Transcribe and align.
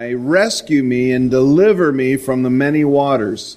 Rescue 0.00 0.84
me 0.84 1.10
and 1.10 1.28
deliver 1.28 1.90
me 1.90 2.16
from 2.16 2.44
the 2.44 2.50
many 2.50 2.84
waters, 2.84 3.56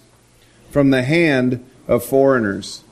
from 0.71 0.89
the 0.89 1.03
hand 1.03 1.63
of 1.87 2.03
foreigners, 2.03 2.83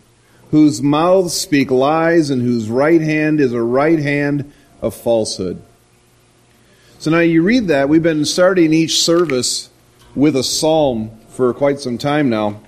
whose 0.51 0.83
mouths 0.83 1.33
speak 1.33 1.71
lies 1.71 2.29
and 2.29 2.43
whose 2.43 2.69
right 2.69 3.01
hand 3.01 3.39
is 3.39 3.51
a 3.51 3.63
right 3.63 3.97
hand 3.97 4.53
of 4.83 4.93
falsehood. 4.93 5.63
So 6.99 7.09
now 7.09 7.21
you 7.21 7.41
read 7.41 7.69
that. 7.69 7.89
We've 7.89 8.03
been 8.03 8.23
starting 8.23 8.71
each 8.71 9.01
service 9.01 9.71
with 10.13 10.35
a 10.35 10.43
psalm 10.43 11.09
for 11.29 11.51
quite 11.51 11.79
some 11.79 11.97
time 11.97 12.29
now. 12.29 12.61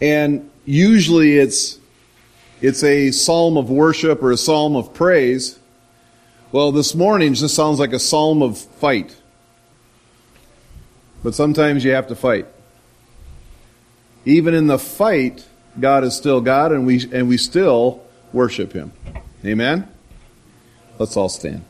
And 0.00 0.50
usually 0.64 1.38
it's, 1.38 1.78
it's 2.60 2.82
a 2.82 3.12
psalm 3.12 3.56
of 3.56 3.70
worship 3.70 4.20
or 4.20 4.32
a 4.32 4.36
psalm 4.36 4.74
of 4.74 4.92
praise. 4.92 5.60
Well, 6.56 6.72
this 6.72 6.94
morning 6.94 7.34
just 7.34 7.54
sounds 7.54 7.78
like 7.78 7.92
a 7.92 7.98
psalm 7.98 8.40
of 8.40 8.56
fight. 8.56 9.14
But 11.22 11.34
sometimes 11.34 11.84
you 11.84 11.90
have 11.90 12.06
to 12.06 12.16
fight. 12.16 12.46
Even 14.24 14.54
in 14.54 14.66
the 14.66 14.78
fight, 14.78 15.46
God 15.78 16.02
is 16.02 16.16
still 16.16 16.40
God 16.40 16.72
and 16.72 16.86
we, 16.86 17.06
and 17.12 17.28
we 17.28 17.36
still 17.36 18.02
worship 18.32 18.72
Him. 18.72 18.92
Amen? 19.44 19.86
Let's 20.98 21.14
all 21.18 21.28
stand. 21.28 21.62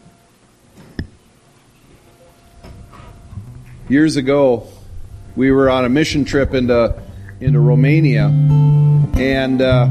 Years 3.89 4.15
ago, 4.15 4.69
we 5.35 5.51
were 5.51 5.69
on 5.69 5.85
a 5.85 5.89
mission 5.89 6.25
trip 6.25 6.55
into, 6.55 6.95
into 7.41 7.59
Romania. 7.59 8.27
And 9.17 9.61
uh, 9.61 9.87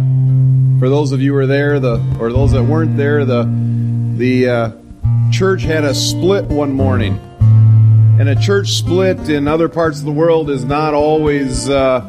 for 0.80 0.88
those 0.88 1.12
of 1.12 1.22
you 1.22 1.32
who 1.32 1.36
were 1.36 1.48
there, 1.48 1.82
the, 1.82 1.96
or 2.18 2.32
those 2.32 2.54
that 2.54 2.64
weren't 2.64 2.96
there, 2.96 3.26
the, 3.26 3.44
the 4.16 4.48
uh, 4.48 4.72
church 5.36 5.64
had 5.64 5.84
a 5.84 5.94
split 5.94 6.46
one 6.46 6.72
morning. 6.72 7.20
And 8.18 8.30
a 8.30 8.38
church 8.38 8.70
split 8.70 9.28
in 9.28 9.50
other 9.50 9.68
parts 9.68 10.00
of 10.00 10.06
the 10.06 10.12
world 10.14 10.50
is 10.50 10.64
not 10.64 10.94
always. 10.94 11.68
Uh, 11.68 12.08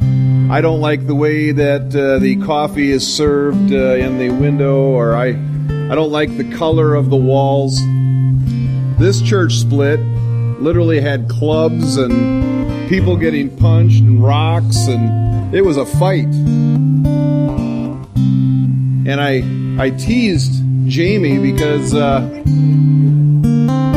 I 0.48 0.61
don't 0.61 0.81
like 0.81 1.09
the 1.09 1.14
way 1.17 1.51
that 1.51 1.92
uh, 1.92 2.20
the 2.20 2.36
coffee 2.47 2.92
is 2.92 3.05
served 3.05 3.73
uh, 3.73 3.97
in 3.97 4.19
the 4.19 4.31
window, 4.31 4.77
or 4.77 5.17
I, 5.17 5.31
I 5.31 5.97
don't 5.97 6.12
like 6.12 6.36
the 6.36 6.48
color 6.56 6.95
of 6.95 7.11
the 7.11 7.17
walls. 7.17 7.81
This 8.97 9.20
church 9.20 9.55
split 9.55 9.98
literally 10.61 11.01
had 11.01 11.29
clubs 11.29 11.97
and 11.97 12.89
people 12.89 13.17
getting 13.17 13.56
punched 13.56 14.03
and 14.03 14.23
rocks, 14.23 14.86
and 14.86 15.53
it 15.53 15.62
was 15.62 15.77
a 15.77 15.84
fight. 15.84 16.33
And 19.05 19.20
I, 19.20 19.42
I 19.83 19.91
teased 19.91 20.62
Jamie 20.87 21.39
because 21.39 21.95
uh, 21.95 22.20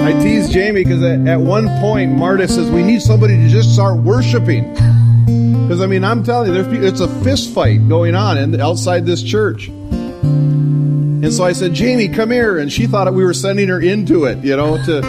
I 0.09 0.13
teased 0.23 0.51
Jamie 0.51 0.83
because 0.83 1.03
at, 1.03 1.27
at 1.27 1.39
one 1.39 1.67
point 1.79 2.11
Marta 2.11 2.47
says 2.47 2.69
we 2.71 2.83
need 2.83 3.01
somebody 3.01 3.37
to 3.37 3.47
just 3.47 3.73
start 3.73 3.97
worshiping. 3.97 4.73
Because 4.73 5.81
I 5.81 5.85
mean, 5.85 6.03
I'm 6.03 6.23
telling 6.23 6.51
you, 6.51 6.63
there's 6.63 6.91
it's 6.91 6.99
a 6.99 7.07
fist 7.23 7.53
fight 7.53 7.87
going 7.87 8.15
on 8.15 8.37
in, 8.37 8.59
outside 8.59 9.05
this 9.05 9.21
church. 9.21 9.67
And 9.67 11.31
so 11.31 11.43
I 11.43 11.51
said, 11.51 11.73
Jamie, 11.73 12.07
come 12.07 12.31
here. 12.31 12.57
And 12.57 12.71
she 12.71 12.87
thought 12.87 13.13
we 13.13 13.23
were 13.23 13.35
sending 13.35 13.67
her 13.67 13.79
into 13.79 14.25
it, 14.25 14.43
you 14.43 14.55
know, 14.55 14.77
to 14.85 15.01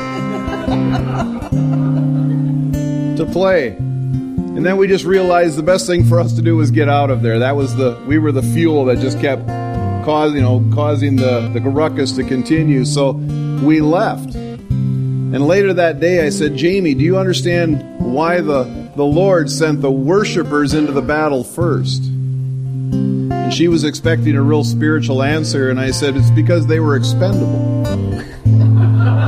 to 3.17 3.27
play. 3.33 3.69
And 3.69 4.67
then 4.67 4.77
we 4.77 4.87
just 4.87 5.07
realized 5.07 5.57
the 5.57 5.63
best 5.63 5.87
thing 5.87 6.05
for 6.05 6.21
us 6.21 6.35
to 6.35 6.43
do 6.43 6.57
was 6.57 6.71
get 6.71 6.91
out 6.91 7.11
of 7.11 7.23
there. 7.23 7.39
That 7.39 7.57
was 7.57 7.75
the 7.77 8.03
we 8.07 8.19
were 8.19 8.33
the 8.33 8.43
fuel 8.43 8.85
that 8.87 8.99
just 8.99 9.19
kept 9.19 9.49
causing, 10.05 10.37
you 10.37 10.43
know, 10.43 10.65
causing 10.75 11.17
the, 11.17 11.49
the 11.53 11.61
ruckus 11.61 12.13
to 12.13 12.25
continue. 12.25 12.85
So 12.85 13.13
we 13.63 13.81
left. 13.81 14.35
And 14.35 15.47
later 15.47 15.73
that 15.75 16.01
day 16.01 16.27
I 16.27 16.31
said, 16.31 16.57
Jamie, 16.57 16.95
do 16.95 17.05
you 17.05 17.19
understand 17.19 17.83
why 17.99 18.41
the, 18.41 18.65
the 18.97 19.05
Lord 19.05 19.51
sent 19.51 19.81
the 19.81 19.91
worshipers 19.91 20.75
into 20.75 20.93
the 20.93 21.03
battle 21.03 21.45
first? 21.45 22.03
And 22.05 23.53
she 23.55 23.69
was 23.69 23.85
expecting 23.85 24.37
a 24.37 24.43
real 24.43 24.65
spiritual 24.65 25.23
answer, 25.23 25.71
and 25.71 25.79
I 25.79 25.93
said, 25.93 26.17
it's 26.17 26.31
because 26.31 26.67
they 26.67 26.81
were 26.81 26.97
expendable. 26.97 27.81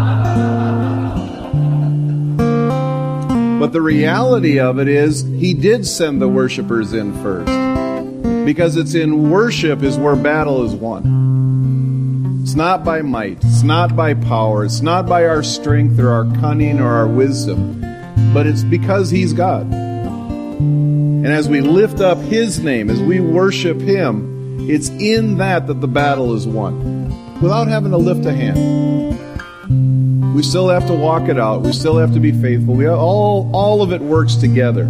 But 3.62 3.70
the 3.70 3.80
reality 3.80 4.58
of 4.58 4.80
it 4.80 4.88
is, 4.88 5.22
he 5.22 5.54
did 5.54 5.86
send 5.86 6.20
the 6.20 6.28
worshipers 6.28 6.92
in 6.92 7.12
first. 7.22 7.61
Because 8.44 8.76
it's 8.76 8.94
in 8.94 9.30
worship 9.30 9.82
is 9.82 9.96
where 9.96 10.16
battle 10.16 10.64
is 10.64 10.74
won. 10.74 12.40
It's 12.42 12.54
not 12.54 12.84
by 12.84 13.02
might, 13.02 13.38
it's 13.44 13.62
not 13.62 13.94
by 13.94 14.14
power, 14.14 14.64
it's 14.64 14.80
not 14.80 15.06
by 15.06 15.26
our 15.26 15.44
strength 15.44 15.98
or 16.00 16.10
our 16.10 16.24
cunning 16.40 16.80
or 16.80 16.88
our 16.88 17.06
wisdom, 17.06 17.80
but 18.34 18.46
it's 18.46 18.64
because 18.64 19.10
He's 19.10 19.32
God. 19.32 19.72
And 19.72 21.28
as 21.28 21.48
we 21.48 21.60
lift 21.60 22.00
up 22.00 22.18
His 22.18 22.58
name, 22.58 22.90
as 22.90 23.00
we 23.00 23.20
worship 23.20 23.80
Him, 23.80 24.68
it's 24.68 24.88
in 24.88 25.38
that 25.38 25.68
that 25.68 25.80
the 25.80 25.88
battle 25.88 26.34
is 26.34 26.46
won. 26.46 27.40
Without 27.40 27.68
having 27.68 27.92
to 27.92 27.96
lift 27.96 28.26
a 28.26 28.32
hand. 28.32 29.18
We 30.34 30.42
still 30.42 30.68
have 30.68 30.86
to 30.88 30.94
walk 30.94 31.28
it 31.28 31.38
out. 31.38 31.62
We 31.62 31.72
still 31.72 31.98
have 31.98 32.12
to 32.14 32.20
be 32.20 32.32
faithful. 32.32 32.74
We 32.74 32.88
all 32.88 33.50
all 33.52 33.82
of 33.82 33.92
it 33.92 34.00
works 34.00 34.34
together. 34.34 34.84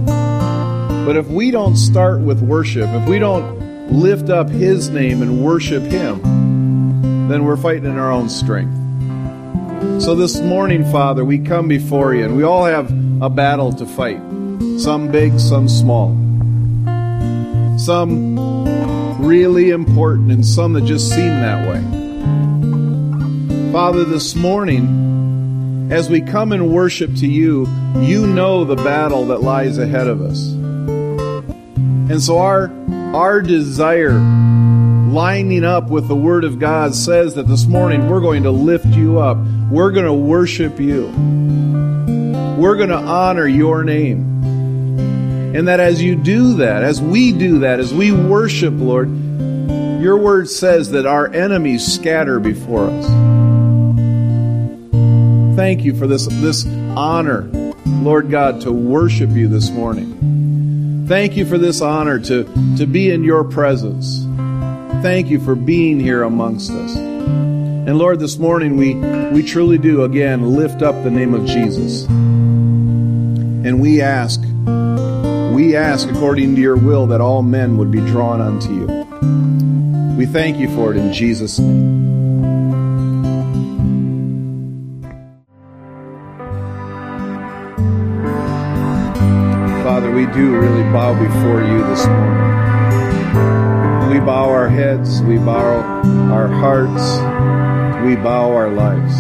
But 1.05 1.17
if 1.17 1.27
we 1.27 1.51
don't 1.51 1.77
start 1.77 2.21
with 2.21 2.41
worship, 2.43 2.89
if 2.91 3.09
we 3.09 3.19
don't 3.19 3.91
lift 3.93 4.31
up 4.31 4.49
His 4.49 4.89
name 4.89 5.21
and 5.21 5.45
worship 5.45 5.83
Him, 5.83 6.23
then 7.29 7.45
we're 7.45 7.57
fighting 7.57 7.87
in 7.87 7.99
our 7.99 8.13
own 8.13 8.29
strength. 8.29 8.73
So 10.01 10.15
this 10.15 10.41
morning, 10.41 10.85
Father, 10.93 11.25
we 11.25 11.41
come 11.41 11.67
before 11.67 12.15
you 12.15 12.25
and 12.25 12.37
we 12.37 12.45
all 12.45 12.65
have 12.65 12.89
a 13.21 13.29
battle 13.29 13.73
to 13.73 13.85
fight. 13.85 14.21
Some 14.79 15.11
big, 15.11 15.41
some 15.41 15.69
small. 15.69 16.11
Some 17.79 18.39
really 19.21 19.71
important 19.71 20.31
and 20.31 20.47
some 20.47 20.73
that 20.75 20.85
just 20.85 21.11
seem 21.11 21.29
that 21.29 21.69
way. 21.69 21.83
Father, 23.73 24.05
this 24.05 24.37
morning, 24.37 25.89
as 25.91 26.09
we 26.09 26.21
come 26.21 26.53
and 26.53 26.73
worship 26.73 27.13
to 27.17 27.27
you, 27.27 27.67
you 27.97 28.25
know 28.25 28.65
the 28.65 28.77
battle 28.77 29.27
that 29.27 29.43
lies 29.43 29.79
ahead 29.79 30.07
of 30.07 30.21
us. 30.21 30.62
And 32.13 32.23
so 32.23 32.41
our 32.41 32.71
our 33.15 33.41
desire 33.41 34.13
lining 34.13 35.65
up 35.65 35.89
with 35.89 36.09
the 36.09 36.15
word 36.15 36.45
of 36.45 36.59
God 36.59 36.95
says 36.95 37.37
that 37.37 37.49
this 37.49 37.65
morning 37.65 38.11
we're 38.11 38.21
going 38.21 38.43
to 38.43 38.51
lift 38.51 38.85
you 38.85 39.19
up. 39.19 39.39
We're 39.71 39.93
going 39.93 40.05
to 40.05 40.13
worship 40.13 40.79
you. 40.79 41.07
We're 42.59 42.77
going 42.77 42.91
to 42.91 42.99
honor 42.99 43.47
your 43.47 43.83
name. 43.83 44.45
And 45.57 45.69
that 45.69 45.81
as 45.81 46.03
you 46.03 46.15
do 46.15 46.57
that, 46.57 46.83
as 46.83 47.01
we 47.01 47.33
do 47.33 47.61
that, 47.61 47.81
as 47.81 47.95
we 47.95 48.13
worship, 48.13 48.75
Lord, 48.77 49.09
your 50.03 50.19
word 50.19 50.51
says 50.51 50.91
that 50.91 51.07
our 51.07 51.33
enemies 51.33 51.95
scatter 51.95 52.39
before 52.39 52.91
us. 52.91 53.07
Thank 55.57 55.83
you 55.83 55.97
for 55.97 56.07
this, 56.07 56.27
this 56.27 56.67
honor, 56.95 57.49
Lord 57.87 58.31
God, 58.31 58.61
to 58.63 58.71
worship 58.71 59.31
you 59.31 59.49
this 59.49 59.71
morning. 59.71 60.42
Thank 61.13 61.37
you 61.37 61.45
for 61.45 61.59
this 61.59 61.83
honor 61.83 62.19
to, 62.19 62.45
to 62.79 62.87
be 62.87 63.11
in 63.11 63.23
your 63.23 63.45
presence. 63.45 64.25
Thank 65.03 65.29
you 65.29 65.41
for 65.41 65.55
being 65.55 66.01
here 66.01 66.23
amongst 66.23 66.71
us. 66.71 66.97
And 66.97 67.99
Lord, 67.99 68.19
this 68.19 68.39
morning 68.39 68.79
we, 68.79 68.95
we 68.95 69.43
truly 69.43 69.77
do 69.77 70.05
again 70.05 70.57
lift 70.57 70.81
up 70.81 70.95
the 71.05 71.11
name 71.11 71.35
of 71.35 71.45
Jesus. 71.45 72.07
And 72.07 73.79
we 73.79 74.01
ask, 74.01 74.41
we 75.55 75.77
ask 75.77 76.09
according 76.09 76.55
to 76.55 76.63
your 76.63 76.77
will 76.77 77.07
that 77.09 77.21
all 77.21 77.43
men 77.43 77.77
would 77.77 77.91
be 77.91 78.01
drawn 78.01 78.41
unto 78.41 78.73
you. 78.73 80.17
We 80.17 80.25
thank 80.25 80.57
you 80.57 80.75
for 80.75 80.95
it 80.95 80.97
in 80.97 81.13
Jesus' 81.13 81.59
name. 81.59 82.02
Do 90.35 90.57
really 90.59 90.83
bow 90.85 91.13
before 91.13 91.63
you 91.63 91.87
this 91.89 92.07
morning. 92.07 92.63
We 94.11 94.19
bow 94.21 94.49
our 94.49 94.69
heads, 94.69 95.21
we 95.23 95.37
bow 95.37 96.03
our 96.33 96.49
hearts, 96.49 97.03
we 98.07 98.17
bow 98.17 98.51
our 98.53 98.71
lives. 98.71 99.15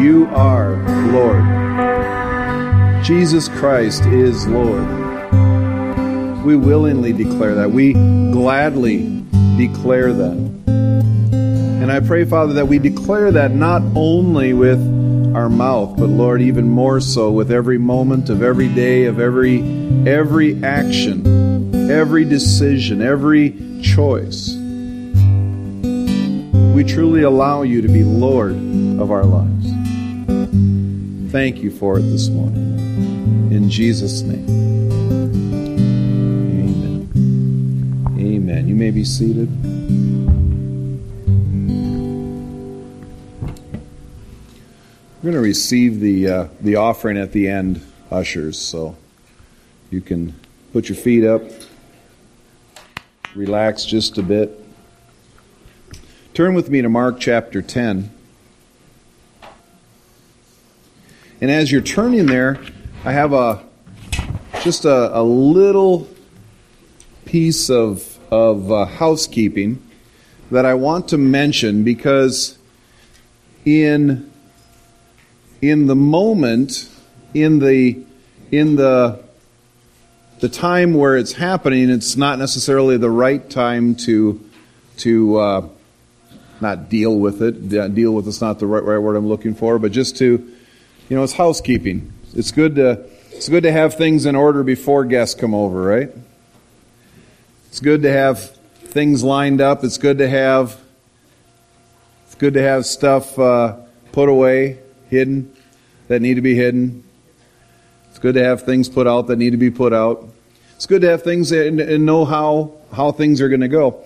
You 0.00 0.26
are 0.26 0.76
Lord. 1.10 1.44
Jesus 3.04 3.48
Christ 3.48 4.04
is 4.06 4.46
Lord. 4.46 4.86
We 6.44 6.54
willingly 6.54 7.12
declare 7.12 7.56
that. 7.56 7.72
We 7.72 7.94
gladly 7.94 9.24
declare 9.56 10.12
that. 10.12 10.36
And 10.68 11.90
I 11.90 11.98
pray, 11.98 12.24
Father, 12.24 12.52
that 12.52 12.66
we 12.66 12.78
declare 12.78 13.32
that 13.32 13.52
not 13.52 13.82
only 13.96 14.52
with 14.52 14.78
our 15.38 15.48
mouth, 15.48 15.96
but 15.96 16.08
Lord, 16.08 16.42
even 16.42 16.68
more 16.68 16.98
so 17.00 17.30
with 17.30 17.52
every 17.52 17.78
moment 17.78 18.28
of 18.28 18.42
every 18.42 18.66
day, 18.66 19.04
of 19.04 19.20
every 19.20 19.60
every 20.04 20.60
action, 20.64 21.88
every 21.88 22.24
decision, 22.24 23.00
every 23.00 23.54
choice. 23.80 24.56
We 26.74 26.82
truly 26.82 27.22
allow 27.22 27.62
you 27.62 27.80
to 27.82 27.86
be 27.86 28.02
Lord 28.02 28.56
of 29.00 29.12
our 29.12 29.22
lives. 29.22 29.70
thank 31.30 31.58
you 31.58 31.70
for 31.70 32.00
it 32.00 32.02
this 32.02 32.28
morning. 32.28 33.52
In 33.52 33.70
Jesus' 33.70 34.22
name. 34.22 34.48
Amen. 36.64 38.16
Amen. 38.18 38.66
You 38.66 38.74
may 38.74 38.90
be 38.90 39.04
seated. 39.04 39.48
We're 45.18 45.32
going 45.32 45.42
to 45.42 45.48
receive 45.48 45.98
the, 45.98 46.28
uh, 46.28 46.48
the 46.60 46.76
offering 46.76 47.18
at 47.18 47.32
the 47.32 47.48
end, 47.48 47.84
ushers, 48.08 48.56
so 48.56 48.96
you 49.90 50.00
can 50.00 50.32
put 50.72 50.88
your 50.88 50.94
feet 50.94 51.24
up, 51.24 51.42
relax 53.34 53.84
just 53.84 54.16
a 54.18 54.22
bit. 54.22 54.64
Turn 56.34 56.54
with 56.54 56.70
me 56.70 56.82
to 56.82 56.88
Mark 56.88 57.18
chapter 57.18 57.60
10. 57.60 58.12
And 61.40 61.50
as 61.50 61.72
you're 61.72 61.80
turning 61.80 62.26
there, 62.26 62.60
I 63.04 63.10
have 63.10 63.32
a 63.32 63.64
just 64.62 64.84
a, 64.84 65.18
a 65.18 65.22
little 65.24 66.06
piece 67.24 67.70
of, 67.70 68.20
of 68.30 68.70
uh, 68.70 68.84
housekeeping 68.84 69.82
that 70.52 70.64
I 70.64 70.74
want 70.74 71.08
to 71.08 71.18
mention 71.18 71.82
because 71.82 72.56
in 73.64 74.30
in 75.60 75.86
the 75.86 75.96
moment, 75.96 76.88
in 77.34 77.58
the 77.58 78.04
in 78.50 78.76
the 78.76 79.22
the 80.40 80.48
time 80.48 80.94
where 80.94 81.16
it's 81.16 81.32
happening, 81.32 81.90
it's 81.90 82.16
not 82.16 82.38
necessarily 82.38 82.96
the 82.96 83.10
right 83.10 83.48
time 83.50 83.94
to 83.94 84.44
to 84.98 85.36
uh, 85.38 85.68
not 86.60 86.88
deal 86.88 87.16
with 87.16 87.42
it. 87.42 87.68
Deal 87.94 88.12
with 88.12 88.28
it's 88.28 88.40
not 88.40 88.58
the 88.58 88.66
right, 88.66 88.82
right 88.82 88.98
word 88.98 89.16
I'm 89.16 89.28
looking 89.28 89.54
for, 89.54 89.78
but 89.78 89.92
just 89.92 90.16
to 90.18 90.54
you 91.08 91.16
know, 91.16 91.22
it's 91.22 91.32
housekeeping. 91.32 92.12
It's 92.34 92.50
good 92.50 92.76
to 92.76 93.04
it's 93.32 93.48
good 93.48 93.62
to 93.62 93.72
have 93.72 93.94
things 93.94 94.26
in 94.26 94.36
order 94.36 94.62
before 94.62 95.04
guests 95.04 95.34
come 95.34 95.54
over, 95.54 95.82
right? 95.82 96.10
It's 97.68 97.80
good 97.80 98.02
to 98.02 98.12
have 98.12 98.50
things 98.50 99.22
lined 99.22 99.60
up. 99.60 99.84
It's 99.84 99.98
good 99.98 100.18
to 100.18 100.28
have 100.28 100.78
it's 102.26 102.34
good 102.34 102.54
to 102.54 102.62
have 102.62 102.84
stuff 102.84 103.38
uh, 103.38 103.76
put 104.12 104.28
away, 104.28 104.78
hidden 105.10 105.54
that 106.08 106.22
need 106.22 106.34
to 106.34 106.42
be 106.42 106.54
hidden. 106.54 107.04
It's 108.10 108.18
good 108.18 108.34
to 108.34 108.44
have 108.44 108.62
things 108.62 108.88
put 108.88 109.06
out 109.06 109.26
that 109.28 109.36
need 109.36 109.50
to 109.50 109.56
be 109.56 109.70
put 109.70 109.92
out. 109.92 110.28
It's 110.76 110.86
good 110.86 111.02
to 111.02 111.10
have 111.10 111.22
things 111.22 111.52
and, 111.52 111.80
and 111.80 112.06
know 112.06 112.24
how 112.24 112.72
how 112.92 113.12
things 113.12 113.40
are 113.40 113.48
going 113.48 113.60
to 113.60 113.68
go. 113.68 114.04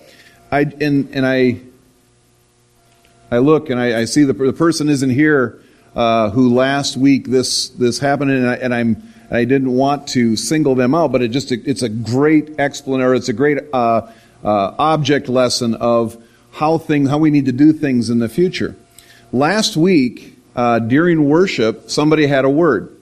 I 0.51 0.61
and 0.61 1.09
and 1.13 1.25
I 1.25 1.59
I 3.31 3.39
look 3.39 3.69
and 3.69 3.79
I, 3.79 4.01
I 4.01 4.05
see 4.05 4.23
the, 4.23 4.33
the 4.33 4.53
person 4.53 4.89
isn't 4.89 5.09
here 5.09 5.61
uh, 5.95 6.29
who 6.29 6.53
last 6.53 6.97
week 6.97 7.27
this 7.27 7.69
this 7.69 7.99
happened, 7.99 8.31
and, 8.31 8.47
I, 8.47 8.55
and 8.55 8.73
I'm 8.73 9.13
I 9.31 9.45
didn't 9.45 9.71
want 9.71 10.07
to 10.09 10.35
single 10.35 10.75
them 10.75 10.93
out, 10.93 11.11
but 11.11 11.21
it 11.21 11.29
just 11.29 11.51
it's 11.51 11.81
a 11.81 11.89
great 11.89 12.59
explanation. 12.59 13.15
It's 13.15 13.29
a 13.29 13.33
great 13.33 13.59
uh, 13.73 14.11
uh, 14.43 14.75
object 14.77 15.29
lesson 15.29 15.75
of 15.75 16.21
how 16.51 16.77
things 16.77 17.09
how 17.09 17.17
we 17.17 17.31
need 17.31 17.45
to 17.45 17.51
do 17.51 17.73
things 17.73 18.09
in 18.09 18.19
the 18.19 18.29
future. 18.29 18.75
Last 19.31 19.75
week 19.75 20.32
uh, 20.55 20.79
during 20.79 21.27
worship, 21.27 21.89
somebody 21.89 22.27
had 22.27 22.45
a 22.45 22.49
word, 22.49 22.95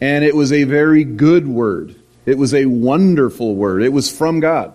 and 0.00 0.24
it 0.24 0.34
was 0.34 0.52
a 0.52 0.64
very 0.64 1.04
good 1.04 1.46
word. 1.46 1.94
It 2.26 2.38
was 2.38 2.54
a 2.54 2.66
wonderful 2.66 3.54
word. 3.54 3.82
It 3.82 3.92
was 3.92 4.10
from 4.10 4.40
God. 4.40 4.74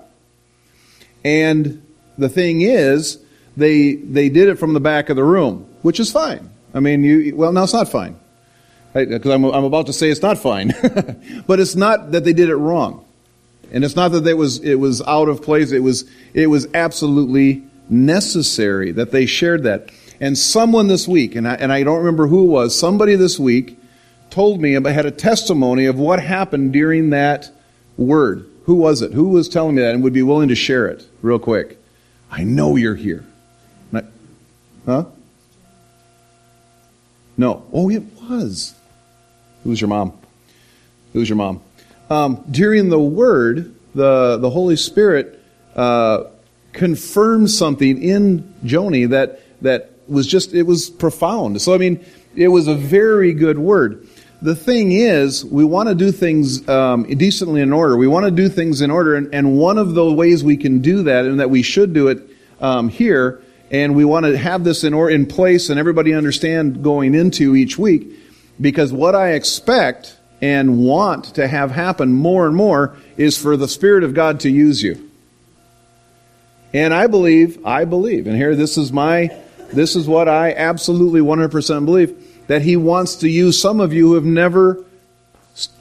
And 1.23 1.85
the 2.17 2.29
thing 2.29 2.61
is, 2.61 3.19
they 3.57 3.95
they 3.95 4.29
did 4.29 4.49
it 4.49 4.55
from 4.55 4.73
the 4.73 4.79
back 4.79 5.09
of 5.09 5.15
the 5.15 5.23
room, 5.23 5.67
which 5.81 5.99
is 5.99 6.11
fine. 6.11 6.49
I 6.73 6.81
mean, 6.81 7.03
you, 7.03 7.35
well, 7.35 7.53
no, 7.53 7.63
it's 7.63 7.73
not 7.73 7.89
fine. 7.89 8.17
Because 8.93 9.31
I'm, 9.31 9.43
I'm 9.45 9.63
about 9.63 9.87
to 9.87 9.93
say 9.93 10.09
it's 10.09 10.21
not 10.21 10.37
fine. 10.37 10.73
but 11.47 11.59
it's 11.59 11.75
not 11.75 12.11
that 12.11 12.23
they 12.23 12.33
did 12.33 12.49
it 12.49 12.55
wrong. 12.55 13.05
And 13.71 13.83
it's 13.83 13.95
not 13.95 14.09
that 14.09 14.25
it 14.25 14.37
was, 14.37 14.59
it 14.59 14.75
was 14.75 15.01
out 15.01 15.27
of 15.27 15.41
place. 15.41 15.71
It 15.71 15.79
was, 15.79 16.09
it 16.33 16.47
was 16.47 16.67
absolutely 16.73 17.63
necessary 17.89 18.91
that 18.93 19.11
they 19.11 19.25
shared 19.25 19.63
that. 19.63 19.89
And 20.19 20.37
someone 20.37 20.87
this 20.87 21.07
week, 21.07 21.35
and 21.35 21.47
I, 21.47 21.55
and 21.55 21.71
I 21.71 21.83
don't 21.83 21.99
remember 21.99 22.27
who 22.27 22.45
it 22.45 22.49
was, 22.49 22.77
somebody 22.77 23.15
this 23.15 23.37
week 23.39 23.77
told 24.29 24.61
me, 24.61 24.75
about, 24.75 24.93
had 24.93 25.05
a 25.05 25.11
testimony 25.11 25.85
of 25.85 25.97
what 25.97 26.21
happened 26.21 26.73
during 26.73 27.11
that 27.11 27.49
word. 27.97 28.49
Who 28.65 28.75
was 28.75 29.01
it? 29.01 29.13
Who 29.13 29.29
was 29.29 29.47
telling 29.49 29.75
me 29.75 29.81
that 29.81 29.93
and 29.93 30.03
would 30.03 30.13
be 30.13 30.23
willing 30.23 30.49
to 30.49 30.55
share 30.55 30.87
it 30.87 31.05
real 31.21 31.39
quick? 31.39 31.77
I 32.31 32.43
know 32.43 32.75
you're 32.75 32.95
here. 32.95 33.23
Huh? 34.85 35.05
No. 37.37 37.65
Oh, 37.73 37.89
it 37.89 38.03
was. 38.21 38.75
It 39.65 39.67
was 39.67 39.81
your 39.81 39.87
mom. 39.87 40.13
It 41.13 41.17
was 41.17 41.27
your 41.27 41.37
mom. 41.37 41.61
Um, 42.09 42.45
during 42.49 42.89
the 42.89 42.99
word, 42.99 43.73
the, 43.95 44.37
the 44.37 44.49
Holy 44.49 44.75
Spirit 44.75 45.41
uh, 45.75 46.25
confirmed 46.71 47.49
something 47.49 48.01
in 48.01 48.53
Joni 48.63 49.09
that, 49.09 49.41
that 49.63 49.91
was 50.07 50.27
just, 50.27 50.53
it 50.53 50.63
was 50.63 50.89
profound. 50.89 51.61
So, 51.61 51.73
I 51.73 51.77
mean, 51.77 52.05
it 52.35 52.49
was 52.49 52.67
a 52.67 52.75
very 52.75 53.33
good 53.33 53.57
word. 53.57 54.07
The 54.41 54.55
thing 54.55 54.91
is, 54.91 55.43
we 55.45 55.63
want 55.63 55.89
to 55.89 55.95
do 55.95 56.11
things 56.11 56.67
um, 56.67 57.03
decently 57.03 57.61
in 57.61 57.71
order. 57.73 57.97
We 57.97 58.07
want 58.07 58.25
to 58.25 58.31
do 58.31 58.49
things 58.49 58.81
in 58.81 58.91
order, 58.91 59.15
and, 59.15 59.33
and, 59.33 59.57
one 59.57 59.77
of 59.77 59.93
the 59.93 60.11
ways 60.11 60.43
we 60.43 60.57
can 60.57 60.79
do 60.79 61.03
that, 61.03 61.25
and 61.25 61.39
that 61.39 61.49
we 61.49 61.61
should 61.61 61.93
do 61.93 62.09
it 62.09 62.29
um, 62.59 62.89
here, 62.89 63.41
and 63.71 63.95
we 63.95 64.05
want 64.05 64.25
to 64.25 64.37
have 64.37 64.63
this 64.63 64.83
in, 64.83 64.93
or, 64.93 65.09
in 65.09 65.25
place 65.25 65.69
and 65.69 65.79
everybody 65.79 66.13
understand 66.13 66.83
going 66.83 67.15
into 67.15 67.55
each 67.55 67.77
week 67.77 68.07
because 68.59 68.93
what 68.93 69.15
I 69.15 69.31
expect 69.31 70.17
and 70.41 70.79
want 70.79 71.35
to 71.35 71.47
have 71.47 71.71
happen 71.71 72.13
more 72.13 72.45
and 72.45 72.55
more 72.55 72.95
is 73.17 73.37
for 73.37 73.57
the 73.57 73.67
Spirit 73.67 74.03
of 74.03 74.13
God 74.13 74.41
to 74.41 74.49
use 74.49 74.83
you. 74.83 75.09
And 76.73 76.93
I 76.93 77.07
believe, 77.07 77.65
I 77.65 77.85
believe, 77.85 78.27
and 78.27 78.35
here 78.35 78.55
this 78.55 78.77
is 78.77 78.91
my, 78.91 79.35
this 79.73 79.95
is 79.95 80.07
what 80.07 80.27
I 80.27 80.53
absolutely 80.53 81.21
100% 81.21 81.85
believe, 81.85 82.47
that 82.47 82.61
He 82.61 82.75
wants 82.75 83.15
to 83.17 83.29
use 83.29 83.59
some 83.59 83.79
of 83.79 83.93
you 83.93 84.09
who 84.09 84.13
have 84.15 84.25
never, 84.25 84.83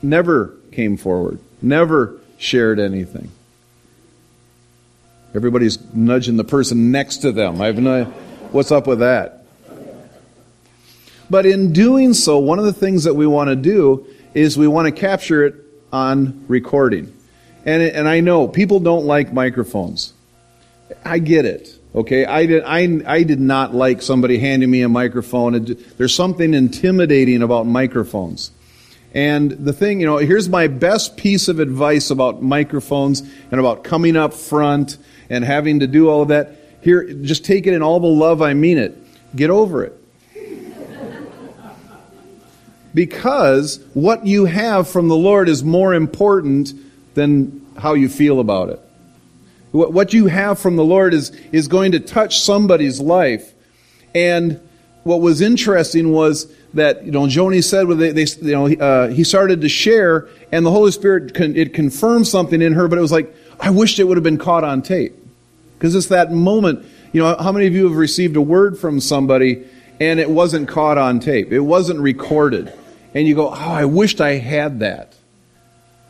never 0.03 0.55
came 0.73 0.97
forward, 0.97 1.39
never 1.63 2.19
shared 2.39 2.79
anything. 2.79 3.31
Everybody's 5.35 5.79
nudging 5.93 6.37
the 6.37 6.45
person 6.45 6.91
next 6.93 7.19
to 7.19 7.33
them. 7.33 7.61
I 7.61 7.67
have 7.67 7.79
no, 7.79 8.05
what's 8.53 8.71
up 8.71 8.87
with 8.87 9.01
that? 9.01 9.45
But 11.29 11.47
in 11.47 11.73
doing 11.73 12.15
so, 12.15 12.39
one 12.39 12.59
of 12.59 12.65
the 12.65 12.73
things 12.73 13.05
that 13.05 13.15
we 13.15 13.27
want 13.27 13.49
to 13.49 13.57
do 13.57 14.07
is 14.35 14.57
we 14.57 14.69
want 14.69 14.87
to 14.87 14.93
capture 14.93 15.45
it 15.45 15.55
on 15.93 16.45
recording. 16.49 17.13
And, 17.65 17.83
and 17.83 18.09
I 18.09 18.21
know 18.21 18.47
people 18.47 18.79
don't 18.79 19.07
like 19.07 19.33
microphones. 19.33 20.13
I 21.05 21.19
get 21.19 21.45
it. 21.45 21.77
Okay, 21.95 22.27
I 22.27 22.47
did. 22.47 22.65
I, 22.65 23.03
I 23.07 23.23
did 23.23 23.39
not 23.39 23.73
like 23.73 24.03
somebody 24.03 24.39
handing 24.39 24.69
me 24.69 24.83
a 24.83 24.89
microphone. 24.89 25.77
There's 25.97 26.15
something 26.15 26.53
intimidating 26.53 27.41
about 27.41 27.67
microphones. 27.67 28.51
And 29.15 29.53
the 29.53 29.73
thing, 29.73 30.01
you 30.01 30.07
know, 30.07 30.17
here's 30.17 30.49
my 30.49 30.67
best 30.67 31.17
piece 31.17 31.47
of 31.47 31.61
advice 31.61 32.11
about 32.11 32.43
microphones 32.43 33.21
and 33.53 33.61
about 33.61 33.85
coming 33.85 34.17
up 34.17 34.35
front 34.35 34.99
and 35.31 35.45
having 35.45 35.81
to 35.81 35.87
do 35.87 36.09
all 36.09 36.23
of 36.23 36.29
that. 36.29 36.59
Here, 36.81 37.05
just 37.15 37.45
take 37.45 37.69
it 37.69 37.73
in 37.73 37.81
all 37.81 38.01
the 38.01 38.09
love 38.09 38.43
I 38.43 38.55
mean 38.55 38.77
it. 38.77 38.99
Get 39.37 39.51
over 39.51 39.85
it. 39.85 40.01
because 42.93 43.79
what 43.95 44.27
you 44.27 44.47
have 44.47 44.89
from 44.89 45.07
the 45.07 45.17
Lord 45.17 45.49
is 45.49 45.63
more 45.63 45.95
important 45.95 46.73
than 47.15 47.65
how 47.79 47.95
you 47.95 48.09
feel 48.09 48.41
about 48.41 48.69
it. 48.71 48.81
What 49.75 50.13
you 50.13 50.27
have 50.27 50.61
from 50.61 50.77
the 50.77 50.85
Lord 50.85 51.15
is, 51.15 51.31
is 51.51 51.67
going 51.67 51.93
to 51.93 52.01
touch 52.01 52.39
somebody's 52.39 53.01
life. 53.01 53.53
And 54.15 54.61
what 55.03 55.21
was 55.21 55.41
interesting 55.41 56.13
was 56.13 56.47
that, 56.75 57.05
you 57.05 57.11
know, 57.11 57.23
Joni 57.23 57.63
said, 57.63 57.89
they, 57.89 58.13
they 58.13 58.27
you 58.41 58.53
know, 58.53 58.73
uh, 58.73 59.09
he 59.09 59.25
started 59.25 59.63
to 59.63 59.69
share, 59.69 60.29
and 60.53 60.65
the 60.65 60.71
Holy 60.71 60.93
Spirit, 60.93 61.35
con- 61.35 61.57
it 61.57 61.75
confirmed 61.75 62.29
something 62.29 62.63
in 62.63 62.75
her, 62.75 62.87
but 62.87 62.99
it 62.99 63.03
was 63.03 63.11
like, 63.11 63.35
I 63.59 63.71
wished 63.71 63.99
it 63.99 64.05
would 64.05 64.17
have 64.17 64.23
been 64.23 64.39
caught 64.39 64.63
on 64.63 64.81
tape. 64.81 65.17
Because 65.77 65.97
it's 65.97 66.07
that 66.07 66.31
moment. 66.31 66.87
You 67.13 67.23
know, 67.23 67.37
how 67.37 67.51
many 67.51 67.67
of 67.67 67.75
you 67.75 67.89
have 67.89 67.97
received 67.97 68.37
a 68.37 68.41
word 68.41 68.79
from 68.79 69.01
somebody 69.01 69.67
and 69.99 70.21
it 70.21 70.31
wasn't 70.31 70.69
caught 70.69 70.99
on 70.99 71.19
tape? 71.19 71.51
It 71.51 71.61
wasn't 71.61 71.99
recorded. 71.99 72.73
And 73.13 73.27
you 73.27 73.35
go, 73.35 73.49
oh, 73.49 73.55
I 73.55 73.87
wished 73.87 74.21
I 74.21 74.35
had 74.35 74.79
that. 74.79 75.14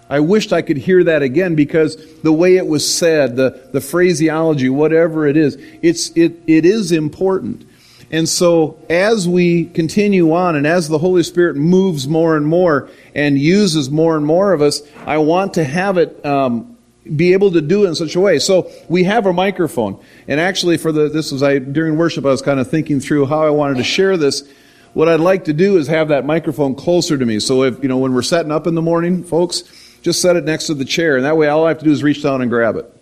I 0.09 0.21
wished 0.21 0.53
I 0.53 0.63
could 0.63 0.77
hear 0.77 1.03
that 1.05 1.23
again 1.23 1.55
because 1.55 1.97
the 2.23 2.33
way 2.33 2.57
it 2.57 2.67
was 2.67 2.89
said, 2.93 3.37
the, 3.37 3.69
the 3.73 3.81
phraseology, 3.81 4.69
whatever 4.69 5.27
it 5.27 5.37
is, 5.37 5.57
it's, 5.83 6.11
it, 6.11 6.43
it 6.47 6.67
is 6.67 6.93
important. 6.93 7.67
And 8.11 8.29
so 8.29 8.79
as 8.89 9.27
we 9.27 9.65
continue 9.65 10.33
on 10.35 10.57
and 10.57 10.67
as 10.67 10.89
the 10.89 10.99
Holy 10.99 11.23
Spirit 11.23 11.57
moves 11.57 12.07
more 12.07 12.37
and 12.37 12.47
more 12.47 12.91
and 13.15 13.39
uses 13.39 13.91
more 13.91 14.17
and 14.17 14.27
more 14.27 14.53
of 14.53 14.63
us, 14.63 14.83
I 15.07 15.19
want 15.19 15.55
to 15.55 15.65
have 15.65 15.97
it 15.97 16.25
um, 16.25 16.77
be 17.17 17.33
able 17.33 17.51
to 17.53 17.61
do 17.61 17.85
it 17.85 17.89
in 17.89 17.95
such 17.95 18.15
a 18.15 18.21
way. 18.21 18.39
So 18.39 18.71
we 18.89 19.05
have 19.05 19.27
a 19.27 19.33
microphone. 19.33 20.01
And 20.29 20.39
actually 20.39 20.77
for 20.77 20.93
the, 20.93 21.09
this 21.09 21.33
was 21.33 21.43
I, 21.43 21.59
during 21.59 21.97
worship, 21.97 22.25
I 22.25 22.29
was 22.29 22.43
kind 22.43 22.61
of 22.61 22.71
thinking 22.71 23.01
through 23.01 23.27
how 23.27 23.45
I 23.45 23.51
wanted 23.51 23.79
to 23.79 23.85
share 23.85 24.17
this. 24.17 24.47
what 24.95 25.09
I'd 25.09 25.21
like 25.21 25.45
to 25.47 25.53
do 25.53 25.77
is 25.77 25.89
have 25.89 26.09
that 26.09 26.25
microphone 26.25 26.75
closer 26.75 27.19
to 27.19 27.27
me. 27.27 27.41
So 27.41 27.65
if, 27.65 27.83
you 27.83 27.89
know, 27.89 27.99
when 27.99 28.15
we're 28.15 28.23
setting 28.23 28.53
up 28.53 28.67
in 28.67 28.75
the 28.75 28.83
morning, 28.83 29.25
folks, 29.25 29.65
just 30.05 30.21
set 30.21 30.37
it 30.37 30.45
next 30.45 30.67
to 30.67 30.75
the 30.75 30.85
chair. 30.85 31.17
And 31.17 31.25
that 31.25 31.37
way 31.37 31.49
all 31.49 31.65
I 31.65 31.71
have 31.71 31.79
to 31.79 31.85
do 31.85 31.91
is 31.91 32.03
reach 32.03 32.23
down 32.23 32.43
and 32.43 32.51
grab 32.51 32.77
it 32.77 32.95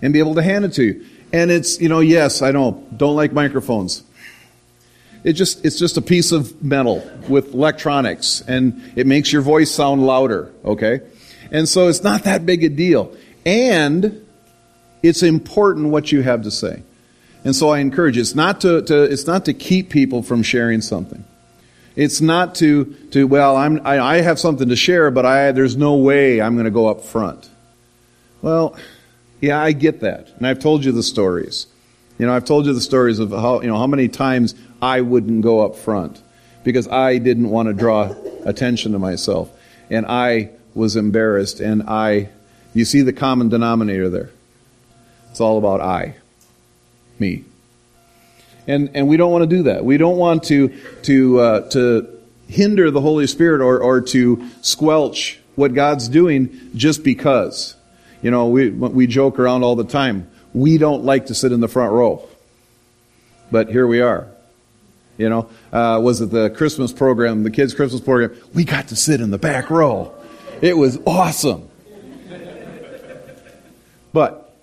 and 0.00 0.12
be 0.12 0.20
able 0.20 0.36
to 0.36 0.42
hand 0.42 0.64
it 0.64 0.72
to 0.74 0.84
you. 0.84 1.06
And 1.32 1.50
it's, 1.50 1.80
you 1.80 1.88
know, 1.88 1.98
yes, 2.00 2.40
I 2.40 2.52
know, 2.52 2.86
don't 2.96 3.16
like 3.16 3.32
microphones. 3.32 4.04
It 5.24 5.32
just, 5.32 5.64
it's 5.64 5.78
just 5.78 5.96
a 5.96 6.02
piece 6.02 6.30
of 6.30 6.62
metal 6.62 7.08
with 7.28 7.52
electronics 7.52 8.42
and 8.46 8.80
it 8.96 9.06
makes 9.06 9.32
your 9.32 9.42
voice 9.42 9.70
sound 9.72 10.06
louder, 10.06 10.52
okay? 10.64 11.00
And 11.50 11.68
so 11.68 11.88
it's 11.88 12.02
not 12.02 12.24
that 12.24 12.46
big 12.46 12.62
a 12.62 12.68
deal. 12.68 13.16
And 13.44 14.24
it's 15.02 15.22
important 15.22 15.88
what 15.88 16.12
you 16.12 16.22
have 16.22 16.42
to 16.42 16.50
say. 16.50 16.82
And 17.44 17.56
so 17.56 17.70
I 17.70 17.80
encourage 17.80 18.16
you. 18.16 18.22
It's 18.22 18.36
not 18.36 18.60
to, 18.60 18.82
to 18.82 19.02
it's 19.02 19.26
not 19.26 19.46
to 19.46 19.54
keep 19.54 19.90
people 19.90 20.22
from 20.22 20.44
sharing 20.44 20.80
something. 20.80 21.24
It's 21.94 22.20
not 22.20 22.54
to, 22.56 22.84
to 23.10 23.26
well, 23.26 23.56
I'm, 23.56 23.86
I, 23.86 23.98
I 23.98 24.20
have 24.22 24.38
something 24.38 24.68
to 24.68 24.76
share, 24.76 25.10
but 25.10 25.26
I, 25.26 25.52
there's 25.52 25.76
no 25.76 25.96
way 25.96 26.40
I'm 26.40 26.54
going 26.54 26.64
to 26.64 26.70
go 26.70 26.86
up 26.86 27.04
front. 27.04 27.48
Well, 28.40 28.76
yeah, 29.40 29.60
I 29.60 29.72
get 29.72 30.00
that. 30.00 30.28
And 30.36 30.46
I've 30.46 30.58
told 30.58 30.84
you 30.84 30.92
the 30.92 31.02
stories. 31.02 31.66
You 32.18 32.26
know, 32.26 32.34
I've 32.34 32.44
told 32.44 32.66
you 32.66 32.72
the 32.72 32.80
stories 32.80 33.18
of 33.18 33.30
how, 33.30 33.60
you 33.60 33.68
know, 33.68 33.76
how 33.76 33.86
many 33.86 34.08
times 34.08 34.54
I 34.80 35.00
wouldn't 35.00 35.42
go 35.42 35.64
up 35.64 35.76
front 35.76 36.20
because 36.64 36.88
I 36.88 37.18
didn't 37.18 37.50
want 37.50 37.68
to 37.68 37.74
draw 37.74 38.14
attention 38.44 38.92
to 38.92 38.98
myself. 38.98 39.50
And 39.90 40.06
I 40.06 40.50
was 40.74 40.96
embarrassed. 40.96 41.60
And 41.60 41.82
I, 41.82 42.30
you 42.74 42.84
see 42.84 43.02
the 43.02 43.12
common 43.12 43.48
denominator 43.48 44.08
there. 44.08 44.30
It's 45.30 45.40
all 45.40 45.58
about 45.58 45.80
I 45.80 46.16
me. 47.18 47.44
And, 48.66 48.90
and 48.94 49.08
we 49.08 49.16
don't 49.16 49.32
want 49.32 49.42
to 49.42 49.56
do 49.56 49.64
that. 49.64 49.84
We 49.84 49.96
don't 49.96 50.16
want 50.16 50.44
to, 50.44 50.68
to, 51.02 51.40
uh, 51.40 51.70
to 51.70 52.20
hinder 52.48 52.90
the 52.90 53.00
Holy 53.00 53.26
Spirit 53.26 53.60
or, 53.60 53.80
or 53.80 54.00
to 54.00 54.48
squelch 54.60 55.40
what 55.54 55.74
God's 55.74 56.08
doing 56.08 56.70
just 56.74 57.02
because. 57.02 57.74
You 58.22 58.30
know, 58.30 58.48
we, 58.48 58.70
we 58.70 59.06
joke 59.06 59.38
around 59.38 59.64
all 59.64 59.74
the 59.74 59.84
time. 59.84 60.30
We 60.54 60.78
don't 60.78 61.04
like 61.04 61.26
to 61.26 61.34
sit 61.34 61.50
in 61.50 61.60
the 61.60 61.68
front 61.68 61.92
row. 61.92 62.28
But 63.50 63.68
here 63.68 63.86
we 63.86 64.00
are. 64.00 64.28
You 65.18 65.28
know, 65.28 65.48
uh, 65.72 66.00
was 66.02 66.20
it 66.20 66.30
the 66.30 66.50
Christmas 66.50 66.92
program, 66.92 67.42
the 67.42 67.50
kids' 67.50 67.74
Christmas 67.74 68.00
program? 68.00 68.36
We 68.54 68.64
got 68.64 68.88
to 68.88 68.96
sit 68.96 69.20
in 69.20 69.30
the 69.30 69.38
back 69.38 69.70
row. 69.70 70.14
It 70.60 70.76
was 70.76 70.98
awesome. 71.06 71.68
But 74.12 74.54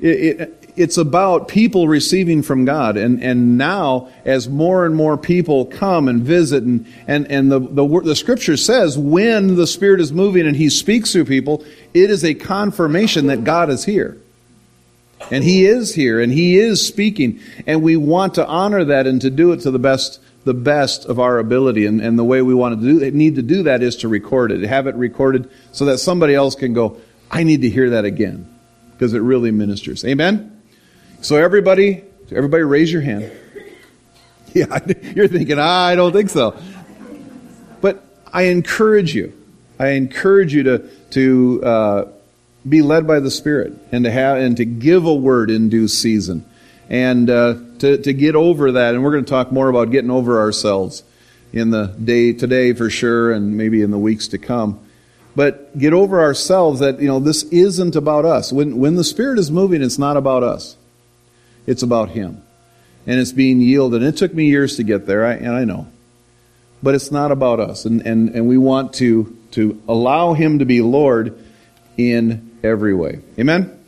it, 0.00 0.40
it, 0.40 0.57
it's 0.78 0.96
about 0.96 1.48
people 1.48 1.88
receiving 1.88 2.42
from 2.42 2.64
God. 2.64 2.96
And, 2.96 3.22
and 3.22 3.58
now, 3.58 4.08
as 4.24 4.48
more 4.48 4.86
and 4.86 4.94
more 4.94 5.16
people 5.16 5.66
come 5.66 6.08
and 6.08 6.22
visit, 6.22 6.62
and, 6.64 6.86
and, 7.06 7.30
and 7.30 7.50
the, 7.50 7.60
the, 7.60 8.00
the 8.04 8.16
scripture 8.16 8.56
says 8.56 8.96
when 8.96 9.56
the 9.56 9.66
Spirit 9.66 10.00
is 10.00 10.12
moving 10.12 10.46
and 10.46 10.56
He 10.56 10.70
speaks 10.70 11.12
through 11.12 11.24
people, 11.24 11.64
it 11.94 12.10
is 12.10 12.24
a 12.24 12.34
confirmation 12.34 13.26
that 13.26 13.44
God 13.44 13.70
is 13.70 13.84
here. 13.84 14.18
And 15.30 15.42
He 15.42 15.66
is 15.66 15.94
here 15.94 16.20
and 16.20 16.32
He 16.32 16.58
is 16.58 16.86
speaking. 16.86 17.40
And 17.66 17.82
we 17.82 17.96
want 17.96 18.34
to 18.34 18.46
honor 18.46 18.84
that 18.84 19.06
and 19.06 19.20
to 19.22 19.30
do 19.30 19.52
it 19.52 19.60
to 19.60 19.70
the 19.70 19.78
best 19.78 20.20
the 20.44 20.54
best 20.54 21.04
of 21.04 21.20
our 21.20 21.38
ability. 21.38 21.84
And, 21.84 22.00
and 22.00 22.18
the 22.18 22.24
way 22.24 22.40
we 22.40 22.54
want 22.54 22.80
to 22.80 23.00
do 23.00 23.10
need 23.10 23.34
to 23.34 23.42
do 23.42 23.64
that 23.64 23.82
is 23.82 23.96
to 23.96 24.08
record 24.08 24.50
it, 24.50 24.62
have 24.62 24.86
it 24.86 24.94
recorded 24.94 25.50
so 25.72 25.84
that 25.86 25.98
somebody 25.98 26.34
else 26.34 26.54
can 26.54 26.72
go, 26.72 26.96
I 27.30 27.42
need 27.42 27.62
to 27.62 27.68
hear 27.68 27.90
that 27.90 28.06
again. 28.06 28.48
Because 28.92 29.12
it 29.12 29.20
really 29.20 29.50
ministers. 29.50 30.04
Amen? 30.06 30.57
So 31.20 31.34
everybody, 31.34 32.04
everybody 32.30 32.62
raise 32.62 32.92
your 32.92 33.02
hand. 33.02 33.30
Yeah, 34.54 34.78
you're 35.14 35.28
thinking, 35.28 35.58
I 35.58 35.94
don't 35.94 36.10
think 36.10 36.30
so. 36.30 36.58
But 37.82 38.02
I 38.32 38.44
encourage 38.44 39.14
you. 39.14 39.34
I 39.78 39.88
encourage 39.88 40.54
you 40.54 40.62
to 40.62 40.78
to 41.10 41.62
uh, 41.62 42.04
be 42.66 42.80
led 42.80 43.06
by 43.06 43.20
the 43.20 43.30
Spirit 43.30 43.74
and 43.92 44.04
to 44.04 44.10
have 44.10 44.38
and 44.38 44.56
to 44.56 44.64
give 44.64 45.04
a 45.04 45.14
word 45.14 45.50
in 45.50 45.68
due 45.68 45.86
season, 45.86 46.46
and 46.88 47.28
uh, 47.28 47.56
to 47.80 47.98
to 47.98 48.12
get 48.14 48.36
over 48.36 48.72
that. 48.72 48.94
And 48.94 49.04
we're 49.04 49.12
going 49.12 49.26
to 49.26 49.30
talk 49.30 49.52
more 49.52 49.68
about 49.68 49.90
getting 49.90 50.10
over 50.10 50.40
ourselves 50.40 51.02
in 51.52 51.70
the 51.70 51.88
day 52.02 52.32
today 52.32 52.72
for 52.72 52.88
sure, 52.88 53.30
and 53.30 53.54
maybe 53.54 53.82
in 53.82 53.90
the 53.90 53.98
weeks 53.98 54.28
to 54.28 54.38
come. 54.38 54.80
But 55.36 55.78
get 55.78 55.92
over 55.92 56.22
ourselves 56.22 56.80
that 56.80 57.00
you 57.00 57.06
know 57.06 57.20
this 57.20 57.42
isn't 57.44 57.94
about 57.96 58.24
us. 58.24 58.50
When 58.50 58.78
when 58.78 58.96
the 58.96 59.04
Spirit 59.04 59.38
is 59.38 59.50
moving, 59.50 59.82
it's 59.82 59.98
not 59.98 60.16
about 60.16 60.42
us. 60.42 60.77
It's 61.68 61.82
about 61.82 62.08
Him. 62.08 62.42
And 63.06 63.20
it's 63.20 63.32
being 63.32 63.60
yielded. 63.60 64.02
And 64.02 64.14
it 64.14 64.16
took 64.18 64.32
me 64.32 64.46
years 64.46 64.76
to 64.76 64.82
get 64.82 65.06
there, 65.06 65.24
and 65.24 65.54
I 65.54 65.64
know. 65.64 65.86
But 66.82 66.94
it's 66.94 67.10
not 67.10 67.30
about 67.30 67.60
us. 67.60 67.84
And, 67.84 68.00
and, 68.06 68.30
and 68.30 68.48
we 68.48 68.56
want 68.56 68.94
to, 68.94 69.36
to 69.52 69.80
allow 69.86 70.32
Him 70.32 70.60
to 70.60 70.64
be 70.64 70.80
Lord 70.80 71.38
in 71.98 72.58
every 72.62 72.94
way. 72.94 73.20
Amen? 73.38 73.78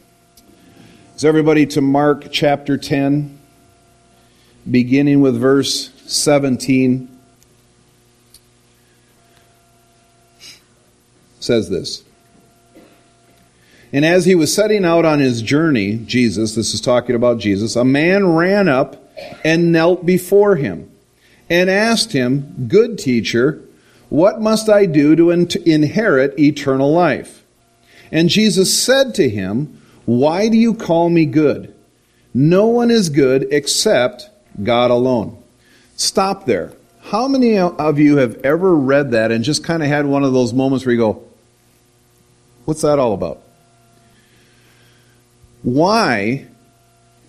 Is 1.16 1.24
everybody 1.24 1.64
to 1.66 1.80
Mark 1.80 2.30
chapter 2.30 2.76
10, 2.76 3.38
beginning 4.70 5.22
with 5.22 5.40
verse 5.40 5.90
17? 6.06 7.08
Says 11.40 11.70
this. 11.70 12.04
And 13.92 14.04
as 14.04 14.24
he 14.24 14.34
was 14.34 14.54
setting 14.54 14.84
out 14.84 15.04
on 15.04 15.18
his 15.18 15.42
journey, 15.42 15.96
Jesus, 15.96 16.54
this 16.54 16.74
is 16.74 16.80
talking 16.80 17.16
about 17.16 17.38
Jesus, 17.38 17.74
a 17.74 17.84
man 17.84 18.26
ran 18.28 18.68
up 18.68 19.10
and 19.44 19.72
knelt 19.72 20.06
before 20.06 20.56
him 20.56 20.90
and 21.48 21.68
asked 21.68 22.12
him, 22.12 22.66
Good 22.68 22.98
teacher, 22.98 23.62
what 24.08 24.40
must 24.40 24.68
I 24.68 24.86
do 24.86 25.16
to 25.16 25.30
inherit 25.30 26.38
eternal 26.38 26.92
life? 26.92 27.44
And 28.12 28.28
Jesus 28.28 28.76
said 28.76 29.14
to 29.16 29.28
him, 29.28 29.80
Why 30.06 30.48
do 30.48 30.56
you 30.56 30.74
call 30.74 31.10
me 31.10 31.26
good? 31.26 31.74
No 32.32 32.66
one 32.66 32.90
is 32.90 33.08
good 33.08 33.48
except 33.50 34.30
God 34.62 34.92
alone. 34.92 35.36
Stop 35.96 36.46
there. 36.46 36.72
How 37.02 37.26
many 37.26 37.58
of 37.58 37.98
you 37.98 38.18
have 38.18 38.36
ever 38.44 38.74
read 38.74 39.10
that 39.12 39.32
and 39.32 39.42
just 39.42 39.64
kind 39.64 39.82
of 39.82 39.88
had 39.88 40.06
one 40.06 40.22
of 40.22 40.32
those 40.32 40.52
moments 40.52 40.86
where 40.86 40.94
you 40.94 41.00
go, 41.00 41.24
What's 42.66 42.82
that 42.82 43.00
all 43.00 43.14
about? 43.14 43.42
Why? 45.62 46.46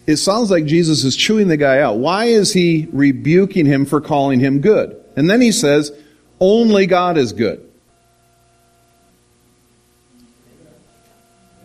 It 0.07 0.17
sounds 0.17 0.49
like 0.49 0.65
Jesus 0.65 1.03
is 1.03 1.15
chewing 1.15 1.47
the 1.47 1.57
guy 1.57 1.79
out. 1.79 1.97
Why 1.97 2.25
is 2.25 2.53
he 2.53 2.87
rebuking 2.91 3.65
him 3.65 3.85
for 3.85 4.01
calling 4.01 4.39
him 4.39 4.61
good? 4.61 4.95
And 5.15 5.29
then 5.29 5.41
he 5.41 5.51
says, 5.51 5.91
only 6.39 6.87
God 6.87 7.17
is 7.17 7.33
good. 7.33 7.69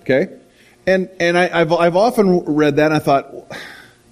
Okay? 0.03 0.29
And, 0.87 1.09
and 1.19 1.37
I, 1.37 1.49
have 1.49 1.73
I've 1.73 1.97
often 1.97 2.45
read 2.45 2.77
that 2.77 2.87
and 2.87 2.95
I 2.95 2.99
thought, 3.01 3.35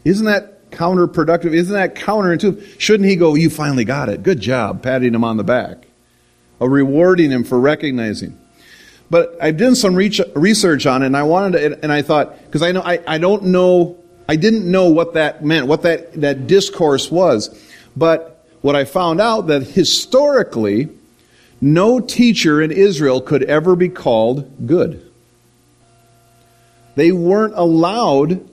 isn't 0.05 0.27
that 0.27 0.71
counterproductive? 0.71 1.53
Isn't 1.53 1.75
that 1.75 1.95
counterintuitive? 1.95 2.81
Shouldn't 2.81 3.09
he 3.09 3.17
go, 3.17 3.35
you 3.35 3.51
finally 3.51 3.85
got 3.85 4.09
it. 4.09 4.23
Good 4.23 4.41
job, 4.41 4.83
patting 4.83 5.15
him 5.15 5.23
on 5.23 5.37
the 5.37 5.45
back. 5.45 5.87
Or 6.59 6.69
rewarding 6.69 7.31
him 7.31 7.45
for 7.45 7.61
recognizing. 7.61 8.39
But 9.11 9.37
I've 9.41 9.57
done 9.57 9.75
some 9.75 9.95
research 9.95 10.87
on 10.87 11.03
it, 11.03 11.07
and 11.07 11.17
I 11.17 11.23
wanted 11.23 11.59
to, 11.59 11.83
and 11.83 11.93
I 11.93 12.03
thought, 12.03 12.43
because 12.45 12.63
I 12.63 12.73
know, 12.73 12.83
I, 12.83 13.01
I 13.07 13.19
don't 13.19 13.45
know, 13.45 13.97
I 14.29 14.37
didn't 14.37 14.71
know 14.71 14.89
what 14.89 15.15
that 15.15 15.45
meant, 15.45 15.67
what 15.67 15.83
that, 15.83 16.13
that 16.21 16.47
discourse 16.47 17.11
was. 17.11 17.57
But 17.97 18.45
what 18.63 18.75
I 18.75 18.85
found 18.85 19.21
out 19.21 19.49
that 19.49 19.63
historically, 19.63 20.89
no 21.61 22.01
teacher 22.01 22.63
in 22.63 22.73
Israel 22.73 23.21
could 23.21 23.43
ever 23.43 23.77
be 23.77 23.89
called 23.89 24.67
good. 24.67 25.11
They 26.95 27.13
weren't 27.13 27.55
allowed 27.57 28.49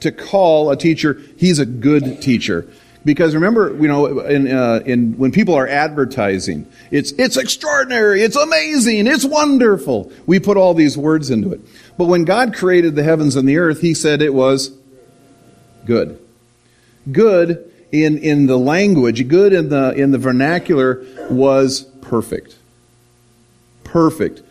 to 0.00 0.12
call 0.12 0.70
a 0.70 0.76
teacher, 0.76 1.20
he's 1.36 1.58
a 1.58 1.66
good 1.66 2.22
teacher. 2.22 2.68
Because 3.08 3.34
remember, 3.34 3.74
you 3.80 3.88
know, 3.88 4.20
in, 4.20 4.52
uh, 4.52 4.82
in, 4.84 5.16
when 5.16 5.32
people 5.32 5.54
are 5.54 5.66
advertising, 5.66 6.70
it's, 6.90 7.10
it's 7.12 7.38
extraordinary, 7.38 8.20
it's 8.20 8.36
amazing, 8.36 9.06
it's 9.06 9.24
wonderful. 9.24 10.12
We 10.26 10.38
put 10.40 10.58
all 10.58 10.74
these 10.74 10.98
words 10.98 11.30
into 11.30 11.50
it. 11.54 11.62
But 11.96 12.04
when 12.04 12.26
God 12.26 12.52
created 12.52 12.96
the 12.96 13.02
heavens 13.02 13.34
and 13.34 13.48
the 13.48 13.56
earth, 13.56 13.80
He 13.80 13.94
said 13.94 14.20
it 14.20 14.34
was 14.34 14.76
good. 15.86 16.20
Good 17.10 17.72
in, 17.90 18.18
in 18.18 18.44
the 18.44 18.58
language, 18.58 19.26
good 19.26 19.54
in 19.54 19.70
the, 19.70 19.94
in 19.94 20.10
the 20.10 20.18
vernacular 20.18 21.02
was 21.30 21.84
perfect. 22.02 22.56
Perfect. 23.84 24.42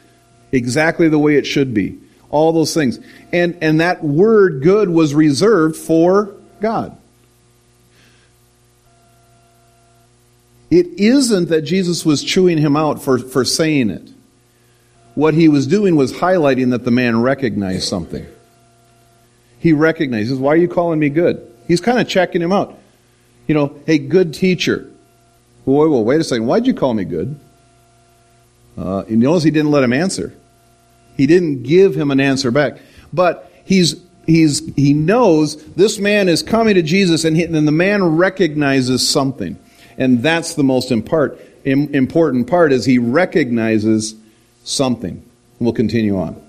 Exactly 0.52 1.10
the 1.10 1.20
way 1.20 1.36
it 1.36 1.46
should 1.46 1.76
be. 1.76 2.00
All 2.32 2.52
those 2.54 2.74
things. 2.74 3.00
And, 3.32 3.56
and 3.62 3.82
that 3.82 4.04
word 4.04 4.64
good 4.64 4.90
was 4.90 5.14
reserved 5.14 5.76
for 5.76 6.34
God. 6.60 6.98
It 10.70 10.88
isn't 11.00 11.50
that 11.50 11.62
Jesus 11.62 12.06
was 12.06 12.24
chewing 12.24 12.58
him 12.58 12.76
out 12.76 13.02
for, 13.02 13.20
for 13.20 13.46
saying 13.46 13.90
it. 13.90 14.10
What 15.16 15.34
he 15.34 15.48
was 15.48 15.66
doing 15.66 15.96
was 15.96 16.14
highlighting 16.14 16.72
that 16.72 16.84
the 16.84 16.92
man 16.92 17.22
recognized 17.22 17.88
something. 17.88 18.26
He 19.60 19.74
recognizes, 19.74 20.38
why 20.38 20.54
are 20.54 20.58
you 20.58 20.68
calling 20.68 21.00
me 21.00 21.10
good? 21.10 21.42
He's 21.68 21.82
kind 21.82 22.00
of 22.00 22.08
checking 22.08 22.42
him 22.42 22.52
out. 22.52 22.78
You 23.48 23.56
know, 23.56 23.80
hey, 23.86 23.98
good 23.98 24.34
teacher. 24.34 24.90
Boy, 25.66 25.90
well, 25.90 26.04
wait 26.04 26.22
a 26.22 26.24
second. 26.24 26.46
Why'd 26.46 26.68
you 26.68 26.74
call 26.74 26.94
me 26.94 27.04
good? 27.06 27.40
Uh, 28.78 29.04
you 29.08 29.18
notice 29.18 29.44
he 29.44 29.52
didn't 29.52 29.72
let 29.72 29.84
him 29.84 29.94
answer. 29.94 30.34
He 31.16 31.26
didn't 31.26 31.64
give 31.64 31.96
him 31.96 32.12
an 32.12 32.20
answer 32.20 32.52
back. 32.52 32.78
But 33.12 33.52
he's 33.66 33.96
he's 34.26 34.62
he 34.76 34.94
knows 34.94 35.66
this 35.74 35.98
man 35.98 36.30
is 36.30 36.44
coming 36.44 36.76
to 36.76 36.84
Jesus, 36.84 37.24
and, 37.24 37.36
he, 37.36 37.44
and 37.44 37.68
the 37.68 37.72
man 37.72 38.18
recognizes 38.18 39.08
something, 39.08 39.58
and 39.98 40.22
that's 40.22 40.56
the 40.56 40.64
most 40.64 40.92
important 40.92 42.48
part 42.48 42.72
is 42.74 42.86
he 42.86 43.00
recognizes 43.00 44.16
something. 44.64 45.24
We'll 45.60 45.74
continue 45.74 46.18
on. 46.18 46.42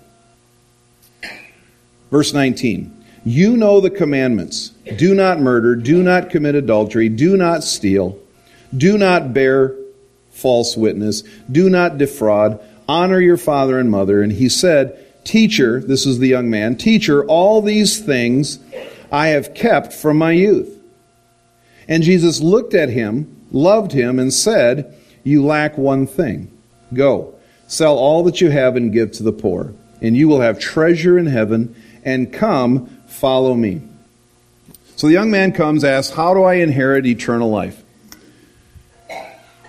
Verse 2.11 2.33
19. 2.33 2.95
You 3.25 3.57
know 3.57 3.81
the 3.81 3.91
commandments. 3.91 4.71
Do 4.97 5.15
not 5.15 5.41
murder, 5.41 5.75
do 5.77 6.03
not 6.03 6.31
commit 6.31 6.55
adultery, 6.55 7.09
do 7.09 7.37
not 7.37 7.65
steal, 7.65 8.19
do 8.75 8.97
not 8.97 9.35
bear 9.35 9.75
false 10.31 10.77
witness, 10.77 11.23
do 11.51 11.69
not 11.69 11.99
defraud, 11.99 12.61
honor 12.89 13.21
your 13.21 13.37
father 13.37 13.79
and 13.79 13.91
mother. 13.91 14.23
And 14.23 14.33
he 14.33 14.49
said, 14.49 15.05
Teacher, 15.25 15.81
this 15.81 16.07
is 16.07 16.21
the 16.21 16.29
young 16.29 16.49
man, 16.49 16.77
Teacher, 16.77 17.25
all 17.27 17.61
these 17.61 18.01
things 18.01 18.59
I 19.13 19.29
have 19.29 19.53
kept 19.53 19.93
from 19.93 20.17
my 20.17 20.33
youth. 20.33 20.75
And 21.87 22.03
Jesus 22.03 22.41
looked 22.41 22.73
at 22.73 22.89
him, 22.89 23.38
loved 23.51 23.93
him, 23.93 24.19
and 24.19 24.33
said, 24.33 24.95
You 25.25 25.45
lack 25.45 25.79
one 25.79 26.07
thing. 26.07 26.51
Go, 26.93 27.35
sell 27.67 27.97
all 27.97 28.23
that 28.25 28.41
you 28.41 28.51
have 28.51 28.77
and 28.77 28.93
give 28.93 29.13
to 29.13 29.23
the 29.23 29.33
poor, 29.33 29.75
and 30.01 30.17
you 30.17 30.29
will 30.29 30.41
have 30.41 30.59
treasure 30.59 31.19
in 31.19 31.27
heaven, 31.27 31.75
and 32.05 32.33
come, 32.33 32.87
follow 33.07 33.55
me. 33.55 33.83
So 34.97 35.07
the 35.07 35.13
young 35.13 35.31
man 35.31 35.53
comes, 35.53 35.85
asks, 35.85 36.15
How 36.15 36.35
do 36.35 36.43
I 36.43 36.55
inherit 36.55 37.07
eternal 37.07 37.51
life? 37.51 37.83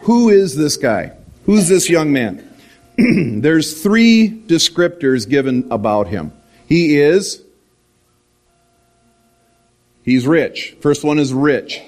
Who 0.01 0.29
is 0.29 0.55
this 0.55 0.77
guy? 0.77 1.11
Who's 1.45 1.67
this 1.67 1.89
young 1.89 2.11
man? 2.13 2.45
There's 2.97 3.81
three 3.81 4.29
descriptors 4.29 5.29
given 5.29 5.67
about 5.71 6.07
him. 6.07 6.31
He 6.67 6.99
is 6.99 7.43
He's 10.09 10.25
rich. 10.25 10.75
First 10.81 11.03
one 11.03 11.19
is 11.19 11.31
rich. 11.31 11.79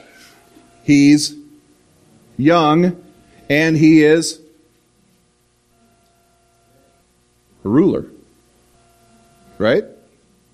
He's 0.84 1.36
young 2.42 3.02
and 3.50 3.78
he 3.78 4.04
is 4.04 4.40
a 7.64 7.70
ruler. 7.70 8.06
Right? 9.58 9.84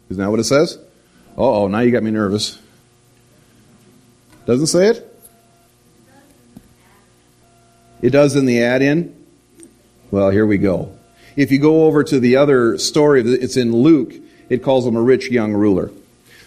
Isn't 0.09 0.23
that 0.23 0.29
what 0.29 0.39
it 0.39 0.45
says? 0.45 0.77
oh, 1.37 1.67
now 1.67 1.79
you 1.79 1.91
got 1.91 2.01
me 2.01 2.11
nervous. 2.11 2.59
Doesn't 4.45 4.67
say 4.67 4.87
it? 4.87 5.03
It 8.01 8.09
does 8.11 8.35
in 8.35 8.45
the 8.45 8.63
add 8.63 8.81
in. 8.81 9.15
Well, 10.09 10.29
here 10.29 10.45
we 10.45 10.57
go. 10.57 10.97
If 11.35 11.51
you 11.51 11.59
go 11.59 11.85
over 11.85 12.03
to 12.03 12.19
the 12.19 12.37
other 12.37 12.77
story, 12.77 13.21
it's 13.21 13.57
in 13.57 13.71
Luke, 13.71 14.13
it 14.49 14.63
calls 14.63 14.87
him 14.87 14.95
a 14.95 15.01
rich 15.01 15.29
young 15.29 15.53
ruler. 15.53 15.91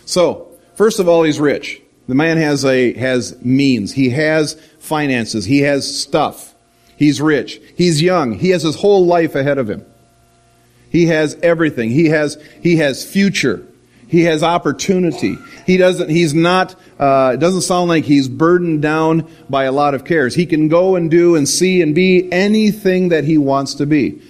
So, 0.06 0.48
first 0.74 0.98
of 0.98 1.08
all, 1.08 1.22
he's 1.22 1.38
rich. 1.38 1.80
The 2.08 2.14
man 2.14 2.38
has 2.38 2.64
a, 2.64 2.92
has 2.94 3.40
means. 3.42 3.92
He 3.92 4.10
has 4.10 4.60
finances. 4.80 5.44
He 5.44 5.60
has 5.60 6.00
stuff. 6.00 6.54
He's 6.96 7.20
rich. 7.20 7.60
He's 7.76 8.02
young. 8.02 8.34
He 8.34 8.50
has 8.50 8.62
his 8.62 8.76
whole 8.76 9.06
life 9.06 9.34
ahead 9.34 9.58
of 9.58 9.70
him. 9.70 9.86
He 10.90 11.06
has 11.06 11.36
everything. 11.42 11.90
He 11.90 12.06
has, 12.06 12.36
he 12.62 12.76
has 12.76 13.04
future. 13.04 13.64
He 14.08 14.24
has 14.24 14.42
opportunity. 14.42 15.38
He 15.66 15.76
doesn't, 15.76 16.10
he's 16.10 16.34
not, 16.34 16.74
uh, 16.98 17.30
it 17.34 17.36
doesn't 17.38 17.60
sound 17.60 17.88
like 17.88 18.04
he's 18.04 18.28
burdened 18.28 18.82
down 18.82 19.30
by 19.48 19.64
a 19.64 19.72
lot 19.72 19.94
of 19.94 20.04
cares. 20.04 20.34
He 20.34 20.46
can 20.46 20.66
go 20.66 20.96
and 20.96 21.08
do 21.08 21.36
and 21.36 21.48
see 21.48 21.80
and 21.80 21.94
be 21.94 22.30
anything 22.32 23.10
that 23.10 23.22
he 23.22 23.38
wants 23.38 23.74
to 23.76 23.86
be. 23.86 24.20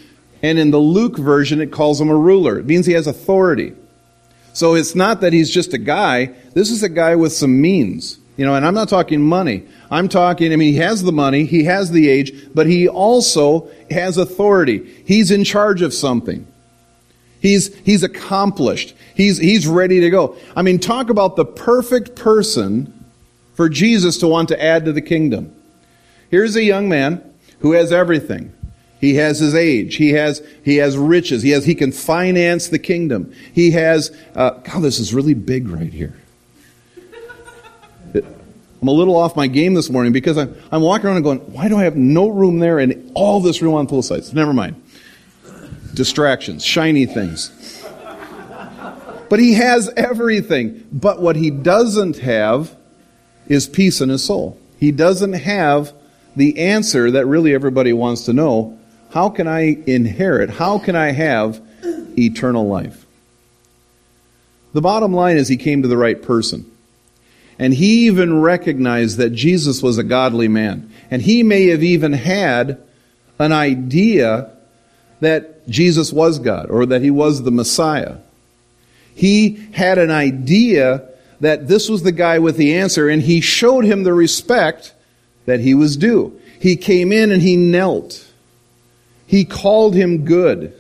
And 0.43 0.59
in 0.59 0.71
the 0.71 0.79
Luke 0.79 1.19
version, 1.19 1.61
it 1.63 1.73
calls 1.73 1.99
him 1.99 2.11
a 2.11 2.17
ruler. 2.17 2.59
It 2.59 2.67
means 2.67 2.85
he 2.87 2.93
has 2.93 3.07
authority. 3.07 3.75
So 4.53 4.75
it's 4.75 4.95
not 4.95 5.23
that 5.23 5.33
he's 5.33 5.51
just 5.51 5.73
a 5.73 5.79
guy. 5.79 6.27
This 6.55 6.71
is 6.71 6.83
a 6.83 6.89
guy 6.89 7.17
with 7.17 7.33
some 7.33 7.61
means. 7.61 8.20
You 8.41 8.47
know, 8.47 8.55
and 8.55 8.65
I'm 8.65 8.73
not 8.73 8.89
talking 8.89 9.21
money. 9.21 9.65
I'm 9.91 10.09
talking, 10.09 10.51
I 10.51 10.57
mean, 10.57 10.73
he 10.73 10.79
has 10.79 11.03
the 11.03 11.13
money, 11.13 11.45
he 11.45 11.65
has 11.65 11.91
the 11.91 12.09
age, 12.09 12.33
but 12.55 12.67
he 12.67 12.89
also 12.89 13.69
has 13.91 14.17
authority. 14.17 14.79
He's 15.05 15.31
in 15.31 15.45
charge 15.45 15.83
of 15.83 15.93
something. 15.93 16.47
He's, 17.43 17.75
he's 17.81 18.03
accomplished. 18.03 18.95
He's, 19.15 19.37
he's 19.37 19.67
ready 19.67 20.01
to 20.01 20.09
go. 20.09 20.39
I 20.57 20.63
mean, 20.63 20.79
talk 20.79 21.11
about 21.11 21.37
the 21.37 21.45
perfect 21.45 22.17
person 22.17 23.05
for 23.57 23.69
Jesus 23.69 24.17
to 24.21 24.27
want 24.27 24.49
to 24.49 24.63
add 24.63 24.87
to 24.87 24.93
the 24.95 25.03
kingdom. 25.03 25.55
Here's 26.31 26.57
a 26.57 26.65
young 26.65 26.89
man 26.89 27.23
who 27.59 27.73
has 27.73 27.93
everything. 27.93 28.55
He 29.03 29.17
has 29.17 29.39
his 29.39 29.55
age. 29.55 29.97
He 29.97 30.13
has, 30.13 30.43
he 30.65 30.77
has 30.77 30.97
riches. 30.97 31.43
He 31.43 31.51
has, 31.51 31.67
he 31.67 31.75
can 31.75 31.93
finance 31.93 32.69
the 32.69 32.79
kingdom. 32.79 33.35
He 33.53 33.73
has, 33.73 34.17
uh, 34.35 34.53
God, 34.53 34.81
this 34.81 34.99
is 34.99 35.13
really 35.13 35.35
big 35.35 35.69
right 35.69 35.93
here. 35.93 36.15
I'm 38.81 38.89
a 38.89 38.93
little 38.93 39.17
off 39.17 39.37
my 39.37 39.47
game 39.47 39.75
this 39.75 39.91
morning 39.91 40.13
because 40.13 40.39
I'm, 40.39 40.55
I'm 40.73 40.81
walking 40.81 41.07
around 41.07 41.17
and 41.17 41.25
going, 41.25 41.39
why 41.53 41.69
do 41.69 41.77
I 41.77 41.85
have 41.85 41.97
no 41.97 42.29
room 42.29 42.61
there 42.61 42.79
and 42.79 43.13
all 43.15 43.41
this 43.41 43.61
room 43.61 43.75
on 43.75 43.87
both 43.87 44.07
sides? 44.07 44.33
Never 44.33 44.53
mind 44.53 44.83
distractions, 45.95 46.65
shiny 46.65 47.07
things. 47.07 47.85
But 49.29 49.39
he 49.39 49.55
has 49.55 49.89
everything. 49.97 50.87
But 50.93 51.21
what 51.21 51.37
he 51.37 51.51
doesn't 51.51 52.19
have 52.19 52.75
is 53.49 53.69
peace 53.69 54.01
in 54.01 54.09
his 54.09 54.25
soul. 54.25 54.59
He 54.79 54.93
doesn't 54.93 55.35
have 55.35 55.93
the 56.35 56.59
answer 56.59 57.11
that 57.13 57.27
really 57.27 57.55
everybody 57.55 57.93
wants 57.93 58.25
to 58.25 58.33
know. 58.33 58.79
How 59.11 59.29
can 59.29 59.47
I 59.47 59.83
inherit? 59.87 60.51
How 60.51 60.79
can 60.79 60.97
I 60.97 61.11
have 61.13 61.61
eternal 62.19 62.67
life? 62.67 63.07
The 64.73 64.81
bottom 64.81 65.13
line 65.13 65.37
is 65.37 65.49
he 65.49 65.57
came 65.57 65.83
to 65.83 65.89
the 65.89 65.97
right 65.97 66.21
person. 66.21 66.71
And 67.61 67.75
he 67.75 68.07
even 68.07 68.41
recognized 68.41 69.19
that 69.19 69.31
Jesus 69.31 69.83
was 69.83 69.99
a 69.99 70.03
godly 70.03 70.49
man. 70.49 70.91
And 71.11 71.21
he 71.21 71.43
may 71.43 71.67
have 71.67 71.83
even 71.83 72.15
had 72.15 72.83
an 73.39 73.53
idea 73.53 74.51
that 75.21 75.69
Jesus 75.69 76.11
was 76.11 76.39
God 76.39 76.71
or 76.71 76.87
that 76.87 77.03
he 77.03 77.11
was 77.11 77.43
the 77.43 77.51
Messiah. 77.51 78.17
He 79.15 79.63
had 79.73 79.99
an 79.99 80.11
idea 80.11 81.07
that 81.41 81.69
this 81.69 81.91
was 81.91 82.03
the 82.03 82.13
guy 82.13 82.39
with 82.39 82.57
the 82.57 82.75
answer, 82.77 83.11
and 83.11 83.21
he 83.21 83.43
showed 83.43 83.85
him 83.85 84.05
the 84.05 84.15
respect 84.15 84.95
that 85.45 85.61
he 85.61 85.75
was 85.75 85.99
due. 85.99 86.41
He 86.59 86.77
came 86.77 87.13
in 87.13 87.31
and 87.31 87.43
he 87.43 87.57
knelt. 87.57 88.27
He 89.27 89.45
called 89.45 89.95
him 89.95 90.25
good, 90.25 90.73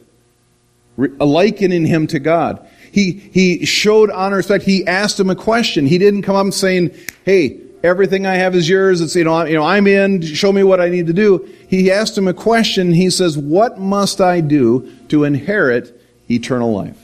likening 0.96 1.84
him 1.84 2.06
to 2.06 2.18
God. 2.18 2.66
He, 2.92 3.12
he 3.12 3.64
showed 3.64 4.10
honor 4.10 4.36
respect. 4.36 4.64
He 4.64 4.86
asked 4.86 5.18
him 5.18 5.30
a 5.30 5.36
question. 5.36 5.86
He 5.86 5.98
didn't 5.98 6.22
come 6.22 6.36
up 6.36 6.52
saying, 6.52 6.94
Hey, 7.24 7.60
everything 7.82 8.26
I 8.26 8.34
have 8.34 8.54
is 8.54 8.68
yours. 8.68 9.00
It's, 9.00 9.14
you 9.14 9.24
know, 9.24 9.44
you 9.44 9.54
know, 9.54 9.64
I'm 9.64 9.86
in. 9.86 10.22
Show 10.22 10.52
me 10.52 10.62
what 10.62 10.80
I 10.80 10.88
need 10.88 11.06
to 11.06 11.12
do. 11.12 11.48
He 11.68 11.90
asked 11.90 12.16
him 12.16 12.28
a 12.28 12.34
question. 12.34 12.92
He 12.92 13.10
says, 13.10 13.38
What 13.38 13.78
must 13.78 14.20
I 14.20 14.40
do 14.40 14.90
to 15.08 15.24
inherit 15.24 16.00
eternal 16.28 16.72
life? 16.72 16.98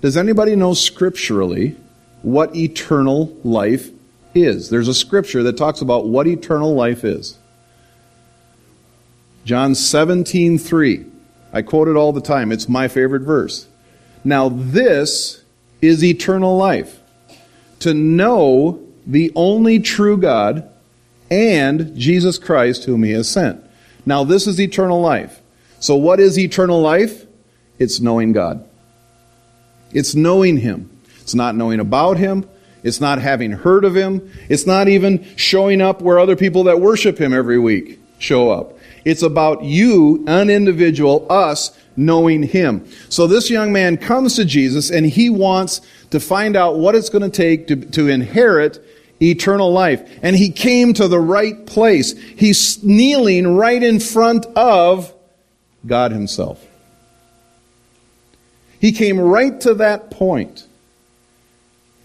Does 0.00 0.16
anybody 0.16 0.56
know 0.56 0.74
scripturally 0.74 1.76
what 2.22 2.56
eternal 2.56 3.36
life 3.44 3.90
is? 4.34 4.70
There's 4.70 4.88
a 4.88 4.94
scripture 4.94 5.42
that 5.44 5.56
talks 5.56 5.80
about 5.80 6.06
what 6.06 6.26
eternal 6.26 6.74
life 6.74 7.04
is. 7.04 7.38
John 9.44 9.74
17, 9.74 10.58
3. 10.58 11.06
I 11.52 11.62
quote 11.62 11.88
it 11.88 11.96
all 11.96 12.12
the 12.12 12.20
time. 12.20 12.52
It's 12.52 12.68
my 12.68 12.88
favorite 12.88 13.22
verse. 13.22 13.66
Now, 14.24 14.48
this 14.48 15.42
is 15.80 16.04
eternal 16.04 16.56
life 16.56 17.00
to 17.80 17.94
know 17.94 18.80
the 19.06 19.32
only 19.34 19.80
true 19.80 20.16
God, 20.16 20.68
and 21.30 21.96
Jesus 21.96 22.38
Christ, 22.38 22.84
whom 22.84 23.02
he 23.02 23.12
has 23.12 23.28
sent. 23.28 23.64
Now, 24.04 24.24
this 24.24 24.46
is 24.46 24.60
eternal 24.60 25.00
life. 25.00 25.40
So, 25.78 25.96
what 25.96 26.20
is 26.20 26.38
eternal 26.38 26.80
life? 26.80 27.26
It's 27.78 28.00
knowing 28.00 28.32
God. 28.32 28.68
It's 29.92 30.14
knowing 30.14 30.58
him. 30.58 30.90
It's 31.20 31.34
not 31.34 31.56
knowing 31.56 31.80
about 31.80 32.18
him. 32.18 32.48
It's 32.82 33.00
not 33.00 33.20
having 33.20 33.52
heard 33.52 33.84
of 33.84 33.94
him. 33.94 34.30
It's 34.48 34.66
not 34.66 34.88
even 34.88 35.26
showing 35.36 35.80
up 35.80 36.02
where 36.02 36.18
other 36.18 36.36
people 36.36 36.64
that 36.64 36.80
worship 36.80 37.18
him 37.18 37.32
every 37.32 37.58
week 37.58 38.00
show 38.18 38.50
up. 38.50 38.78
It's 39.04 39.22
about 39.22 39.62
you, 39.62 40.24
an 40.26 40.50
individual, 40.50 41.26
us, 41.30 41.76
knowing 41.96 42.42
him. 42.42 42.86
So 43.08 43.26
this 43.26 43.50
young 43.50 43.72
man 43.72 43.96
comes 43.96 44.36
to 44.36 44.44
Jesus 44.44 44.90
and 44.90 45.06
he 45.06 45.30
wants 45.30 45.80
to 46.10 46.20
find 46.20 46.56
out 46.56 46.78
what 46.78 46.94
it's 46.94 47.08
going 47.08 47.28
to 47.28 47.30
take 47.30 47.68
to, 47.68 47.76
to 47.76 48.08
inherit 48.08 48.84
eternal 49.22 49.72
life. 49.72 50.18
And 50.22 50.34
he 50.36 50.50
came 50.50 50.94
to 50.94 51.08
the 51.08 51.20
right 51.20 51.66
place. 51.66 52.12
He's 52.12 52.82
kneeling 52.82 53.56
right 53.56 53.82
in 53.82 54.00
front 54.00 54.46
of 54.56 55.12
God 55.86 56.12
himself. 56.12 56.64
He 58.80 58.92
came 58.92 59.20
right 59.20 59.60
to 59.60 59.74
that 59.74 60.10
point. 60.10 60.66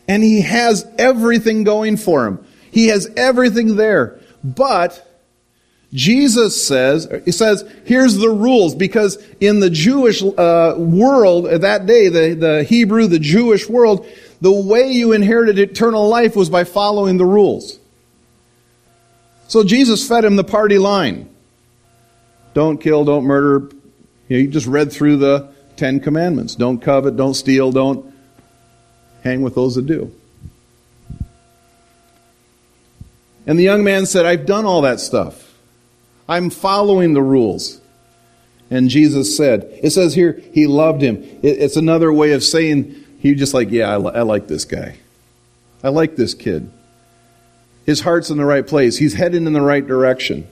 And 0.07 0.21
he 0.21 0.41
has 0.41 0.85
everything 0.97 1.63
going 1.63 1.97
for 1.97 2.27
him. 2.27 2.45
He 2.69 2.87
has 2.87 3.09
everything 3.15 3.75
there. 3.75 4.19
But 4.43 5.04
Jesus 5.95 6.61
says, 6.61 7.07
he 7.23 7.31
says, 7.31 7.63
here's 7.85 8.17
the 8.17 8.29
rules, 8.29 8.75
because 8.75 9.17
in 9.39 9.61
the 9.61 9.69
Jewish 9.69 10.21
uh, 10.21 10.75
world 10.77 11.47
at 11.47 11.61
that 11.61 11.85
day, 11.85 12.09
the, 12.09 12.35
the 12.35 12.63
Hebrew, 12.63 13.07
the 13.07 13.17
Jewish 13.17 13.69
world, 13.69 14.05
the 14.41 14.51
way 14.51 14.91
you 14.91 15.13
inherited 15.13 15.57
eternal 15.57 16.09
life 16.09 16.35
was 16.35 16.49
by 16.49 16.65
following 16.65 17.15
the 17.15 17.25
rules. 17.25 17.79
So 19.47 19.63
Jesus 19.63 20.05
fed 20.05 20.25
him 20.25 20.35
the 20.35 20.43
party 20.43 20.77
line. 20.77 21.29
Don't 22.53 22.77
kill, 22.79 23.05
don't 23.05 23.23
murder. 23.23 23.73
You, 24.27 24.37
know, 24.37 24.43
you 24.43 24.47
just 24.49 24.67
read 24.67 24.91
through 24.91 25.17
the 25.17 25.53
Ten 25.77 26.01
Commandments. 26.01 26.55
Don't 26.55 26.81
covet, 26.81 27.15
don't 27.15 27.35
steal, 27.35 27.71
don't 27.71 28.13
hang 29.23 29.41
with 29.41 29.55
those 29.55 29.75
that 29.75 29.85
do. 29.85 30.13
And 33.47 33.57
the 33.57 33.63
young 33.63 33.83
man 33.83 34.05
said, 34.05 34.25
I've 34.25 34.45
done 34.45 34.65
all 34.65 34.81
that 34.81 34.99
stuff. 34.99 35.44
I'm 36.27 36.49
following 36.49 37.13
the 37.13 37.21
rules. 37.21 37.81
And 38.71 38.89
Jesus 38.89 39.37
said, 39.37 39.69
it 39.83 39.91
says 39.91 40.15
here, 40.15 40.41
he 40.53 40.65
loved 40.67 41.01
him. 41.01 41.23
It's 41.43 41.75
another 41.75 42.11
way 42.11 42.31
of 42.31 42.43
saying, 42.43 43.03
he 43.19 43.35
just 43.35 43.53
like, 43.53 43.69
yeah, 43.71 43.89
I, 43.89 43.99
I 43.99 44.21
like 44.21 44.47
this 44.47 44.65
guy. 44.65 44.97
I 45.83 45.89
like 45.89 46.15
this 46.15 46.33
kid. 46.33 46.71
His 47.85 48.01
heart's 48.01 48.31
in 48.31 48.37
the 48.37 48.45
right 48.45 48.65
place. 48.65 48.97
He's 48.97 49.13
heading 49.13 49.45
in 49.45 49.53
the 49.53 49.61
right 49.61 49.85
direction. 49.85 50.47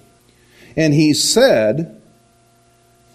And 0.76 0.94
he 0.94 1.14
said 1.14 2.00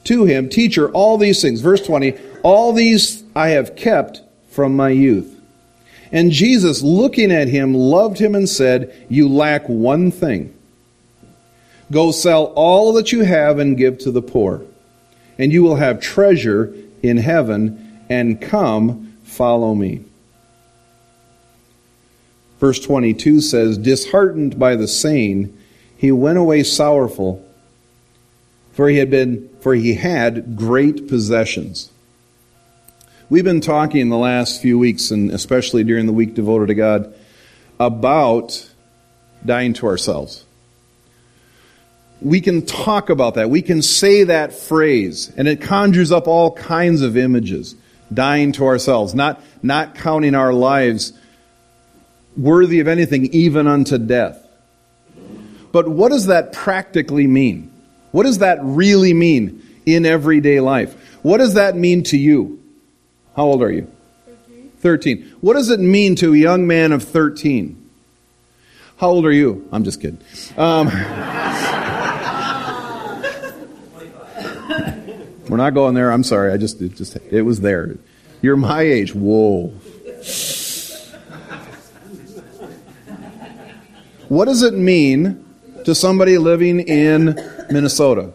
to 0.04 0.24
him, 0.24 0.48
Teacher, 0.48 0.90
all 0.90 1.18
these 1.18 1.40
things, 1.40 1.60
verse 1.60 1.84
20, 1.84 2.14
all 2.42 2.72
these 2.72 3.22
I 3.36 3.50
have 3.50 3.76
kept 3.76 4.22
from 4.50 4.74
my 4.74 4.88
youth. 4.88 5.34
And 6.10 6.32
Jesus, 6.32 6.82
looking 6.82 7.30
at 7.30 7.48
him, 7.48 7.74
loved 7.74 8.18
him 8.18 8.34
and 8.34 8.48
said, 8.48 9.06
You 9.08 9.28
lack 9.28 9.68
one 9.68 10.10
thing. 10.10 10.57
Go 11.90 12.10
sell 12.10 12.46
all 12.54 12.92
that 12.94 13.12
you 13.12 13.24
have 13.24 13.58
and 13.58 13.76
give 13.76 13.98
to 13.98 14.10
the 14.10 14.22
poor, 14.22 14.62
and 15.38 15.52
you 15.52 15.62
will 15.62 15.76
have 15.76 16.00
treasure 16.00 16.74
in 17.02 17.16
heaven, 17.16 18.02
and 18.08 18.40
come, 18.40 19.16
follow 19.24 19.74
me. 19.74 20.04
Verse 22.60 22.80
22 22.80 23.40
says, 23.40 23.78
Disheartened 23.78 24.58
by 24.58 24.74
the 24.76 24.88
saying, 24.88 25.56
he 25.96 26.12
went 26.12 26.38
away 26.38 26.62
sorrowful, 26.62 27.44
for 28.72 28.88
he 28.88 28.98
had 28.98 29.10
been 29.10 29.48
for 29.60 29.74
he 29.74 29.94
had 29.94 30.56
great 30.56 31.08
possessions. 31.08 31.90
We've 33.28 33.44
been 33.44 33.60
talking 33.60 34.08
the 34.08 34.16
last 34.16 34.62
few 34.62 34.78
weeks, 34.78 35.10
and 35.10 35.30
especially 35.30 35.84
during 35.84 36.06
the 36.06 36.12
week 36.12 36.34
devoted 36.34 36.68
to 36.68 36.74
God, 36.74 37.12
about 37.78 38.70
dying 39.44 39.74
to 39.74 39.86
ourselves. 39.86 40.44
We 42.20 42.40
can 42.40 42.66
talk 42.66 43.10
about 43.10 43.34
that. 43.34 43.48
We 43.50 43.62
can 43.62 43.82
say 43.82 44.24
that 44.24 44.52
phrase, 44.52 45.32
and 45.36 45.46
it 45.46 45.60
conjures 45.60 46.10
up 46.10 46.26
all 46.26 46.52
kinds 46.52 47.02
of 47.02 47.16
images. 47.16 47.74
Dying 48.12 48.52
to 48.52 48.64
ourselves, 48.64 49.14
not, 49.14 49.42
not 49.62 49.94
counting 49.94 50.34
our 50.34 50.52
lives 50.52 51.12
worthy 52.38 52.80
of 52.80 52.88
anything, 52.88 53.26
even 53.26 53.66
unto 53.66 53.98
death. 53.98 54.42
But 55.72 55.88
what 55.88 56.08
does 56.10 56.26
that 56.26 56.52
practically 56.52 57.26
mean? 57.26 57.70
What 58.12 58.22
does 58.22 58.38
that 58.38 58.58
really 58.62 59.12
mean 59.12 59.62
in 59.84 60.06
everyday 60.06 60.60
life? 60.60 60.94
What 61.22 61.38
does 61.38 61.54
that 61.54 61.76
mean 61.76 62.02
to 62.04 62.16
you? 62.16 62.62
How 63.36 63.44
old 63.44 63.62
are 63.62 63.70
you? 63.70 63.90
13. 64.26 64.70
13. 64.78 65.36
What 65.40 65.54
does 65.54 65.70
it 65.70 65.80
mean 65.80 66.16
to 66.16 66.32
a 66.32 66.36
young 66.36 66.66
man 66.66 66.92
of 66.92 67.02
13? 67.02 67.90
How 68.96 69.10
old 69.10 69.26
are 69.26 69.32
you? 69.32 69.68
I'm 69.70 69.84
just 69.84 70.00
kidding. 70.00 70.18
Um, 70.56 70.88
we're 75.48 75.56
not 75.56 75.74
going 75.74 75.94
there. 75.94 76.10
I'm 76.10 76.24
sorry. 76.24 76.52
I 76.52 76.56
just 76.56 76.80
it 76.80 76.94
just 76.96 77.16
it 77.16 77.42
was 77.42 77.60
there. 77.60 77.96
You're 78.42 78.56
my 78.56 78.82
age. 78.82 79.14
Whoa. 79.14 79.72
What 84.28 84.44
does 84.44 84.62
it 84.62 84.74
mean 84.74 85.44
to 85.84 85.94
somebody 85.94 86.36
living 86.36 86.80
in 86.80 87.34
Minnesota, 87.70 88.32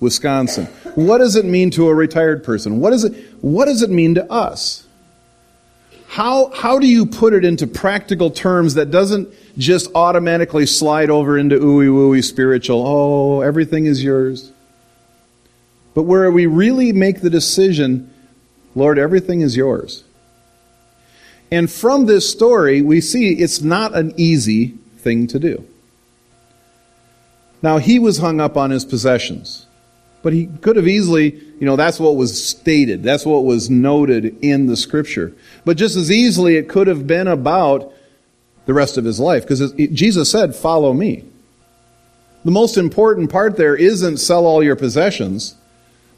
Wisconsin? 0.00 0.66
What 0.96 1.18
does 1.18 1.36
it 1.36 1.44
mean 1.44 1.70
to 1.72 1.88
a 1.88 1.94
retired 1.94 2.42
person? 2.42 2.80
What, 2.80 2.92
is 2.92 3.04
it, 3.04 3.14
what 3.40 3.66
does 3.66 3.82
it 3.82 3.90
mean 3.90 4.16
to 4.16 4.30
us? 4.30 4.86
How, 6.08 6.50
how 6.50 6.78
do 6.78 6.86
you 6.86 7.06
put 7.06 7.32
it 7.32 7.44
into 7.44 7.66
practical 7.66 8.30
terms 8.30 8.74
that 8.74 8.90
doesn't 8.90 9.32
just 9.56 9.90
automatically 9.94 10.66
slide 10.66 11.08
over 11.08 11.38
into 11.38 11.58
ooey 11.58 11.88
wooey 11.88 12.22
spiritual, 12.22 12.84
oh, 12.86 13.40
everything 13.40 13.86
is 13.86 14.04
yours? 14.04 14.51
But 15.94 16.04
where 16.04 16.30
we 16.30 16.46
really 16.46 16.92
make 16.92 17.20
the 17.20 17.30
decision, 17.30 18.12
Lord, 18.74 18.98
everything 18.98 19.40
is 19.40 19.56
yours. 19.56 20.04
And 21.50 21.70
from 21.70 22.06
this 22.06 22.30
story, 22.30 22.80
we 22.80 23.00
see 23.00 23.34
it's 23.34 23.60
not 23.60 23.94
an 23.94 24.14
easy 24.16 24.68
thing 24.96 25.26
to 25.28 25.38
do. 25.38 25.66
Now, 27.60 27.78
he 27.78 27.98
was 27.98 28.18
hung 28.18 28.40
up 28.40 28.56
on 28.56 28.70
his 28.70 28.84
possessions, 28.84 29.66
but 30.22 30.32
he 30.32 30.46
could 30.46 30.76
have 30.76 30.88
easily, 30.88 31.34
you 31.60 31.66
know, 31.66 31.76
that's 31.76 32.00
what 32.00 32.16
was 32.16 32.42
stated, 32.42 33.02
that's 33.02 33.26
what 33.26 33.44
was 33.44 33.68
noted 33.68 34.36
in 34.42 34.66
the 34.66 34.76
scripture. 34.76 35.34
But 35.64 35.76
just 35.76 35.94
as 35.94 36.10
easily, 36.10 36.56
it 36.56 36.68
could 36.68 36.86
have 36.86 37.06
been 37.06 37.28
about 37.28 37.92
the 38.64 38.74
rest 38.74 38.96
of 38.96 39.04
his 39.04 39.20
life, 39.20 39.42
because 39.42 39.72
Jesus 39.72 40.30
said, 40.30 40.54
Follow 40.54 40.92
me. 40.92 41.24
The 42.44 42.50
most 42.50 42.76
important 42.76 43.30
part 43.30 43.56
there 43.56 43.76
isn't 43.76 44.16
sell 44.18 44.46
all 44.46 44.62
your 44.62 44.76
possessions. 44.76 45.54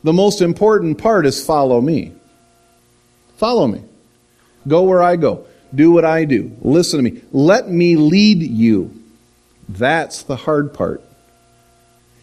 The 0.05 0.13
most 0.13 0.41
important 0.41 0.99
part 0.99 1.27
is 1.27 1.45
follow 1.45 1.81
me. 1.81 2.13
Follow 3.37 3.67
me. 3.67 3.83
Go 4.69 4.83
where 4.83 5.03
I 5.03 5.17
go. 5.17 5.47
Do 5.75 5.91
what 5.91 6.05
I 6.05 6.25
do. 6.25 6.57
Listen 6.61 7.03
to 7.03 7.11
me. 7.11 7.23
Let 7.33 7.69
me 7.69 7.97
lead 7.97 8.43
you. 8.43 9.03
That's 9.69 10.23
the 10.23 10.37
hard 10.37 10.73
part. 10.73 11.03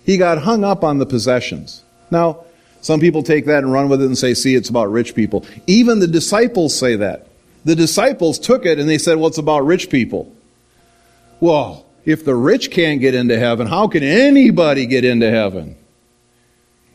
He 0.05 0.17
got 0.17 0.37
hung 0.37 0.63
up 0.63 0.83
on 0.83 0.99
the 0.99 1.05
possessions. 1.05 1.83
Now, 2.09 2.45
some 2.81 2.99
people 2.99 3.23
take 3.23 3.45
that 3.45 3.63
and 3.63 3.71
run 3.71 3.89
with 3.89 4.01
it 4.01 4.05
and 4.05 4.17
say, 4.17 4.33
see, 4.33 4.55
it's 4.55 4.69
about 4.69 4.91
rich 4.91 5.13
people. 5.13 5.45
Even 5.67 5.99
the 5.99 6.07
disciples 6.07 6.77
say 6.77 6.95
that. 6.95 7.27
The 7.65 7.75
disciples 7.75 8.39
took 8.39 8.65
it 8.65 8.79
and 8.79 8.87
they 8.87 8.97
said, 8.97 9.17
well, 9.17 9.27
it's 9.27 9.37
about 9.37 9.65
rich 9.65 9.89
people. 9.89 10.33
Well, 11.39 11.85
if 12.05 12.25
the 12.25 12.35
rich 12.35 12.71
can't 12.71 12.99
get 12.99 13.13
into 13.15 13.37
heaven, 13.37 13.67
how 13.67 13.87
can 13.87 14.03
anybody 14.03 14.85
get 14.85 15.05
into 15.05 15.29
heaven? 15.29 15.75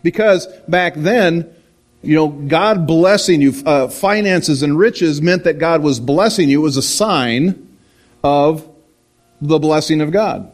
Because 0.06 0.46
back 0.68 0.94
then, 0.94 1.52
you 2.00 2.14
know, 2.14 2.28
God 2.28 2.86
blessing 2.86 3.40
you, 3.40 3.52
uh, 3.66 3.88
finances 3.88 4.62
and 4.62 4.78
riches 4.78 5.20
meant 5.20 5.42
that 5.42 5.58
God 5.58 5.82
was 5.82 5.98
blessing 5.98 6.48
you. 6.48 6.60
It 6.60 6.62
was 6.62 6.76
a 6.76 6.82
sign 6.82 7.76
of 8.22 8.64
the 9.40 9.58
blessing 9.58 10.00
of 10.00 10.12
God. 10.12 10.52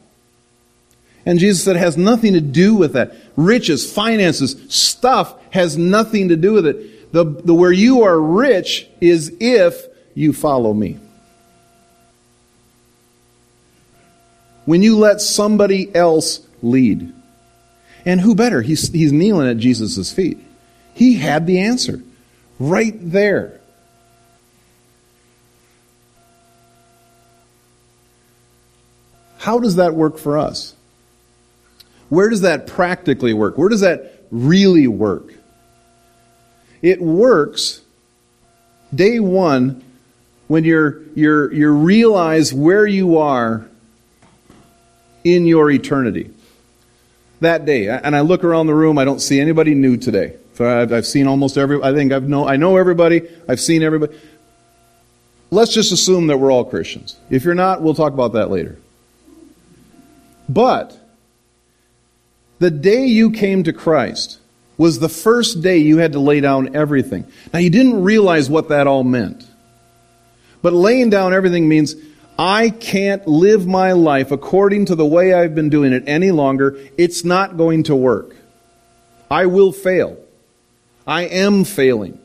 And 1.26 1.38
Jesus 1.38 1.62
said 1.62 1.76
it 1.76 1.80
has 1.80 1.98
nothing 1.98 2.32
to 2.32 2.40
do 2.40 2.74
with 2.74 2.94
that. 2.94 3.14
Riches, 3.36 3.92
finances, 3.92 4.56
stuff 4.74 5.34
has 5.50 5.76
nothing 5.76 6.30
to 6.30 6.36
do 6.36 6.54
with 6.54 6.66
it. 6.66 7.12
The, 7.12 7.22
the 7.22 7.52
where 7.52 7.72
you 7.72 8.04
are 8.04 8.18
rich 8.18 8.88
is 9.02 9.36
if 9.38 9.84
you 10.14 10.32
follow 10.32 10.72
me. 10.72 10.98
When 14.64 14.80
you 14.80 14.96
let 14.96 15.20
somebody 15.20 15.94
else 15.94 16.40
lead. 16.62 17.12
And 18.04 18.20
who 18.20 18.34
better? 18.34 18.62
He's, 18.62 18.90
he's 18.90 19.12
kneeling 19.12 19.48
at 19.48 19.58
Jesus' 19.58 20.12
feet. 20.12 20.38
He 20.94 21.14
had 21.14 21.46
the 21.46 21.60
answer 21.60 22.02
right 22.58 22.94
there. 22.98 23.60
How 29.38 29.58
does 29.58 29.76
that 29.76 29.94
work 29.94 30.18
for 30.18 30.38
us? 30.38 30.74
Where 32.08 32.28
does 32.28 32.42
that 32.42 32.66
practically 32.66 33.32
work? 33.32 33.56
Where 33.56 33.68
does 33.68 33.80
that 33.80 34.24
really 34.30 34.86
work? 34.86 35.32
It 36.80 37.00
works 37.00 37.80
day 38.94 39.18
one 39.18 39.82
when 40.48 40.64
you're, 40.64 41.02
you're, 41.14 41.52
you 41.52 41.70
realize 41.70 42.52
where 42.52 42.86
you 42.86 43.18
are 43.18 43.66
in 45.24 45.46
your 45.46 45.70
eternity. 45.70 46.30
That 47.42 47.64
day. 47.64 47.88
And 47.88 48.16
I 48.16 48.20
look 48.20 48.44
around 48.44 48.68
the 48.68 48.74
room, 48.74 48.98
I 48.98 49.04
don't 49.04 49.20
see 49.20 49.40
anybody 49.40 49.74
new 49.74 49.96
today. 49.96 50.36
I've 50.58 51.06
seen 51.06 51.26
almost 51.26 51.58
every, 51.58 51.82
I 51.82 51.92
think 51.92 52.12
I've 52.12 52.28
know, 52.28 52.46
I 52.46 52.56
know 52.56 52.76
everybody, 52.76 53.22
I've 53.48 53.60
seen 53.60 53.82
everybody. 53.82 54.16
Let's 55.50 55.74
just 55.74 55.90
assume 55.92 56.28
that 56.28 56.38
we're 56.38 56.52
all 56.52 56.64
Christians. 56.64 57.16
If 57.30 57.44
you're 57.44 57.54
not, 57.54 57.82
we'll 57.82 57.94
talk 57.94 58.12
about 58.12 58.34
that 58.34 58.50
later. 58.50 58.78
But, 60.48 60.96
the 62.60 62.70
day 62.70 63.06
you 63.06 63.32
came 63.32 63.64
to 63.64 63.72
Christ 63.72 64.38
was 64.78 65.00
the 65.00 65.08
first 65.08 65.62
day 65.62 65.78
you 65.78 65.98
had 65.98 66.12
to 66.12 66.20
lay 66.20 66.40
down 66.40 66.76
everything. 66.76 67.26
Now, 67.52 67.58
you 67.58 67.70
didn't 67.70 68.02
realize 68.02 68.48
what 68.48 68.68
that 68.68 68.86
all 68.86 69.02
meant. 69.02 69.44
But 70.62 70.72
laying 70.72 71.10
down 71.10 71.34
everything 71.34 71.68
means 71.68 71.96
I 72.42 72.70
can't 72.70 73.24
live 73.28 73.68
my 73.68 73.92
life 73.92 74.32
according 74.32 74.86
to 74.86 74.96
the 74.96 75.06
way 75.06 75.32
I've 75.32 75.54
been 75.54 75.68
doing 75.68 75.92
it 75.92 76.02
any 76.08 76.32
longer. 76.32 76.76
It's 76.98 77.24
not 77.24 77.56
going 77.56 77.84
to 77.84 77.94
work. 77.94 78.34
I 79.30 79.46
will 79.46 79.70
fail. 79.70 80.16
I 81.06 81.22
am 81.22 81.62
failing. 81.62 82.18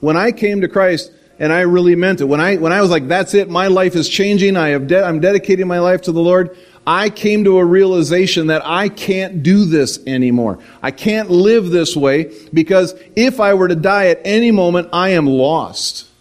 When 0.00 0.18
I 0.18 0.32
came 0.32 0.60
to 0.60 0.68
Christ, 0.68 1.10
and 1.38 1.50
I 1.50 1.62
really 1.62 1.96
meant 1.96 2.20
it, 2.20 2.26
when 2.26 2.42
I, 2.42 2.56
when 2.56 2.72
I 2.72 2.82
was 2.82 2.90
like, 2.90 3.08
that's 3.08 3.32
it, 3.32 3.48
my 3.48 3.68
life 3.68 3.96
is 3.96 4.06
changing, 4.06 4.54
I 4.54 4.68
have 4.68 4.86
de- 4.86 5.02
I'm 5.02 5.18
dedicating 5.18 5.66
my 5.66 5.78
life 5.78 6.02
to 6.02 6.12
the 6.12 6.20
Lord, 6.20 6.54
I 6.86 7.08
came 7.08 7.44
to 7.44 7.56
a 7.56 7.64
realization 7.64 8.48
that 8.48 8.60
I 8.66 8.90
can't 8.90 9.42
do 9.42 9.64
this 9.64 9.98
anymore. 10.06 10.58
I 10.82 10.90
can't 10.90 11.30
live 11.30 11.70
this 11.70 11.96
way 11.96 12.34
because 12.52 12.94
if 13.16 13.40
I 13.40 13.54
were 13.54 13.68
to 13.68 13.76
die 13.76 14.08
at 14.08 14.20
any 14.26 14.50
moment, 14.50 14.90
I 14.92 15.10
am 15.10 15.26
lost. 15.26 16.11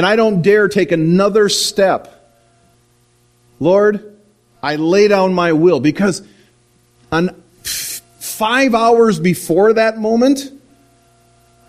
And 0.00 0.06
I 0.06 0.16
don't 0.16 0.40
dare 0.40 0.66
take 0.66 0.92
another 0.92 1.50
step. 1.50 2.10
Lord, 3.58 4.16
I 4.62 4.76
lay 4.76 5.08
down 5.08 5.34
my 5.34 5.52
will 5.52 5.78
because 5.78 6.26
on 7.12 7.42
five 7.62 8.74
hours 8.74 9.20
before 9.20 9.74
that 9.74 9.98
moment, 9.98 10.50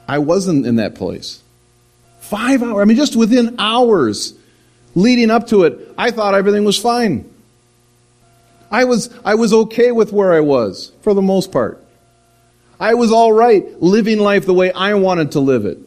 I 0.07 0.19
wasn't 0.19 0.65
in 0.65 0.77
that 0.77 0.95
place. 0.95 1.43
Five 2.21 2.63
hours. 2.63 2.81
I 2.81 2.85
mean, 2.85 2.95
just 2.95 3.17
within 3.17 3.57
hours 3.59 4.33
leading 4.95 5.29
up 5.29 5.47
to 5.47 5.65
it, 5.65 5.93
I 5.97 6.11
thought 6.11 6.33
everything 6.33 6.63
was 6.63 6.77
fine. 6.77 7.29
I 8.71 8.85
was, 8.85 9.13
I 9.25 9.35
was 9.35 9.51
okay 9.51 9.91
with 9.91 10.13
where 10.13 10.31
I 10.31 10.39
was, 10.39 10.93
for 11.01 11.13
the 11.13 11.21
most 11.21 11.51
part. 11.51 11.83
I 12.79 12.93
was 12.93 13.11
all 13.11 13.33
right 13.33 13.65
living 13.83 14.19
life 14.19 14.45
the 14.45 14.53
way 14.53 14.71
I 14.71 14.93
wanted 14.93 15.33
to 15.33 15.41
live 15.41 15.65
it. 15.65 15.79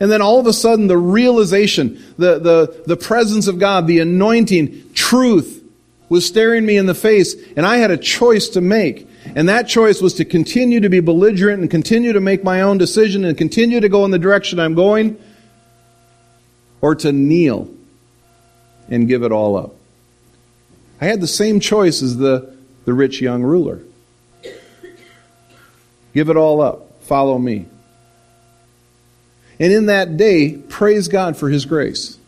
And 0.00 0.10
then 0.10 0.20
all 0.20 0.40
of 0.40 0.46
a 0.46 0.52
sudden, 0.52 0.88
the 0.88 0.98
realization, 0.98 2.02
the, 2.18 2.38
the, 2.38 2.82
the 2.86 2.96
presence 2.96 3.46
of 3.46 3.58
God, 3.58 3.86
the 3.86 4.00
anointing, 4.00 4.92
truth 4.92 5.64
was 6.08 6.26
staring 6.26 6.66
me 6.66 6.76
in 6.76 6.86
the 6.86 6.94
face, 6.94 7.34
and 7.56 7.64
I 7.64 7.76
had 7.76 7.90
a 7.90 7.96
choice 7.96 8.48
to 8.50 8.60
make. 8.60 9.08
And 9.34 9.48
that 9.48 9.68
choice 9.68 10.02
was 10.02 10.14
to 10.14 10.24
continue 10.24 10.80
to 10.80 10.88
be 10.88 11.00
belligerent 11.00 11.62
and 11.62 11.70
continue 11.70 12.12
to 12.12 12.20
make 12.20 12.44
my 12.44 12.60
own 12.60 12.76
decision 12.78 13.24
and 13.24 13.38
continue 13.38 13.80
to 13.80 13.88
go 13.88 14.04
in 14.04 14.10
the 14.10 14.18
direction 14.18 14.58
I'm 14.58 14.74
going, 14.74 15.18
or 16.80 16.94
to 16.96 17.12
kneel 17.12 17.68
and 18.88 19.08
give 19.08 19.22
it 19.22 19.32
all 19.32 19.56
up. 19.56 19.74
I 21.00 21.06
had 21.06 21.20
the 21.20 21.26
same 21.26 21.60
choice 21.60 22.02
as 22.02 22.16
the, 22.16 22.54
the 22.84 22.92
rich 22.92 23.20
young 23.20 23.42
ruler. 23.42 23.80
Give 26.12 26.28
it 26.28 26.36
all 26.36 26.60
up. 26.60 27.02
Follow 27.02 27.38
me. 27.38 27.66
And 29.58 29.72
in 29.72 29.86
that 29.86 30.16
day, 30.16 30.56
praise 30.56 31.08
God 31.08 31.36
for 31.36 31.48
His 31.48 31.64
grace. 31.64 32.18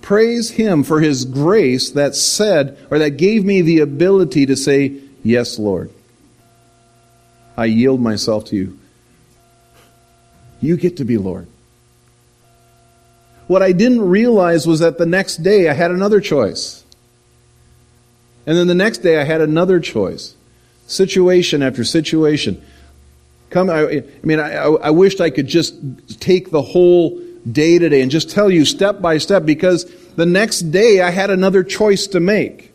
Praise 0.00 0.50
Him 0.50 0.82
for 0.82 1.00
His 1.00 1.24
grace 1.24 1.90
that 1.90 2.14
said, 2.14 2.78
or 2.90 2.98
that 2.98 3.16
gave 3.16 3.44
me 3.44 3.62
the 3.62 3.80
ability 3.80 4.46
to 4.46 4.56
say, 4.56 5.00
Yes, 5.22 5.58
Lord. 5.58 5.90
I 7.56 7.66
yield 7.66 8.00
myself 8.00 8.46
to 8.46 8.56
you. 8.56 8.78
You 10.60 10.76
get 10.76 10.96
to 10.98 11.04
be 11.04 11.18
Lord. 11.18 11.46
What 13.46 13.62
I 13.62 13.72
didn't 13.72 14.08
realize 14.08 14.66
was 14.66 14.80
that 14.80 14.98
the 14.98 15.06
next 15.06 15.38
day 15.38 15.68
I 15.68 15.74
had 15.74 15.90
another 15.90 16.20
choice. 16.20 16.84
And 18.46 18.56
then 18.56 18.66
the 18.66 18.74
next 18.74 18.98
day 18.98 19.20
I 19.20 19.24
had 19.24 19.40
another 19.40 19.78
choice. 19.80 20.34
Situation 20.86 21.62
after 21.62 21.84
situation. 21.84 22.62
Come, 23.52 23.68
I, 23.68 23.82
I 23.82 24.02
mean, 24.22 24.40
I, 24.40 24.64
I 24.64 24.90
wished 24.90 25.20
I 25.20 25.28
could 25.28 25.46
just 25.46 25.74
take 26.20 26.50
the 26.50 26.62
whole 26.62 27.20
day 27.50 27.78
today 27.78 28.00
and 28.00 28.10
just 28.10 28.30
tell 28.30 28.50
you 28.50 28.64
step 28.64 29.02
by 29.02 29.18
step 29.18 29.44
because 29.44 29.84
the 30.16 30.24
next 30.24 30.70
day 30.70 31.02
I 31.02 31.10
had 31.10 31.28
another 31.28 31.62
choice 31.62 32.06
to 32.08 32.20
make. 32.20 32.72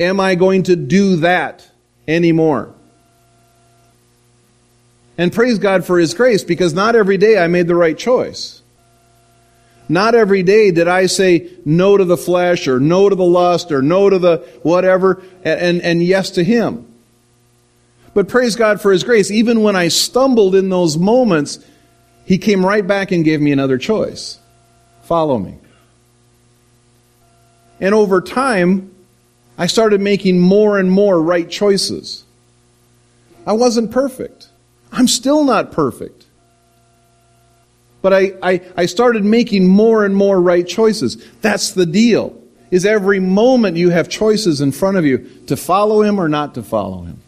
Am 0.00 0.18
I 0.20 0.36
going 0.36 0.62
to 0.64 0.76
do 0.76 1.16
that 1.16 1.68
anymore? 2.08 2.74
And 5.18 5.30
praise 5.30 5.58
God 5.58 5.84
for 5.84 5.98
His 5.98 6.14
grace 6.14 6.42
because 6.42 6.72
not 6.72 6.96
every 6.96 7.18
day 7.18 7.36
I 7.38 7.46
made 7.46 7.66
the 7.66 7.74
right 7.74 7.98
choice. 7.98 8.62
Not 9.86 10.14
every 10.14 10.42
day 10.42 10.70
did 10.70 10.88
I 10.88 11.06
say 11.06 11.50
no 11.66 11.98
to 11.98 12.06
the 12.06 12.16
flesh 12.16 12.66
or 12.66 12.80
no 12.80 13.10
to 13.10 13.14
the 13.14 13.22
lust 13.22 13.70
or 13.70 13.82
no 13.82 14.08
to 14.08 14.18
the 14.18 14.38
whatever 14.62 15.22
and, 15.44 15.60
and, 15.60 15.82
and 15.82 16.02
yes 16.02 16.30
to 16.30 16.44
Him. 16.44 16.89
But 18.14 18.28
praise 18.28 18.56
God 18.56 18.80
for 18.80 18.92
His 18.92 19.04
grace. 19.04 19.30
Even 19.30 19.62
when 19.62 19.76
I 19.76 19.88
stumbled 19.88 20.54
in 20.54 20.68
those 20.68 20.98
moments, 20.98 21.58
He 22.24 22.38
came 22.38 22.64
right 22.64 22.86
back 22.86 23.12
and 23.12 23.24
gave 23.24 23.40
me 23.40 23.52
another 23.52 23.78
choice. 23.78 24.38
Follow 25.02 25.38
me. 25.38 25.58
And 27.80 27.94
over 27.94 28.20
time, 28.20 28.94
I 29.56 29.66
started 29.66 30.00
making 30.00 30.38
more 30.38 30.78
and 30.78 30.90
more 30.90 31.20
right 31.20 31.48
choices. 31.48 32.24
I 33.46 33.54
wasn't 33.54 33.90
perfect. 33.90 34.48
I'm 34.92 35.08
still 35.08 35.44
not 35.44 35.72
perfect. 35.72 36.26
But 38.02 38.12
I, 38.12 38.32
I, 38.42 38.60
I 38.76 38.86
started 38.86 39.24
making 39.24 39.66
more 39.66 40.04
and 40.04 40.14
more 40.16 40.40
right 40.40 40.66
choices. 40.66 41.16
That's 41.40 41.72
the 41.72 41.86
deal. 41.86 42.36
Is 42.70 42.86
every 42.86 43.20
moment 43.20 43.76
you 43.76 43.90
have 43.90 44.08
choices 44.08 44.60
in 44.60 44.72
front 44.72 44.96
of 44.96 45.04
you 45.04 45.28
to 45.48 45.56
follow 45.56 46.02
him 46.02 46.20
or 46.20 46.28
not 46.28 46.54
to 46.54 46.62
follow 46.62 47.02
him. 47.02 47.20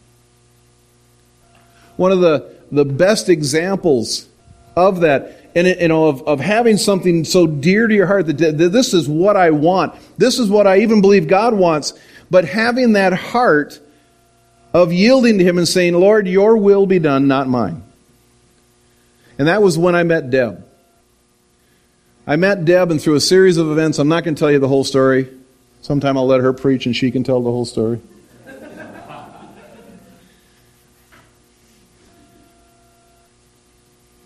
One 2.03 2.11
of 2.11 2.21
the, 2.21 2.53
the 2.73 2.85
best 2.85 3.29
examples 3.29 4.27
of 4.75 5.03
that, 5.03 5.41
and 5.55 5.69
you 5.69 5.87
know, 5.87 6.09
of, 6.09 6.21
of 6.23 6.41
having 6.41 6.77
something 6.77 7.23
so 7.23 7.47
dear 7.47 7.87
to 7.87 7.95
your 7.95 8.09
heart 8.09 8.27
that, 8.27 8.38
that 8.38 8.73
this 8.73 8.93
is 8.93 9.09
what 9.09 9.37
I 9.37 9.53
want. 9.53 9.95
This 10.19 10.41
is 10.41 10.51
what 10.51 10.67
I 10.67 10.81
even 10.81 11.01
believe 11.01 11.29
God 11.29 11.55
wants. 11.55 11.93
But 12.29 12.45
having 12.45 12.95
that 12.95 13.12
heart 13.12 13.79
of 14.75 14.93
yielding 14.93 15.38
to 15.38 15.45
him 15.45 15.59
and 15.59 15.69
saying, 15.69 15.95
Lord, 15.95 16.27
your 16.27 16.57
will 16.57 16.87
be 16.87 16.99
done, 16.99 17.29
not 17.29 17.47
mine. 17.47 17.85
And 19.38 19.47
that 19.47 19.62
was 19.62 19.79
when 19.79 19.95
I 19.95 20.03
met 20.03 20.29
Deb. 20.29 20.67
I 22.27 22.35
met 22.35 22.65
Deb, 22.65 22.91
and 22.91 23.01
through 23.01 23.15
a 23.15 23.21
series 23.21 23.59
of 23.59 23.71
events, 23.71 24.01
I'm 24.01 24.09
not 24.09 24.25
going 24.25 24.35
to 24.35 24.41
tell 24.41 24.51
you 24.51 24.59
the 24.59 24.67
whole 24.67 24.83
story. 24.83 25.29
Sometime 25.83 26.17
I'll 26.17 26.27
let 26.27 26.41
her 26.41 26.53
preach 26.53 26.85
and 26.85 26.97
she 26.97 27.12
can 27.12 27.23
tell 27.23 27.41
the 27.41 27.53
whole 27.53 27.65
story. 27.65 28.01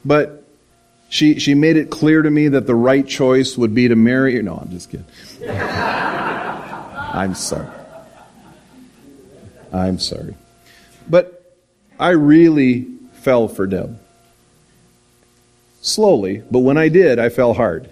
But 0.06 0.44
she, 1.08 1.38
she 1.38 1.54
made 1.54 1.76
it 1.76 1.90
clear 1.90 2.22
to 2.22 2.30
me 2.30 2.48
that 2.48 2.66
the 2.66 2.74
right 2.74 3.06
choice 3.06 3.56
would 3.58 3.74
be 3.74 3.88
to 3.88 3.96
marry. 3.96 4.40
No, 4.40 4.56
I'm 4.56 4.70
just 4.70 4.90
kidding. 4.90 5.06
I'm 7.16 7.34
sorry. 7.34 7.68
I'm 9.72 9.98
sorry. 9.98 10.36
But 11.08 11.56
I 11.98 12.10
really 12.10 12.86
fell 13.14 13.48
for 13.48 13.66
Deb 13.66 13.98
slowly, 15.80 16.42
but 16.50 16.60
when 16.60 16.76
I 16.76 16.88
did, 16.88 17.18
I 17.18 17.28
fell 17.28 17.54
hard. 17.54 17.90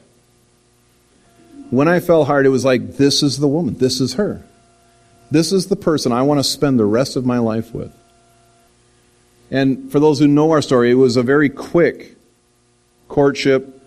When 1.70 1.88
I 1.88 2.00
fell 2.00 2.24
hard, 2.24 2.46
it 2.46 2.50
was 2.50 2.64
like, 2.64 2.96
this 2.96 3.22
is 3.22 3.38
the 3.38 3.48
woman. 3.48 3.78
This 3.78 4.00
is 4.00 4.14
her. 4.14 4.44
This 5.30 5.52
is 5.52 5.66
the 5.66 5.76
person 5.76 6.12
I 6.12 6.22
want 6.22 6.38
to 6.38 6.44
spend 6.44 6.78
the 6.78 6.84
rest 6.84 7.16
of 7.16 7.24
my 7.24 7.38
life 7.38 7.74
with. 7.74 7.92
And 9.50 9.90
for 9.90 10.00
those 10.00 10.18
who 10.18 10.26
know 10.26 10.50
our 10.50 10.62
story, 10.62 10.90
it 10.90 10.94
was 10.94 11.16
a 11.16 11.22
very 11.22 11.48
quick 11.48 12.16
courtship, 13.08 13.80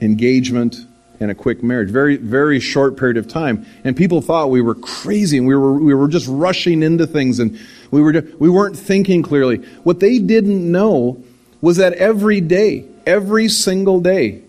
engagement, 0.00 0.76
and 1.20 1.30
a 1.30 1.34
quick 1.34 1.62
marriage. 1.62 1.90
Very, 1.90 2.16
very 2.16 2.60
short 2.60 2.96
period 2.96 3.16
of 3.16 3.28
time. 3.28 3.66
And 3.84 3.96
people 3.96 4.20
thought 4.20 4.50
we 4.50 4.60
were 4.60 4.74
crazy 4.74 5.38
and 5.38 5.46
we 5.46 5.56
were, 5.56 5.72
we 5.72 5.94
were 5.94 6.08
just 6.08 6.26
rushing 6.28 6.82
into 6.82 7.06
things 7.06 7.38
and 7.38 7.58
we, 7.90 8.02
were, 8.02 8.24
we 8.38 8.48
weren't 8.48 8.76
thinking 8.76 9.22
clearly. 9.22 9.58
What 9.84 10.00
they 10.00 10.18
didn't 10.18 10.70
know 10.70 11.22
was 11.60 11.78
that 11.78 11.94
every 11.94 12.40
day, 12.40 12.84
every 13.06 13.48
single 13.48 14.00
day, 14.00 14.42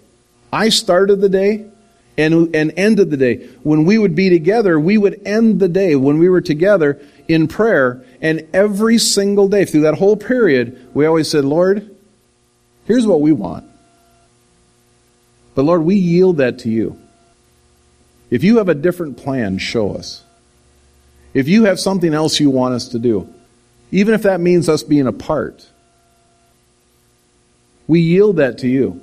I 0.51 0.69
started 0.69 1.21
the 1.21 1.29
day 1.29 1.65
and, 2.17 2.55
and 2.55 2.73
ended 2.77 3.11
the 3.11 3.17
day. 3.17 3.47
When 3.63 3.85
we 3.85 3.97
would 3.97 4.15
be 4.15 4.29
together, 4.29 4.79
we 4.79 4.97
would 4.97 5.21
end 5.25 5.59
the 5.59 5.67
day 5.67 5.95
when 5.95 6.17
we 6.17 6.29
were 6.29 6.41
together 6.41 6.99
in 7.27 7.47
prayer. 7.47 8.03
And 8.21 8.47
every 8.53 8.97
single 8.97 9.47
day, 9.47 9.65
through 9.65 9.81
that 9.81 9.95
whole 9.95 10.17
period, 10.17 10.89
we 10.93 11.05
always 11.05 11.29
said, 11.29 11.45
Lord, 11.45 11.95
here's 12.85 13.07
what 13.07 13.21
we 13.21 13.31
want. 13.31 13.65
But 15.53 15.63
Lord, 15.63 15.83
we 15.83 15.95
yield 15.95 16.37
that 16.37 16.59
to 16.59 16.69
you. 16.69 16.99
If 18.29 18.43
you 18.43 18.57
have 18.57 18.69
a 18.69 18.75
different 18.75 19.17
plan, 19.17 19.57
show 19.57 19.95
us. 19.95 20.23
If 21.33 21.47
you 21.47 21.65
have 21.65 21.79
something 21.79 22.13
else 22.13 22.39
you 22.39 22.49
want 22.49 22.73
us 22.73 22.89
to 22.89 22.99
do, 22.99 23.33
even 23.91 24.13
if 24.13 24.23
that 24.23 24.39
means 24.39 24.67
us 24.67 24.83
being 24.83 25.07
apart, 25.07 25.67
we 27.87 27.99
yield 27.99 28.37
that 28.37 28.57
to 28.59 28.67
you. 28.67 29.01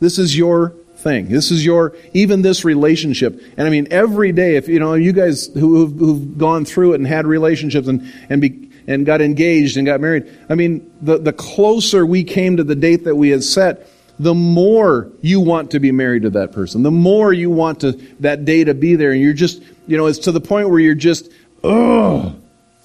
This 0.00 0.18
is 0.18 0.36
your 0.36 0.74
thing. 1.08 1.28
This 1.28 1.50
is 1.50 1.64
your, 1.64 1.96
even 2.12 2.42
this 2.42 2.64
relationship. 2.64 3.42
And 3.56 3.66
I 3.66 3.70
mean, 3.70 3.88
every 3.90 4.32
day, 4.32 4.56
if, 4.56 4.68
you 4.68 4.78
know, 4.78 4.94
you 4.94 5.12
guys 5.12 5.46
who, 5.46 5.80
have 5.80 6.38
gone 6.38 6.64
through 6.64 6.92
it 6.92 6.96
and 6.96 7.06
had 7.06 7.26
relationships 7.26 7.88
and, 7.88 8.12
and 8.28 8.40
be, 8.40 8.70
and 8.86 9.06
got 9.06 9.20
engaged 9.20 9.76
and 9.76 9.86
got 9.86 10.00
married. 10.00 10.30
I 10.48 10.54
mean, 10.54 10.90
the, 11.00 11.18
the 11.18 11.32
closer 11.32 12.04
we 12.04 12.24
came 12.24 12.58
to 12.58 12.64
the 12.64 12.74
date 12.74 13.04
that 13.04 13.14
we 13.14 13.30
had 13.30 13.42
set, 13.42 13.88
the 14.18 14.34
more 14.34 15.10
you 15.20 15.40
want 15.40 15.70
to 15.70 15.80
be 15.80 15.92
married 15.92 16.22
to 16.22 16.30
that 16.30 16.52
person, 16.52 16.82
the 16.82 16.90
more 16.90 17.32
you 17.32 17.50
want 17.50 17.80
to 17.80 17.92
that 18.20 18.44
day 18.44 18.64
to 18.64 18.74
be 18.74 18.96
there, 18.96 19.12
and 19.12 19.20
you're 19.20 19.32
just, 19.32 19.62
you 19.86 19.96
know, 19.96 20.06
it's 20.06 20.18
to 20.20 20.32
the 20.32 20.40
point 20.40 20.68
where 20.68 20.80
you're 20.80 20.94
just, 20.94 21.30
ugh, 21.62 22.34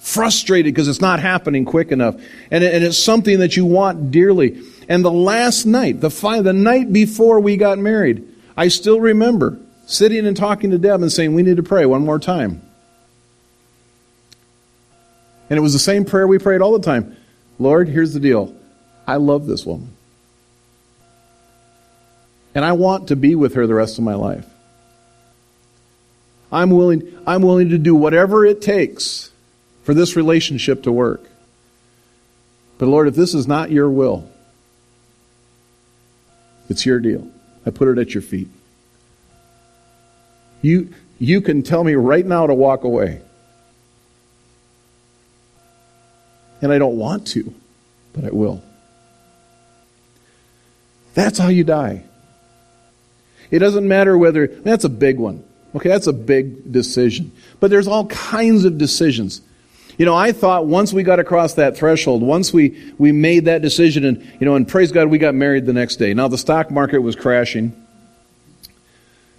frustrated 0.04 0.74
because 0.74 0.86
it's 0.86 1.00
not 1.00 1.18
happening 1.18 1.64
quick 1.64 1.90
enough, 1.90 2.14
and, 2.50 2.62
it, 2.62 2.74
and 2.74 2.84
it's 2.84 2.98
something 2.98 3.38
that 3.38 3.56
you 3.56 3.64
want 3.64 4.10
dearly. 4.10 4.60
And 4.86 5.02
the 5.02 5.10
last 5.10 5.64
night, 5.64 6.02
the 6.02 6.10
fi- 6.10 6.42
the 6.42 6.52
night 6.52 6.92
before 6.92 7.40
we 7.40 7.56
got 7.56 7.78
married, 7.78 8.22
I 8.54 8.68
still 8.68 9.00
remember 9.00 9.58
sitting 9.86 10.26
and 10.26 10.36
talking 10.36 10.70
to 10.72 10.78
Deb 10.78 11.00
and 11.00 11.10
saying, 11.10 11.32
"We 11.32 11.42
need 11.42 11.56
to 11.56 11.62
pray 11.62 11.86
one 11.86 12.04
more 12.04 12.18
time." 12.18 12.60
And 15.48 15.58
it 15.58 15.62
was 15.62 15.72
the 15.72 15.78
same 15.78 16.04
prayer 16.04 16.28
we 16.28 16.38
prayed 16.38 16.60
all 16.60 16.72
the 16.72 16.84
time. 16.84 17.16
Lord, 17.58 17.88
here's 17.88 18.12
the 18.12 18.20
deal. 18.20 18.54
I 19.06 19.16
love 19.16 19.46
this 19.46 19.64
woman. 19.64 19.90
And 22.54 22.62
I 22.62 22.72
want 22.72 23.08
to 23.08 23.16
be 23.16 23.34
with 23.34 23.54
her 23.54 23.66
the 23.66 23.74
rest 23.74 23.96
of 23.96 24.04
my 24.04 24.14
life. 24.14 24.46
I'm 26.52 26.70
willing, 26.70 27.02
I'm 27.26 27.42
willing 27.42 27.70
to 27.70 27.78
do 27.78 27.94
whatever 27.94 28.44
it 28.44 28.60
takes 28.62 29.30
for 29.84 29.94
this 29.94 30.16
relationship 30.16 30.82
to 30.82 30.92
work. 30.92 31.22
But 32.78 32.86
Lord, 32.86 33.06
if 33.06 33.14
this 33.14 33.34
is 33.34 33.46
not 33.46 33.70
your 33.70 33.88
will, 33.88 34.28
it's 36.68 36.84
your 36.84 36.98
deal. 36.98 37.30
I 37.64 37.70
put 37.70 37.88
it 37.88 37.98
at 37.98 38.14
your 38.14 38.22
feet. 38.22 38.48
You, 40.62 40.92
you 41.18 41.40
can 41.40 41.62
tell 41.62 41.84
me 41.84 41.94
right 41.94 42.24
now 42.24 42.46
to 42.46 42.54
walk 42.54 42.84
away. 42.84 43.20
And 46.62 46.72
I 46.72 46.78
don't 46.78 46.96
want 46.96 47.26
to, 47.28 47.54
but 48.14 48.24
I 48.24 48.30
will. 48.30 48.62
That's 51.12 51.38
how 51.38 51.48
you 51.48 51.62
die. 51.62 52.04
It 53.50 53.58
doesn't 53.58 53.86
matter 53.86 54.16
whether, 54.16 54.46
that's 54.46 54.84
a 54.84 54.88
big 54.88 55.18
one. 55.18 55.44
Okay, 55.76 55.88
that's 55.88 56.06
a 56.06 56.12
big 56.12 56.72
decision. 56.72 57.32
But 57.60 57.70
there's 57.70 57.86
all 57.86 58.06
kinds 58.06 58.64
of 58.64 58.78
decisions. 58.78 59.42
You 59.96 60.06
know, 60.06 60.14
I 60.14 60.32
thought 60.32 60.66
once 60.66 60.92
we 60.92 61.02
got 61.02 61.20
across 61.20 61.54
that 61.54 61.76
threshold, 61.76 62.22
once 62.22 62.52
we, 62.52 62.94
we 62.98 63.12
made 63.12 63.44
that 63.44 63.62
decision, 63.62 64.04
and, 64.04 64.22
you 64.40 64.44
know, 64.44 64.56
and 64.56 64.66
praise 64.66 64.90
God, 64.90 65.08
we 65.08 65.18
got 65.18 65.34
married 65.34 65.66
the 65.66 65.72
next 65.72 65.96
day. 65.96 66.14
Now, 66.14 66.28
the 66.28 66.38
stock 66.38 66.70
market 66.70 66.98
was 67.00 67.14
crashing. 67.14 67.80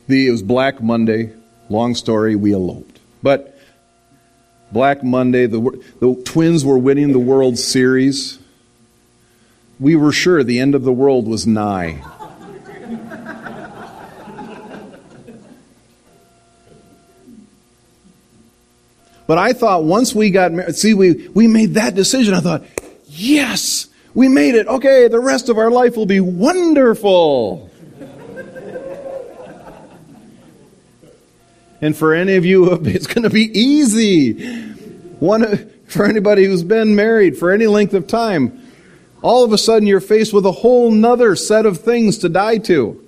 The, 0.08 0.28
it 0.28 0.32
was 0.32 0.42
Black 0.42 0.82
Monday. 0.82 1.32
Long 1.70 1.96
story, 1.96 2.36
we 2.36 2.54
eloped. 2.54 3.00
But 3.22 3.58
Black 4.72 5.04
Monday, 5.04 5.48
the, 5.48 5.84
the 6.00 6.22
Twins 6.26 6.64
were 6.64 6.78
winning 6.78 7.12
the 7.12 7.20
World 7.20 7.58
Series. 7.58 8.40
We 9.80 9.96
were 9.96 10.12
sure 10.12 10.44
the 10.44 10.60
end 10.60 10.76
of 10.76 10.84
the 10.84 10.94
world 10.94 11.28
was 11.28 11.46
nigh. 11.46 12.04
But 19.28 19.38
I 19.38 19.54
thought 19.54 19.84
once 19.84 20.14
we 20.14 20.30
got 20.30 20.52
married, 20.52 20.76
see, 20.76 20.94
we, 20.94 21.28
we 21.30 21.48
made 21.48 21.76
that 21.76 21.96
decision. 21.96 22.34
I 22.34 22.42
thought, 22.42 22.64
yes, 23.06 23.88
we 24.14 24.28
made 24.28 24.56
it. 24.56 24.68
Okay, 24.68 25.08
the 25.08 25.20
rest 25.20 25.50
of 25.50 25.58
our 25.58 25.72
life 25.72 25.98
will 25.98 26.06
be 26.06 26.20
wonderful. 26.20 27.72
and 31.82 31.96
for 31.96 32.14
any 32.14 32.36
of 32.36 32.46
you, 32.46 32.72
it's 32.86 33.08
going 33.08 33.24
to 33.24 33.30
be 33.30 33.46
easy. 33.60 34.34
One, 35.20 35.72
for 35.88 36.06
anybody 36.06 36.46
who's 36.46 36.64
been 36.64 36.96
married 36.96 37.38
for 37.38 37.52
any 37.52 37.68
length 37.68 37.94
of 37.94 38.08
time, 38.08 38.62
all 39.22 39.44
of 39.44 39.52
a 39.54 39.58
sudden 39.58 39.88
you're 39.88 40.02
faced 40.02 40.34
with 40.34 40.46
a 40.46 40.52
whole 40.52 40.92
nother 40.92 41.36
set 41.36 41.66
of 41.66 41.80
things 41.80 42.20
to 42.20 42.30
die 42.30 42.60
to. 42.60 43.02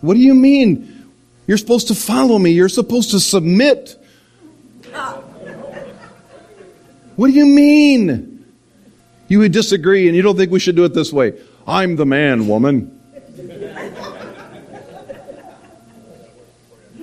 What 0.00 0.14
do 0.14 0.20
you 0.20 0.32
mean? 0.32 0.99
You're 1.50 1.58
supposed 1.58 1.88
to 1.88 1.96
follow 1.96 2.38
me. 2.38 2.52
You're 2.52 2.68
supposed 2.68 3.10
to 3.10 3.18
submit. 3.18 4.00
What 7.16 7.26
do 7.26 7.32
you 7.32 7.44
mean? 7.44 8.54
You 9.26 9.40
would 9.40 9.50
disagree 9.50 10.06
and 10.06 10.14
you 10.14 10.22
don't 10.22 10.36
think 10.36 10.52
we 10.52 10.60
should 10.60 10.76
do 10.76 10.84
it 10.84 10.94
this 10.94 11.12
way. 11.12 11.32
I'm 11.66 11.96
the 11.96 12.06
man, 12.06 12.46
woman. 12.46 13.00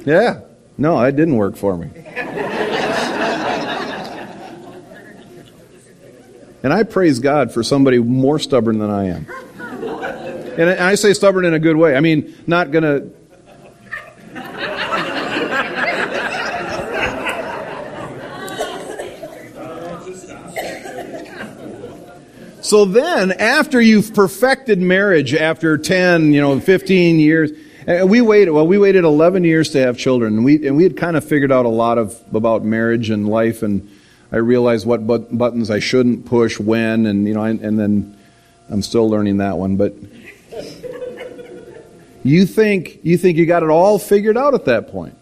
Yeah. 0.06 0.40
No, 0.78 0.98
it 1.02 1.18
didn't 1.18 1.36
work 1.36 1.58
for 1.58 1.76
me. 1.76 1.90
And 6.64 6.72
I 6.72 6.84
praise 6.84 7.20
God 7.20 7.52
for 7.52 7.64
somebody 7.64 8.00
more 8.00 8.40
stubborn 8.40 8.78
than 8.80 8.90
I 8.90 9.08
am. 9.08 9.28
And 10.58 10.70
I 10.70 10.96
say 10.96 11.12
stubborn 11.12 11.44
in 11.44 11.54
a 11.54 11.60
good 11.60 11.76
way. 11.76 11.98
I 11.98 12.00
mean, 12.00 12.34
not 12.48 12.72
going 12.72 12.86
to 12.86 13.17
So 22.68 22.84
then, 22.84 23.32
after 23.32 23.80
you've 23.80 24.14
perfected 24.14 24.82
marriage, 24.82 25.34
after 25.34 25.78
10, 25.78 26.34
you 26.34 26.42
know, 26.42 26.60
15 26.60 27.18
years, 27.18 27.52
uh, 27.88 28.06
we 28.06 28.20
waited, 28.20 28.52
well, 28.52 28.68
we 28.68 28.78
waited 28.78 29.06
11 29.06 29.46
years 29.46 29.70
to 29.70 29.80
have 29.80 29.98
children. 29.98 30.36
And 30.36 30.44
we, 30.44 30.68
and 30.68 30.76
we 30.76 30.84
had 30.84 30.98
kind 30.98 31.16
of 31.16 31.24
figured 31.24 31.50
out 31.50 31.66
a 31.66 31.70
lot 31.70 31.98
of, 31.98 32.22
about 32.36 32.66
marriage 32.66 33.10
and 33.10 33.26
life. 33.26 33.64
And 33.64 33.90
I 34.34 34.38
realized 34.38 34.86
what 34.86 35.08
but, 35.08 35.38
buttons 35.38 35.72
I 35.72 35.80
shouldn't 35.80 36.26
push 36.26 36.60
when. 36.60 37.06
And, 37.06 37.26
you 37.26 37.36
know, 37.36 37.44
and, 37.44 37.62
and 37.62 37.80
then 37.80 38.18
I'm 38.70 38.82
still 38.82 39.10
learning 39.10 39.38
that 39.38 39.58
one. 39.58 39.78
But 39.78 39.94
you 42.26 42.46
think, 42.46 43.00
you 43.02 43.18
think 43.18 43.38
you 43.38 43.46
got 43.46 43.64
it 43.64 43.70
all 43.70 43.98
figured 43.98 44.36
out 44.36 44.54
at 44.56 44.66
that 44.66 44.92
point. 44.92 45.18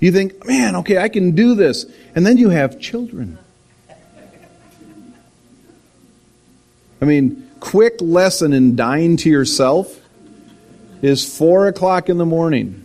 You 0.00 0.12
think, 0.12 0.46
man, 0.46 0.76
okay, 0.76 0.98
I 0.98 1.08
can 1.08 1.30
do 1.30 1.54
this. 1.54 1.86
And 2.14 2.26
then 2.26 2.36
you 2.36 2.50
have 2.50 2.78
children. 2.78 3.38
I 7.02 7.04
mean, 7.04 7.50
quick 7.58 7.96
lesson 8.00 8.52
in 8.52 8.76
dying 8.76 9.16
to 9.18 9.28
yourself 9.28 9.98
is 11.02 11.36
four 11.36 11.66
o'clock 11.66 12.08
in 12.08 12.16
the 12.16 12.24
morning. 12.24 12.78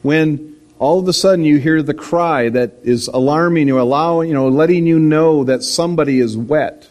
When 0.00 0.56
all 0.78 0.98
of 0.98 1.06
a 1.08 1.12
sudden 1.12 1.44
you 1.44 1.58
hear 1.58 1.82
the 1.82 1.92
cry 1.92 2.48
that 2.48 2.76
is 2.84 3.08
alarming 3.08 3.68
you, 3.68 3.78
allowing, 3.78 4.28
you 4.28 4.34
know, 4.34 4.48
letting 4.48 4.86
you 4.86 4.98
know 4.98 5.44
that 5.44 5.62
somebody 5.62 6.18
is 6.18 6.38
wet. 6.38 6.88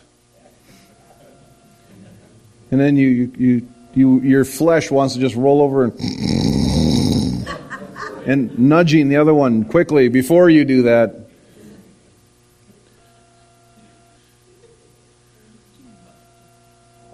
And 2.69 2.79
then 2.79 2.95
you, 2.95 3.33
you, 3.35 3.67
you, 3.95 4.21
your 4.21 4.45
flesh 4.45 4.91
wants 4.91 5.15
to 5.15 5.19
just 5.19 5.35
roll 5.35 5.63
over 5.63 5.85
and, 5.85 7.47
and 8.27 8.59
nudging 8.59 9.09
the 9.09 9.15
other 9.15 9.33
one 9.33 9.65
quickly 9.65 10.07
before 10.07 10.51
you 10.51 10.65
do 10.65 10.83
that. 10.83 11.24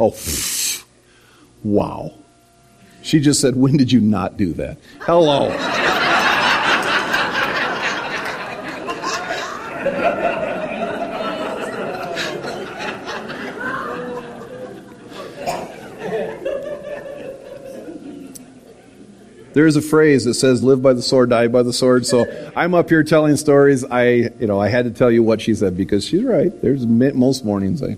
Oh, 0.03 0.15
wow. 1.63 2.11
She 3.03 3.19
just 3.19 3.39
said, 3.39 3.55
When 3.55 3.77
did 3.77 3.91
you 3.91 4.01
not 4.01 4.35
do 4.35 4.53
that? 4.53 4.79
Hello. 5.01 5.49
there 19.53 19.67
is 19.67 19.75
a 19.75 19.81
phrase 19.81 20.23
that 20.23 20.33
says 20.33 20.63
live 20.63 20.81
by 20.81 20.93
the 20.93 21.01
sword 21.01 21.29
die 21.29 21.45
by 21.45 21.61
the 21.61 21.73
sword 21.73 22.05
so 22.05 22.25
i'm 22.55 22.73
up 22.73 22.87
here 22.87 23.03
telling 23.03 23.35
stories 23.35 23.83
i 23.91 24.05
you 24.39 24.47
know 24.47 24.61
i 24.61 24.69
had 24.69 24.85
to 24.85 24.91
tell 24.91 25.11
you 25.11 25.21
what 25.21 25.41
she 25.41 25.53
said 25.53 25.75
because 25.75 26.05
she's 26.05 26.23
right 26.23 26.61
there's 26.61 26.85
most 26.87 27.43
mornings 27.43 27.83
i 27.83 27.97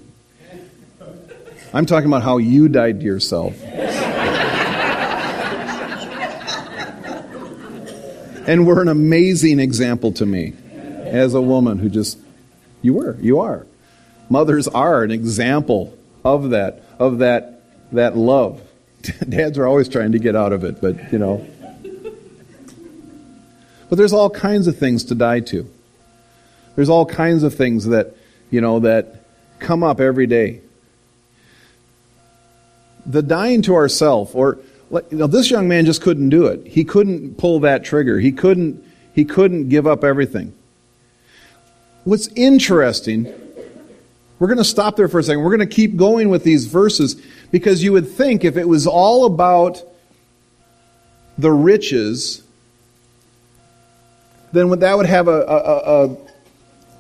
I'm 1.76 1.88
talking 1.88 2.08
about 2.08 2.22
how 2.22 2.38
you 2.38 2.70
died 2.70 3.00
to 3.00 3.06
yourself. 3.06 3.60
and 8.48 8.68
were 8.68 8.80
an 8.80 8.90
amazing 8.90 9.60
example 9.60 10.12
to 10.12 10.26
me 10.26 10.54
as 11.06 11.34
a 11.34 11.42
woman 11.42 11.80
who 11.80 11.90
just, 11.90 12.20
you 12.84 12.94
were, 12.94 13.18
you 13.20 13.40
are. 13.40 13.66
Mothers 14.30 14.68
are 14.68 15.04
an 15.04 15.10
example 15.10 15.98
of 16.24 16.52
that, 16.52 16.84
of 17.00 17.18
that, 17.20 17.64
that 17.92 18.16
love. 18.16 18.62
Dads 19.28 19.58
are 19.58 19.66
always 19.66 19.90
trying 19.90 20.12
to 20.12 20.20
get 20.20 20.36
out 20.36 20.54
of 20.54 20.64
it, 20.64 20.80
but 20.80 21.12
you 21.12 21.18
know. 21.18 21.44
But 23.90 23.96
there's 23.98 24.14
all 24.14 24.30
kinds 24.30 24.68
of 24.68 24.78
things 24.78 25.06
to 25.06 25.16
die 25.16 25.40
to. 25.40 25.68
There's 26.76 26.90
all 26.90 27.06
kinds 27.06 27.42
of 27.42 27.56
things 27.56 27.86
that, 27.86 28.16
you 28.52 28.62
know, 28.62 28.80
that 28.82 29.24
come 29.60 29.84
up 29.84 30.00
every 30.00 30.28
day 30.28 30.62
the 33.06 33.22
dying 33.22 33.62
to 33.64 33.76
ourself, 33.76 34.36
or 34.36 34.60
you 34.92 35.18
know, 35.18 35.28
this 35.28 35.50
young 35.50 35.68
man 35.68 35.86
just 35.86 36.02
couldn't 36.02 36.30
do 36.30 36.46
it. 36.48 36.66
He 36.68 36.84
couldn't 36.84 37.38
pull 37.38 37.62
that 37.62 37.84
trigger. 37.84 38.20
He 38.20 38.32
couldn't. 38.32 38.84
He 39.14 39.26
couldn't 39.26 39.70
give 39.70 39.86
up 39.86 40.04
everything. 40.04 40.54
What's 42.04 42.28
interesting, 42.30 43.32
we're 44.40 44.48
going 44.48 44.58
to 44.58 44.64
stop 44.64 44.96
there 44.96 45.08
for 45.08 45.20
a 45.20 45.24
second. 45.24 45.44
We're 45.44 45.56
going 45.56 45.68
to 45.68 45.74
keep 45.74 45.96
going 45.96 46.30
with 46.30 46.44
these 46.44 46.66
verses 46.66 47.22
because 47.52 47.84
you 47.84 47.94
would 47.94 48.10
think 48.10 48.44
if 48.44 48.58
it 48.58 48.68
was 48.68 48.88
all 48.88 49.26
about 49.26 49.82
the 51.38 51.52
riches, 51.52 52.44
then 54.52 54.70
that 54.80 54.98
would 54.98 55.06
have 55.06 55.28
a, 55.28 55.42
a, 55.42 56.06
a, 56.06 56.18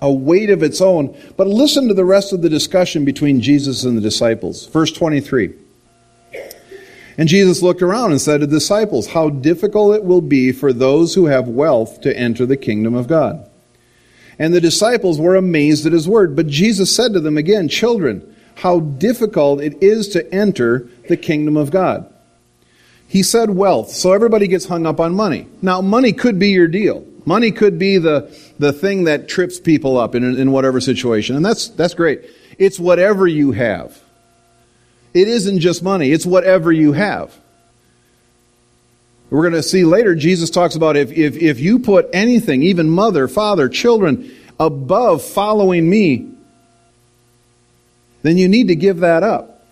a 0.03 0.13
weight 0.13 0.49
of 0.51 0.63
its 0.63 0.79
own. 0.79 1.17
But 1.35 1.47
listen 1.47 1.87
to 1.87 1.93
the 1.93 2.05
rest 2.05 2.31
of 2.31 2.41
the 2.41 2.49
discussion 2.49 3.03
between 3.03 3.41
Jesus 3.41 3.83
and 3.83 3.97
the 3.97 4.01
disciples. 4.01 4.67
Verse 4.67 4.91
23. 4.91 5.53
And 7.17 7.29
Jesus 7.29 7.61
looked 7.61 7.81
around 7.81 8.11
and 8.11 8.19
said 8.19 8.39
to 8.39 8.47
the 8.47 8.55
disciples, 8.55 9.07
How 9.07 9.29
difficult 9.29 9.95
it 9.95 10.03
will 10.03 10.21
be 10.21 10.51
for 10.51 10.73
those 10.73 11.13
who 11.13 11.27
have 11.27 11.47
wealth 11.47 12.01
to 12.01 12.17
enter 12.17 12.45
the 12.45 12.57
kingdom 12.57 12.95
of 12.95 13.07
God. 13.07 13.49
And 14.39 14.53
the 14.53 14.61
disciples 14.61 15.19
were 15.19 15.35
amazed 15.35 15.85
at 15.85 15.93
his 15.93 16.07
word. 16.07 16.35
But 16.35 16.47
Jesus 16.47 16.93
said 16.93 17.13
to 17.13 17.19
them 17.19 17.37
again, 17.37 17.67
Children, 17.67 18.35
how 18.55 18.79
difficult 18.79 19.61
it 19.61 19.81
is 19.81 20.07
to 20.09 20.33
enter 20.33 20.89
the 21.07 21.17
kingdom 21.17 21.55
of 21.57 21.71
God. 21.71 22.11
He 23.07 23.21
said 23.21 23.51
wealth, 23.51 23.91
so 23.91 24.11
everybody 24.11 24.47
gets 24.47 24.65
hung 24.65 24.87
up 24.87 24.99
on 24.99 25.13
money. 25.13 25.47
Now, 25.61 25.81
money 25.81 26.13
could 26.13 26.39
be 26.39 26.49
your 26.49 26.67
deal. 26.67 27.05
Money 27.25 27.51
could 27.51 27.77
be 27.77 27.99
the, 27.99 28.35
the 28.57 28.73
thing 28.73 29.03
that 29.03 29.29
trips 29.29 29.59
people 29.59 29.97
up 29.97 30.15
in, 30.15 30.23
in 30.23 30.51
whatever 30.51 30.81
situation. 30.81 31.35
And 31.35 31.45
that's, 31.45 31.69
that's 31.69 31.93
great. 31.93 32.21
It's 32.57 32.79
whatever 32.79 33.27
you 33.27 33.51
have. 33.51 34.02
It 35.13 35.27
isn't 35.27 35.59
just 35.59 35.83
money, 35.83 36.11
it's 36.11 36.25
whatever 36.25 36.71
you 36.71 36.93
have. 36.93 37.35
We're 39.29 39.41
going 39.41 39.53
to 39.53 39.63
see 39.63 39.83
later, 39.83 40.13
Jesus 40.13 40.51
talks 40.51 40.75
about 40.75 40.95
if, 40.95 41.11
if, 41.11 41.35
if 41.37 41.59
you 41.59 41.79
put 41.79 42.07
anything, 42.13 42.61
even 42.61 42.89
mother, 42.89 43.27
father, 43.27 43.67
children, 43.67 44.31
above 44.59 45.23
following 45.23 45.89
me, 45.89 46.29
then 48.21 48.37
you 48.37 48.47
need 48.47 48.67
to 48.67 48.75
give 48.75 48.99
that 48.99 49.23
up. 49.23 49.65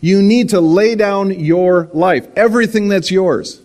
You 0.00 0.22
need 0.22 0.50
to 0.50 0.60
lay 0.60 0.94
down 0.94 1.30
your 1.38 1.88
life, 1.92 2.26
everything 2.36 2.88
that's 2.88 3.10
yours. 3.10 3.60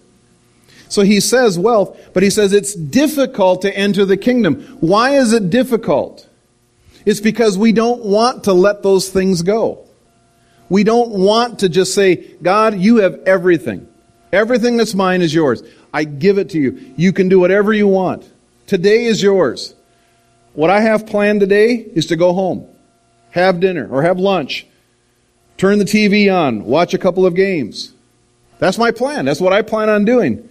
So 0.88 1.02
he 1.02 1.20
says 1.20 1.58
wealth, 1.58 2.00
but 2.14 2.22
he 2.22 2.30
says 2.30 2.54
it's 2.54 2.76
difficult 2.76 3.64
to 3.64 3.76
enter 3.76 4.06
the 4.06 4.18
kingdom. 4.18 4.62
Why 4.80 5.16
is 5.16 5.34
it 5.34 5.50
difficult? 5.50 6.28
It's 7.06 7.20
because 7.20 7.58
we 7.58 7.72
don't 7.72 8.04
want 8.06 8.44
to 8.44 8.54
let 8.54 8.84
those 8.84 9.10
things 9.10 9.42
go. 9.42 9.83
We 10.70 10.84
don't 10.84 11.12
want 11.12 11.60
to 11.60 11.70
just 11.70 11.94
say, 11.94 12.16
God, 12.42 12.78
you 12.80 12.98
have 12.98 13.20
everything. 13.26 13.88
Everything 14.32 14.78
that's 14.78 14.96
mine 14.96 15.22
is 15.22 15.34
yours. 15.34 15.62
I 15.94 16.06
give 16.06 16.38
it 16.38 16.50
to 16.52 16.60
you. 16.60 16.94
You 16.98 17.14
can 17.14 17.30
do 17.30 17.40
whatever 17.40 17.72
you 17.74 17.88
want. 17.88 18.30
Today 18.66 19.06
is 19.06 19.22
yours. 19.22 19.76
What 20.54 20.70
I 20.70 20.82
have 20.82 21.06
planned 21.06 21.40
today 21.40 21.74
is 21.76 22.08
to 22.08 22.16
go 22.16 22.34
home, 22.34 22.68
have 23.32 23.60
dinner, 23.60 23.88
or 23.90 24.04
have 24.04 24.20
lunch, 24.20 24.66
turn 25.58 25.80
the 25.80 25.86
TV 25.86 26.34
on, 26.34 26.64
watch 26.64 26.94
a 26.94 26.98
couple 26.98 27.26
of 27.26 27.36
games. 27.36 27.94
That's 28.60 28.78
my 28.78 28.92
plan. 28.92 29.26
That's 29.26 29.42
what 29.42 29.54
I 29.54 29.62
plan 29.62 29.90
on 29.90 30.06
doing. 30.06 30.48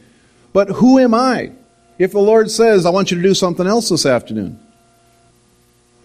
But 0.53 0.69
who 0.69 0.99
am 0.99 1.15
I? 1.15 1.53
If 1.99 2.13
the 2.13 2.21
Lord 2.21 2.51
says, 2.51 2.85
I 2.85 2.91
want 2.91 3.11
you 3.11 3.17
to 3.17 3.23
do 3.23 3.35
something 3.35 3.67
else 3.67 3.89
this 3.89 4.07
afternoon, 4.07 4.61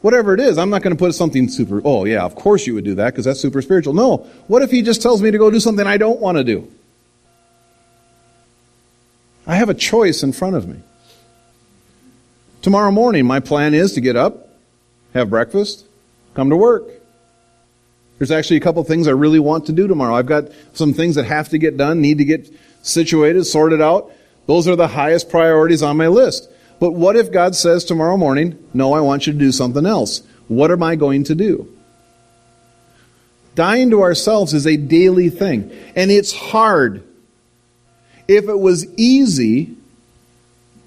whatever 0.01 0.33
it 0.33 0.39
is, 0.39 0.57
I'm 0.57 0.69
not 0.69 0.81
going 0.83 0.95
to 0.95 0.99
put 0.99 1.13
something 1.15 1.49
super, 1.49 1.81
oh 1.83 2.05
yeah, 2.05 2.23
of 2.23 2.35
course 2.35 2.67
you 2.67 2.73
would 2.75 2.85
do 2.85 2.95
that 2.95 3.11
because 3.11 3.25
that's 3.25 3.39
super 3.39 3.61
spiritual. 3.61 3.93
No. 3.93 4.17
What 4.47 4.61
if 4.61 4.71
He 4.71 4.81
just 4.81 5.01
tells 5.01 5.21
me 5.21 5.31
to 5.31 5.37
go 5.37 5.49
do 5.51 5.59
something 5.59 5.85
I 5.85 5.97
don't 5.97 6.19
want 6.19 6.37
to 6.37 6.43
do? 6.43 6.71
I 9.45 9.55
have 9.55 9.69
a 9.69 9.73
choice 9.73 10.23
in 10.23 10.33
front 10.33 10.55
of 10.55 10.67
me. 10.67 10.81
Tomorrow 12.61 12.91
morning, 12.91 13.25
my 13.25 13.39
plan 13.39 13.73
is 13.73 13.93
to 13.93 14.01
get 14.01 14.15
up, 14.15 14.49
have 15.13 15.29
breakfast, 15.29 15.85
come 16.33 16.49
to 16.49 16.57
work. 16.57 16.83
There's 18.17 18.31
actually 18.31 18.57
a 18.57 18.61
couple 18.61 18.83
things 18.83 19.07
I 19.07 19.11
really 19.11 19.39
want 19.39 19.67
to 19.67 19.71
do 19.71 19.87
tomorrow. 19.87 20.15
I've 20.15 20.25
got 20.25 20.45
some 20.73 20.93
things 20.93 21.15
that 21.15 21.25
have 21.25 21.49
to 21.49 21.57
get 21.57 21.77
done, 21.77 22.01
need 22.01 22.17
to 22.17 22.25
get 22.25 22.51
situated, 22.81 23.45
sorted 23.45 23.81
out. 23.81 24.11
Those 24.47 24.67
are 24.67 24.75
the 24.75 24.87
highest 24.87 25.29
priorities 25.29 25.83
on 25.83 25.97
my 25.97 26.07
list. 26.07 26.49
But 26.79 26.91
what 26.91 27.15
if 27.15 27.31
God 27.31 27.55
says 27.55 27.83
tomorrow 27.83 28.17
morning, 28.17 28.63
no, 28.73 28.93
I 28.93 29.01
want 29.01 29.25
you 29.25 29.33
to 29.33 29.39
do 29.39 29.51
something 29.51 29.85
else? 29.85 30.21
What 30.47 30.71
am 30.71 30.83
I 30.83 30.95
going 30.95 31.23
to 31.25 31.35
do? 31.35 31.73
Dying 33.55 33.89
to 33.89 34.03
ourselves 34.03 34.53
is 34.53 34.67
a 34.67 34.77
daily 34.77 35.29
thing, 35.29 35.71
and 35.95 36.11
it's 36.11 36.31
hard. 36.31 37.03
If 38.27 38.47
it 38.47 38.59
was 38.59 38.85
easy, 38.97 39.75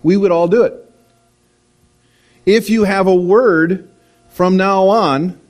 we 0.03 0.17
would 0.17 0.31
all 0.31 0.47
do 0.47 0.63
it. 0.63 0.75
If 2.47 2.71
you 2.71 2.85
have 2.85 3.07
a 3.07 3.15
word 3.15 3.91
from 4.31 4.57
now 4.57 4.89
on, 4.89 5.41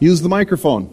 use 0.00 0.20
the 0.20 0.28
microphone. 0.28 0.92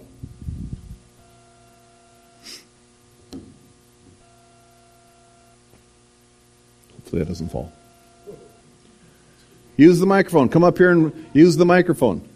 Hopefully 6.93 7.23
that 7.23 7.27
doesn't 7.27 7.49
fall. 7.49 7.73
Use 9.79 9.97
the 9.97 10.05
microphone. 10.05 10.49
Come 10.49 10.65
up 10.65 10.77
here 10.77 10.91
and 10.91 11.25
use 11.31 11.55
the 11.55 11.65
microphone. 11.65 12.27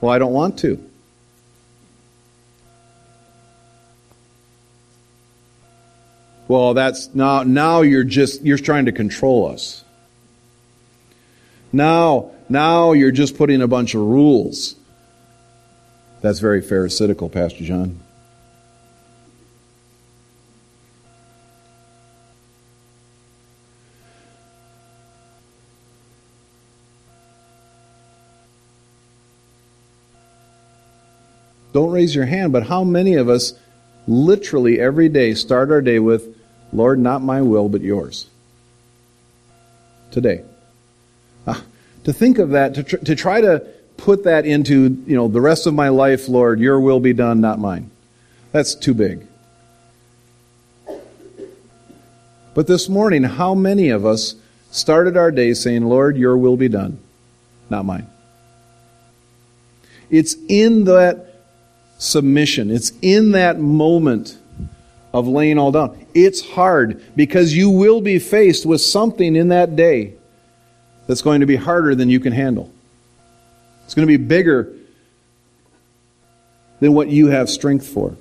Well, 0.00 0.10
I 0.10 0.18
don't 0.18 0.32
want 0.32 0.58
to. 0.60 0.82
Well, 6.48 6.72
that's 6.72 7.14
now 7.14 7.42
now 7.42 7.82
you're 7.82 8.04
just 8.04 8.40
you're 8.40 8.56
trying 8.56 8.86
to 8.86 8.92
control 8.92 9.48
us. 9.48 9.84
Now, 11.74 12.30
now 12.48 12.92
you're 12.92 13.10
just 13.10 13.36
putting 13.36 13.60
a 13.60 13.68
bunch 13.68 13.94
of 13.94 14.00
rules. 14.00 14.74
That's 16.22 16.38
very 16.38 16.62
pharisaical, 16.62 17.30
Pastor 17.30 17.64
John. 17.64 18.00
Don't 31.72 31.90
raise 31.90 32.14
your 32.14 32.26
hand, 32.26 32.52
but 32.52 32.64
how 32.64 32.84
many 32.84 33.14
of 33.14 33.28
us 33.28 33.54
literally 34.06 34.80
every 34.80 35.08
day 35.08 35.34
start 35.34 35.70
our 35.70 35.80
day 35.80 35.98
with, 35.98 36.36
Lord, 36.72 36.98
not 36.98 37.22
my 37.22 37.40
will, 37.40 37.68
but 37.68 37.80
yours? 37.80 38.28
Today. 40.10 40.44
Ah, 41.46 41.62
to 42.04 42.12
think 42.12 42.38
of 42.38 42.50
that, 42.50 42.74
to, 42.74 42.82
tr- 42.82 42.96
to 42.98 43.14
try 43.14 43.40
to 43.40 43.66
put 43.96 44.24
that 44.24 44.44
into, 44.44 45.02
you 45.06 45.16
know, 45.16 45.28
the 45.28 45.40
rest 45.40 45.66
of 45.66 45.74
my 45.74 45.88
life, 45.88 46.28
Lord, 46.28 46.60
your 46.60 46.80
will 46.80 47.00
be 47.00 47.12
done, 47.12 47.40
not 47.40 47.58
mine. 47.58 47.90
That's 48.52 48.74
too 48.74 48.94
big. 48.94 49.26
But 52.54 52.66
this 52.66 52.88
morning, 52.88 53.22
how 53.22 53.54
many 53.54 53.88
of 53.88 54.04
us 54.04 54.34
started 54.70 55.16
our 55.16 55.30
day 55.30 55.54
saying, 55.54 55.84
Lord, 55.84 56.18
your 56.18 56.36
will 56.36 56.58
be 56.58 56.68
done, 56.68 56.98
not 57.70 57.86
mine? 57.86 58.06
It's 60.10 60.36
in 60.48 60.84
that 60.84 61.31
submission. 62.02 62.70
It's 62.70 62.92
in 63.00 63.32
that 63.32 63.58
moment 63.58 64.36
of 65.12 65.28
laying 65.28 65.58
all 65.58 65.72
down. 65.72 66.06
It's 66.14 66.40
hard 66.40 67.02
because 67.14 67.54
you 67.54 67.70
will 67.70 68.00
be 68.00 68.18
faced 68.18 68.66
with 68.66 68.80
something 68.80 69.36
in 69.36 69.48
that 69.48 69.76
day 69.76 70.14
that's 71.06 71.22
going 71.22 71.40
to 71.40 71.46
be 71.46 71.56
harder 71.56 71.94
than 71.94 72.08
you 72.08 72.20
can 72.20 72.32
handle. 72.32 72.72
It's 73.84 73.94
going 73.94 74.06
to 74.08 74.18
be 74.18 74.22
bigger 74.22 74.72
than 76.80 76.94
what 76.94 77.08
you 77.08 77.28
have 77.28 77.48
strength 77.48 77.86
for. 77.86 78.16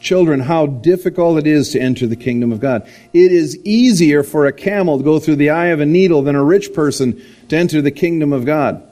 Children, 0.00 0.40
how 0.40 0.66
difficult 0.66 1.38
it 1.38 1.46
is 1.46 1.70
to 1.70 1.80
enter 1.80 2.06
the 2.06 2.16
kingdom 2.16 2.52
of 2.52 2.60
God. 2.60 2.88
It 3.12 3.32
is 3.32 3.58
easier 3.64 4.22
for 4.22 4.46
a 4.46 4.52
camel 4.52 4.98
to 4.98 5.04
go 5.04 5.18
through 5.18 5.36
the 5.36 5.50
eye 5.50 5.66
of 5.66 5.80
a 5.80 5.86
needle 5.86 6.22
than 6.22 6.36
a 6.36 6.44
rich 6.44 6.72
person 6.72 7.20
to 7.48 7.56
enter 7.56 7.82
the 7.82 7.90
kingdom 7.90 8.32
of 8.32 8.44
God. 8.44 8.82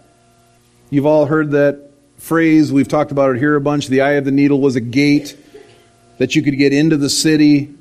You've 0.90 1.06
all 1.06 1.26
heard 1.26 1.52
that 1.52 1.93
phrase. 2.24 2.72
We've 2.72 2.88
talked 2.88 3.12
about 3.12 3.36
it 3.36 3.38
here 3.38 3.54
a 3.54 3.60
bunch. 3.60 3.88
The 3.88 4.00
eye 4.00 4.12
of 4.12 4.24
the 4.24 4.30
needle 4.30 4.58
was 4.58 4.76
a 4.76 4.80
gate 4.80 5.36
that 6.16 6.34
you 6.34 6.42
could 6.42 6.56
get 6.56 6.72
into 6.72 6.96
the 6.96 7.10
city 7.10 7.74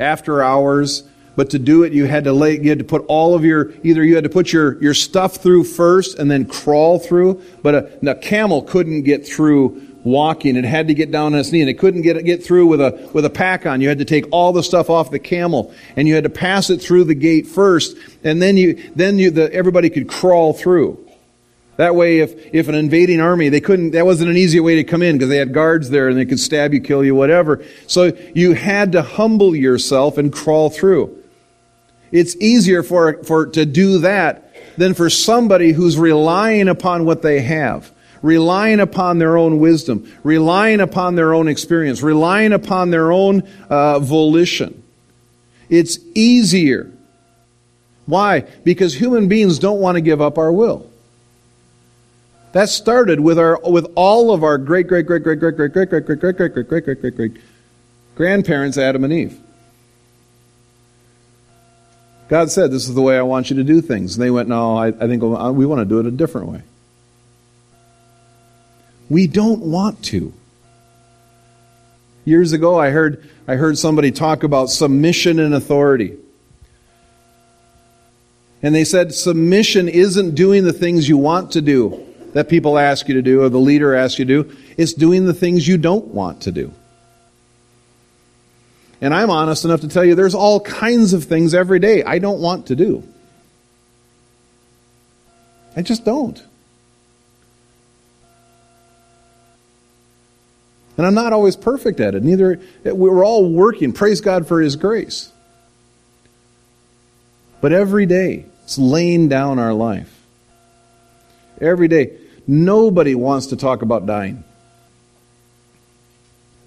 after 0.00 0.42
hours. 0.42 1.04
But 1.36 1.50
to 1.50 1.60
do 1.60 1.84
it, 1.84 1.92
you 1.92 2.06
had 2.06 2.24
to 2.24 2.32
lay, 2.32 2.58
you 2.60 2.70
had 2.70 2.80
to 2.80 2.84
put 2.84 3.04
all 3.06 3.36
of 3.36 3.44
your, 3.44 3.72
either 3.84 4.02
you 4.02 4.16
had 4.16 4.24
to 4.24 4.30
put 4.30 4.52
your, 4.52 4.82
your 4.82 4.94
stuff 4.94 5.36
through 5.36 5.64
first 5.64 6.18
and 6.18 6.28
then 6.28 6.44
crawl 6.46 6.98
through. 6.98 7.40
But 7.62 7.74
a, 7.74 8.10
a 8.10 8.14
camel 8.16 8.62
couldn't 8.62 9.02
get 9.02 9.26
through 9.26 9.80
walking. 10.02 10.56
It 10.56 10.64
had 10.64 10.88
to 10.88 10.94
get 10.94 11.12
down 11.12 11.34
on 11.34 11.38
its 11.38 11.52
knee 11.52 11.60
and 11.60 11.70
it 11.70 11.78
couldn't 11.78 12.02
get, 12.02 12.22
get 12.24 12.44
through 12.44 12.66
with 12.66 12.80
a, 12.80 13.10
with 13.12 13.24
a 13.24 13.30
pack 13.30 13.64
on. 13.64 13.80
You 13.80 13.88
had 13.88 13.98
to 13.98 14.04
take 14.04 14.26
all 14.32 14.52
the 14.52 14.62
stuff 14.64 14.90
off 14.90 15.12
the 15.12 15.20
camel 15.20 15.72
and 15.94 16.08
you 16.08 16.16
had 16.16 16.24
to 16.24 16.30
pass 16.30 16.68
it 16.68 16.82
through 16.82 17.04
the 17.04 17.14
gate 17.14 17.46
first 17.46 17.96
and 18.24 18.42
then 18.42 18.56
you, 18.56 18.90
then 18.96 19.20
you, 19.20 19.30
the, 19.30 19.52
everybody 19.52 19.88
could 19.88 20.08
crawl 20.08 20.52
through. 20.52 21.03
That 21.76 21.96
way, 21.96 22.20
if, 22.20 22.54
if 22.54 22.68
an 22.68 22.74
invading 22.76 23.20
army, 23.20 23.48
they 23.48 23.60
couldn't, 23.60 23.92
that 23.92 24.06
wasn't 24.06 24.30
an 24.30 24.36
easy 24.36 24.60
way 24.60 24.76
to 24.76 24.84
come 24.84 25.02
in 25.02 25.16
because 25.16 25.28
they 25.28 25.38
had 25.38 25.52
guards 25.52 25.90
there 25.90 26.08
and 26.08 26.16
they 26.16 26.24
could 26.24 26.38
stab 26.38 26.72
you, 26.72 26.80
kill 26.80 27.04
you, 27.04 27.14
whatever. 27.14 27.64
So 27.88 28.12
you 28.34 28.52
had 28.52 28.92
to 28.92 29.02
humble 29.02 29.56
yourself 29.56 30.16
and 30.16 30.32
crawl 30.32 30.70
through. 30.70 31.22
It's 32.12 32.36
easier 32.36 32.84
for, 32.84 33.24
for 33.24 33.46
to 33.46 33.66
do 33.66 33.98
that 33.98 34.54
than 34.76 34.94
for 34.94 35.10
somebody 35.10 35.72
who's 35.72 35.98
relying 35.98 36.68
upon 36.68 37.04
what 37.04 37.22
they 37.22 37.40
have, 37.40 37.90
relying 38.22 38.78
upon 38.78 39.18
their 39.18 39.36
own 39.36 39.58
wisdom, 39.58 40.08
relying 40.22 40.80
upon 40.80 41.16
their 41.16 41.34
own 41.34 41.48
experience, 41.48 42.02
relying 42.02 42.52
upon 42.52 42.90
their 42.90 43.10
own 43.10 43.42
uh, 43.68 43.98
volition. 43.98 44.80
It's 45.68 45.98
easier. 46.14 46.92
Why? 48.06 48.40
Because 48.62 48.94
human 48.94 49.26
beings 49.26 49.58
don't 49.58 49.80
want 49.80 49.96
to 49.96 50.00
give 50.00 50.20
up 50.20 50.38
our 50.38 50.52
will. 50.52 50.88
That 52.54 52.68
started 52.68 53.18
with 53.18 53.36
our 53.36 53.58
with 53.68 53.92
all 53.96 54.32
of 54.32 54.44
our 54.44 54.58
great 54.58 54.86
great 54.86 55.06
great 55.06 55.24
great 55.24 55.40
great 55.40 55.56
great 55.56 55.72
great 55.72 55.90
great 55.90 56.06
great 56.06 56.20
great 56.20 56.46
great 56.46 56.48
great 56.48 56.68
great 56.68 56.84
great 56.84 57.00
great 57.00 57.16
great 57.16 57.42
grandparents, 58.14 58.78
Adam 58.78 59.02
and 59.02 59.12
Eve. 59.12 59.40
God 62.28 62.52
said, 62.52 62.70
This 62.70 62.88
is 62.88 62.94
the 62.94 63.02
way 63.02 63.18
I 63.18 63.22
want 63.22 63.50
you 63.50 63.56
to 63.56 63.64
do 63.64 63.80
things. 63.80 64.14
And 64.14 64.22
they 64.22 64.30
went, 64.30 64.48
No, 64.48 64.76
I, 64.76 64.86
I 64.86 65.08
think 65.08 65.20
we 65.20 65.66
want 65.66 65.80
to 65.80 65.84
do 65.84 65.98
it 65.98 66.06
a 66.06 66.12
different 66.12 66.46
way. 66.46 66.62
We 69.10 69.26
don't 69.26 69.60
want 69.60 70.04
to. 70.04 70.32
Years 72.24 72.52
ago, 72.52 72.78
I 72.78 72.90
heard, 72.90 73.28
I 73.48 73.56
heard 73.56 73.76
somebody 73.76 74.12
talk 74.12 74.44
about 74.44 74.70
submission 74.70 75.40
and 75.40 75.54
authority. 75.54 76.16
And 78.62 78.72
they 78.74 78.84
said 78.84 79.12
submission 79.12 79.88
isn't 79.88 80.36
doing 80.36 80.62
the 80.62 80.72
things 80.72 81.08
you 81.08 81.18
want 81.18 81.50
to 81.50 81.60
do 81.60 82.13
that 82.34 82.48
people 82.48 82.78
ask 82.78 83.08
you 83.08 83.14
to 83.14 83.22
do 83.22 83.42
or 83.42 83.48
the 83.48 83.58
leader 83.58 83.94
asks 83.94 84.18
you 84.18 84.24
to 84.26 84.42
do. 84.42 84.56
It's 84.76 84.92
doing 84.92 85.24
the 85.24 85.32
things 85.32 85.66
you 85.66 85.78
don't 85.78 86.08
want 86.08 86.42
to 86.42 86.52
do. 86.52 86.72
And 89.00 89.14
I'm 89.14 89.30
honest 89.30 89.64
enough 89.64 89.80
to 89.80 89.88
tell 89.88 90.04
you 90.04 90.14
there's 90.14 90.34
all 90.34 90.60
kinds 90.60 91.12
of 91.12 91.24
things 91.24 91.54
every 91.54 91.78
day 91.78 92.02
I 92.02 92.18
don't 92.18 92.40
want 92.40 92.66
to 92.66 92.76
do. 92.76 93.06
I 95.76 95.82
just 95.82 96.04
don't. 96.04 96.42
And 100.96 101.06
I'm 101.06 101.14
not 101.14 101.32
always 101.32 101.56
perfect 101.56 102.00
at 102.00 102.14
it. 102.14 102.22
Neither 102.22 102.60
we're 102.84 103.24
all 103.24 103.48
working. 103.48 103.92
Praise 103.92 104.20
God 104.20 104.46
for 104.46 104.60
his 104.60 104.76
grace. 104.76 105.32
But 107.60 107.72
every 107.72 108.06
day 108.06 108.46
it's 108.64 108.78
laying 108.78 109.28
down 109.28 109.58
our 109.58 109.72
life. 109.72 110.10
Every 111.60 111.88
day 111.88 112.18
nobody 112.46 113.14
wants 113.14 113.46
to 113.46 113.56
talk 113.56 113.82
about 113.82 114.06
dying. 114.06 114.44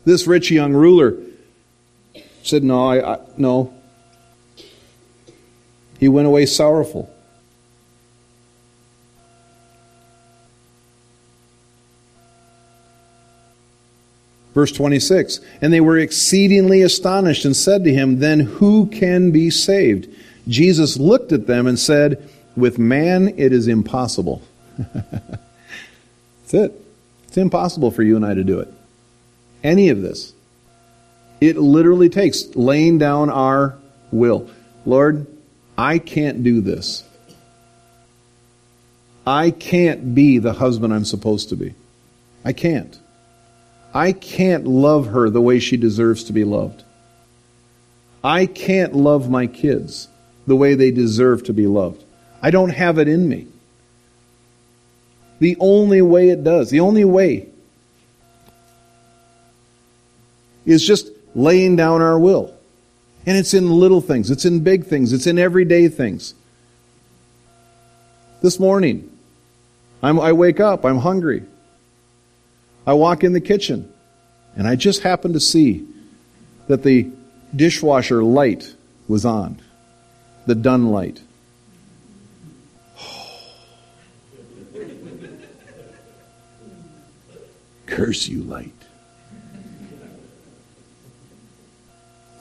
This 0.05 0.25
rich 0.25 0.51
young 0.51 0.73
ruler 0.73 1.17
said, 2.43 2.63
No, 2.63 2.87
I, 2.87 3.15
I, 3.15 3.19
no. 3.37 3.73
He 5.99 6.07
went 6.07 6.27
away 6.27 6.45
sorrowful. 6.45 7.13
Verse 14.53 14.71
26 14.71 15.39
And 15.61 15.71
they 15.71 15.81
were 15.81 15.99
exceedingly 15.99 16.81
astonished 16.81 17.45
and 17.45 17.55
said 17.55 17.83
to 17.83 17.93
him, 17.93 18.19
Then 18.19 18.39
who 18.39 18.87
can 18.87 19.31
be 19.31 19.49
saved? 19.49 20.07
Jesus 20.47 20.97
looked 20.97 21.31
at 21.31 21.47
them 21.47 21.67
and 21.67 21.77
said, 21.77 22.27
With 22.55 22.79
man 22.79 23.33
it 23.37 23.51
is 23.51 23.67
impossible. 23.67 24.41
That's 26.47 26.53
it. 26.53 26.81
It's 27.27 27.37
impossible 27.37 27.91
for 27.91 28.03
you 28.03 28.15
and 28.15 28.25
I 28.25 28.33
to 28.33 28.43
do 28.43 28.59
it. 28.59 28.73
Any 29.63 29.89
of 29.89 30.01
this. 30.01 30.33
It 31.41 31.57
literally 31.57 32.07
takes 32.07 32.55
laying 32.55 32.97
down 32.97 33.29
our 33.29 33.77
will. 34.11 34.49
Lord, 34.85 35.27
I 35.77 35.99
can't 35.99 36.43
do 36.43 36.61
this. 36.61 37.03
I 39.25 39.51
can't 39.51 40.15
be 40.15 40.37
the 40.37 40.53
husband 40.53 40.93
I'm 40.93 41.03
supposed 41.03 41.49
to 41.49 41.57
be. 41.57 41.75
I 42.45 42.53
can't. 42.53 42.97
I 43.93 44.13
can't 44.13 44.65
love 44.65 45.07
her 45.07 45.29
the 45.29 45.41
way 45.41 45.59
she 45.59 45.75
deserves 45.75 46.23
to 46.25 46.33
be 46.33 46.45
loved. 46.45 46.83
I 48.23 48.45
can't 48.45 48.95
love 48.95 49.29
my 49.29 49.47
kids 49.47 50.07
the 50.47 50.55
way 50.55 50.75
they 50.75 50.91
deserve 50.91 51.43
to 51.43 51.53
be 51.53 51.67
loved. 51.67 52.05
I 52.41 52.51
don't 52.51 52.69
have 52.69 52.99
it 52.99 53.09
in 53.09 53.27
me. 53.27 53.47
The 55.39 55.55
only 55.59 56.01
way 56.01 56.29
it 56.29 56.43
does, 56.43 56.69
the 56.69 56.79
only 56.79 57.05
way 57.05 57.47
is 60.65 60.85
just 60.85 61.09
laying 61.35 61.75
down 61.75 62.01
our 62.01 62.19
will. 62.19 62.53
And 63.25 63.37
it's 63.37 63.53
in 63.53 63.69
little 63.69 64.01
things, 64.01 64.31
it's 64.31 64.45
in 64.45 64.61
big 64.61 64.85
things, 64.85 65.13
it's 65.13 65.27
in 65.27 65.37
everyday 65.37 65.89
things. 65.89 66.33
This 68.41 68.59
morning, 68.59 69.09
I'm, 70.01 70.19
I 70.19 70.31
wake 70.31 70.59
up, 70.59 70.85
I'm 70.85 70.99
hungry. 70.99 71.43
I 72.85 72.93
walk 72.93 73.23
in 73.23 73.33
the 73.33 73.41
kitchen, 73.41 73.91
and 74.55 74.67
I 74.67 74.75
just 74.75 75.01
happen 75.01 75.33
to 75.33 75.39
see 75.39 75.85
that 76.67 76.83
the 76.83 77.11
dishwasher 77.55 78.23
light 78.23 78.75
was 79.07 79.25
on, 79.25 79.59
the 80.45 80.55
done 80.55 80.87
light. 80.87 81.21
Curse 87.97 88.27
you, 88.27 88.43
light. 88.43 88.71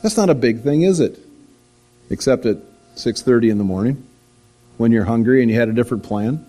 That's 0.02 0.18
not 0.18 0.28
a 0.28 0.34
big 0.34 0.60
thing, 0.60 0.82
is 0.82 1.00
it? 1.00 1.18
Except 2.10 2.44
at 2.44 2.58
6:30 2.94 3.48
in 3.48 3.56
the 3.56 3.64
morning 3.64 4.04
when 4.76 4.92
you're 4.92 5.06
hungry 5.06 5.40
and 5.40 5.50
you 5.50 5.58
had 5.58 5.70
a 5.70 5.72
different 5.72 6.02
plan. 6.02 6.44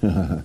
that 0.00 0.44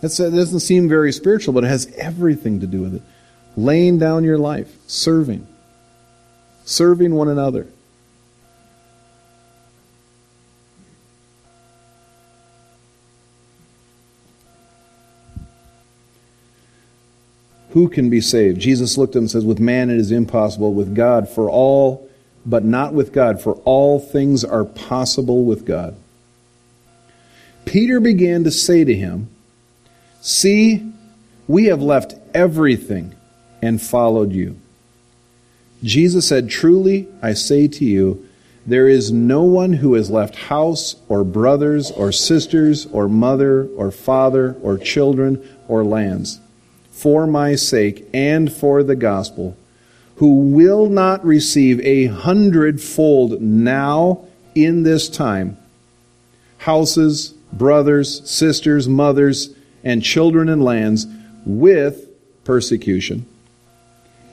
doesn't 0.00 0.60
seem 0.60 0.88
very 0.88 1.12
spiritual, 1.12 1.52
but 1.52 1.64
it 1.64 1.68
has 1.68 1.92
everything 1.98 2.60
to 2.60 2.66
do 2.66 2.80
with 2.80 2.94
it. 2.94 3.02
Laying 3.58 3.98
down 3.98 4.24
your 4.24 4.38
life, 4.38 4.74
serving, 4.86 5.46
serving 6.64 7.14
one 7.14 7.28
another. 7.28 7.66
Who 17.72 17.88
can 17.88 18.10
be 18.10 18.20
saved? 18.20 18.60
Jesus 18.60 18.98
looked 18.98 19.14
at 19.14 19.18
him 19.18 19.22
and 19.24 19.30
says, 19.30 19.46
With 19.46 19.58
man 19.58 19.88
it 19.88 19.96
is 19.96 20.12
impossible, 20.12 20.74
with 20.74 20.94
God 20.94 21.26
for 21.28 21.48
all, 21.48 22.08
but 22.44 22.64
not 22.64 22.92
with 22.92 23.12
God, 23.12 23.40
for 23.40 23.54
all 23.64 23.98
things 23.98 24.44
are 24.44 24.64
possible 24.64 25.44
with 25.44 25.64
God. 25.64 25.96
Peter 27.64 27.98
began 27.98 28.44
to 28.44 28.50
say 28.50 28.84
to 28.84 28.94
him, 28.94 29.30
See, 30.20 30.92
we 31.48 31.66
have 31.66 31.80
left 31.80 32.14
everything 32.34 33.14
and 33.62 33.80
followed 33.80 34.32
you. 34.32 34.58
Jesus 35.82 36.28
said, 36.28 36.50
Truly, 36.50 37.08
I 37.22 37.32
say 37.32 37.68
to 37.68 37.84
you, 37.86 38.28
there 38.66 38.86
is 38.86 39.10
no 39.10 39.44
one 39.44 39.72
who 39.72 39.94
has 39.94 40.10
left 40.10 40.36
house 40.36 40.96
or 41.08 41.24
brothers 41.24 41.90
or 41.90 42.12
sisters 42.12 42.84
or 42.86 43.08
mother 43.08 43.66
or 43.76 43.90
father 43.90 44.56
or 44.62 44.76
children 44.76 45.42
or 45.68 45.84
lands 45.84 46.38
for 47.02 47.26
my 47.26 47.56
sake 47.56 48.08
and 48.14 48.52
for 48.52 48.84
the 48.84 48.94
gospel, 48.94 49.56
who 50.16 50.36
will 50.52 50.88
not 50.88 51.24
receive 51.24 51.80
a 51.80 52.06
hundredfold 52.06 53.42
now 53.42 54.24
in 54.54 54.84
this 54.84 55.08
time 55.08 55.56
houses, 56.58 57.34
brothers, 57.52 58.30
sisters, 58.30 58.88
mothers, 58.88 59.52
and 59.82 60.00
children 60.00 60.48
and 60.48 60.62
lands 60.62 61.08
with 61.44 62.08
persecution, 62.44 63.26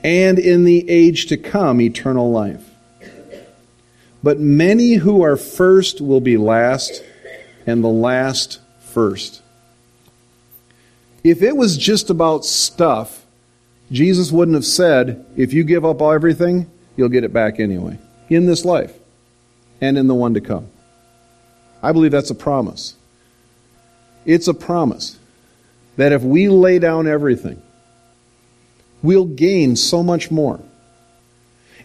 and 0.04 0.38
in 0.38 0.62
the 0.62 0.88
age 0.88 1.26
to 1.26 1.36
come 1.36 1.80
eternal 1.80 2.30
life. 2.30 2.70
But 4.22 4.38
many 4.38 4.94
who 4.94 5.22
are 5.22 5.36
first 5.36 6.00
will 6.00 6.20
be 6.20 6.36
last, 6.36 7.02
and 7.66 7.82
the 7.82 7.88
last 7.88 8.60
first. 8.78 9.39
If 11.22 11.42
it 11.42 11.56
was 11.56 11.76
just 11.76 12.10
about 12.10 12.44
stuff, 12.44 13.26
Jesus 13.92 14.32
wouldn't 14.32 14.54
have 14.54 14.64
said, 14.64 15.26
if 15.36 15.52
you 15.52 15.64
give 15.64 15.84
up 15.84 16.00
everything, 16.00 16.70
you'll 16.96 17.08
get 17.08 17.24
it 17.24 17.32
back 17.32 17.60
anyway, 17.60 17.98
in 18.28 18.46
this 18.46 18.64
life 18.64 18.94
and 19.80 19.98
in 19.98 20.06
the 20.06 20.14
one 20.14 20.34
to 20.34 20.40
come. 20.40 20.68
I 21.82 21.92
believe 21.92 22.12
that's 22.12 22.30
a 22.30 22.34
promise. 22.34 22.94
It's 24.24 24.48
a 24.48 24.54
promise 24.54 25.18
that 25.96 26.12
if 26.12 26.22
we 26.22 26.48
lay 26.48 26.78
down 26.78 27.06
everything, 27.06 27.60
we'll 29.02 29.26
gain 29.26 29.76
so 29.76 30.02
much 30.02 30.30
more. 30.30 30.60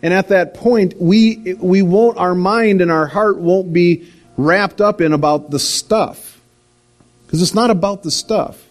And 0.02 0.14
at 0.14 0.28
that 0.30 0.54
point, 0.54 0.96
we, 1.00 1.56
we 1.56 1.82
won't, 1.82 2.18
our 2.18 2.36
mind 2.36 2.82
and 2.82 2.92
our 2.92 3.08
heart 3.08 3.38
won't 3.38 3.74
be 3.74 4.12
wrapped 4.38 4.82
up 4.82 5.02
in 5.02 5.14
about 5.14 5.50
the 5.50 5.60
stuff. 5.60 6.40
Because 7.26 7.42
it's 7.42 7.56
not 7.56 7.72
about 7.72 8.04
the 8.04 8.12
stuff. 8.12 8.65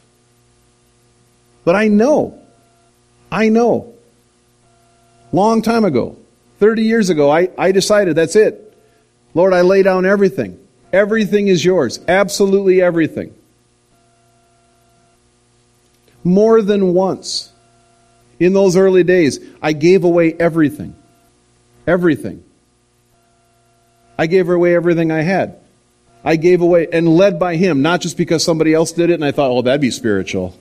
But 1.64 1.76
I 1.76 1.88
know 1.88 2.40
I 3.34 3.48
know. 3.48 3.92
Long 5.32 5.60
time 5.60 5.84
ago, 5.84 6.16
30 6.60 6.82
years 6.82 7.10
ago, 7.10 7.32
I, 7.32 7.48
I 7.58 7.72
decided 7.72 8.14
that's 8.14 8.36
it. 8.36 8.72
Lord, 9.34 9.52
I 9.52 9.62
lay 9.62 9.82
down 9.82 10.06
everything. 10.06 10.64
Everything 10.92 11.48
is 11.48 11.64
yours. 11.64 11.98
Absolutely 12.06 12.80
everything. 12.80 13.34
More 16.22 16.62
than 16.62 16.94
once 16.94 17.52
in 18.38 18.52
those 18.52 18.76
early 18.76 19.02
days, 19.02 19.40
I 19.60 19.72
gave 19.72 20.04
away 20.04 20.32
everything. 20.34 20.94
Everything. 21.88 22.44
I 24.16 24.28
gave 24.28 24.48
away 24.48 24.76
everything 24.76 25.10
I 25.10 25.22
had. 25.22 25.58
I 26.24 26.36
gave 26.36 26.60
away 26.60 26.86
and 26.92 27.08
led 27.08 27.40
by 27.40 27.56
Him, 27.56 27.82
not 27.82 28.00
just 28.00 28.16
because 28.16 28.44
somebody 28.44 28.72
else 28.72 28.92
did 28.92 29.10
it 29.10 29.14
and 29.14 29.24
I 29.24 29.32
thought, 29.32 29.50
oh, 29.50 29.62
that'd 29.62 29.80
be 29.80 29.90
spiritual. 29.90 30.54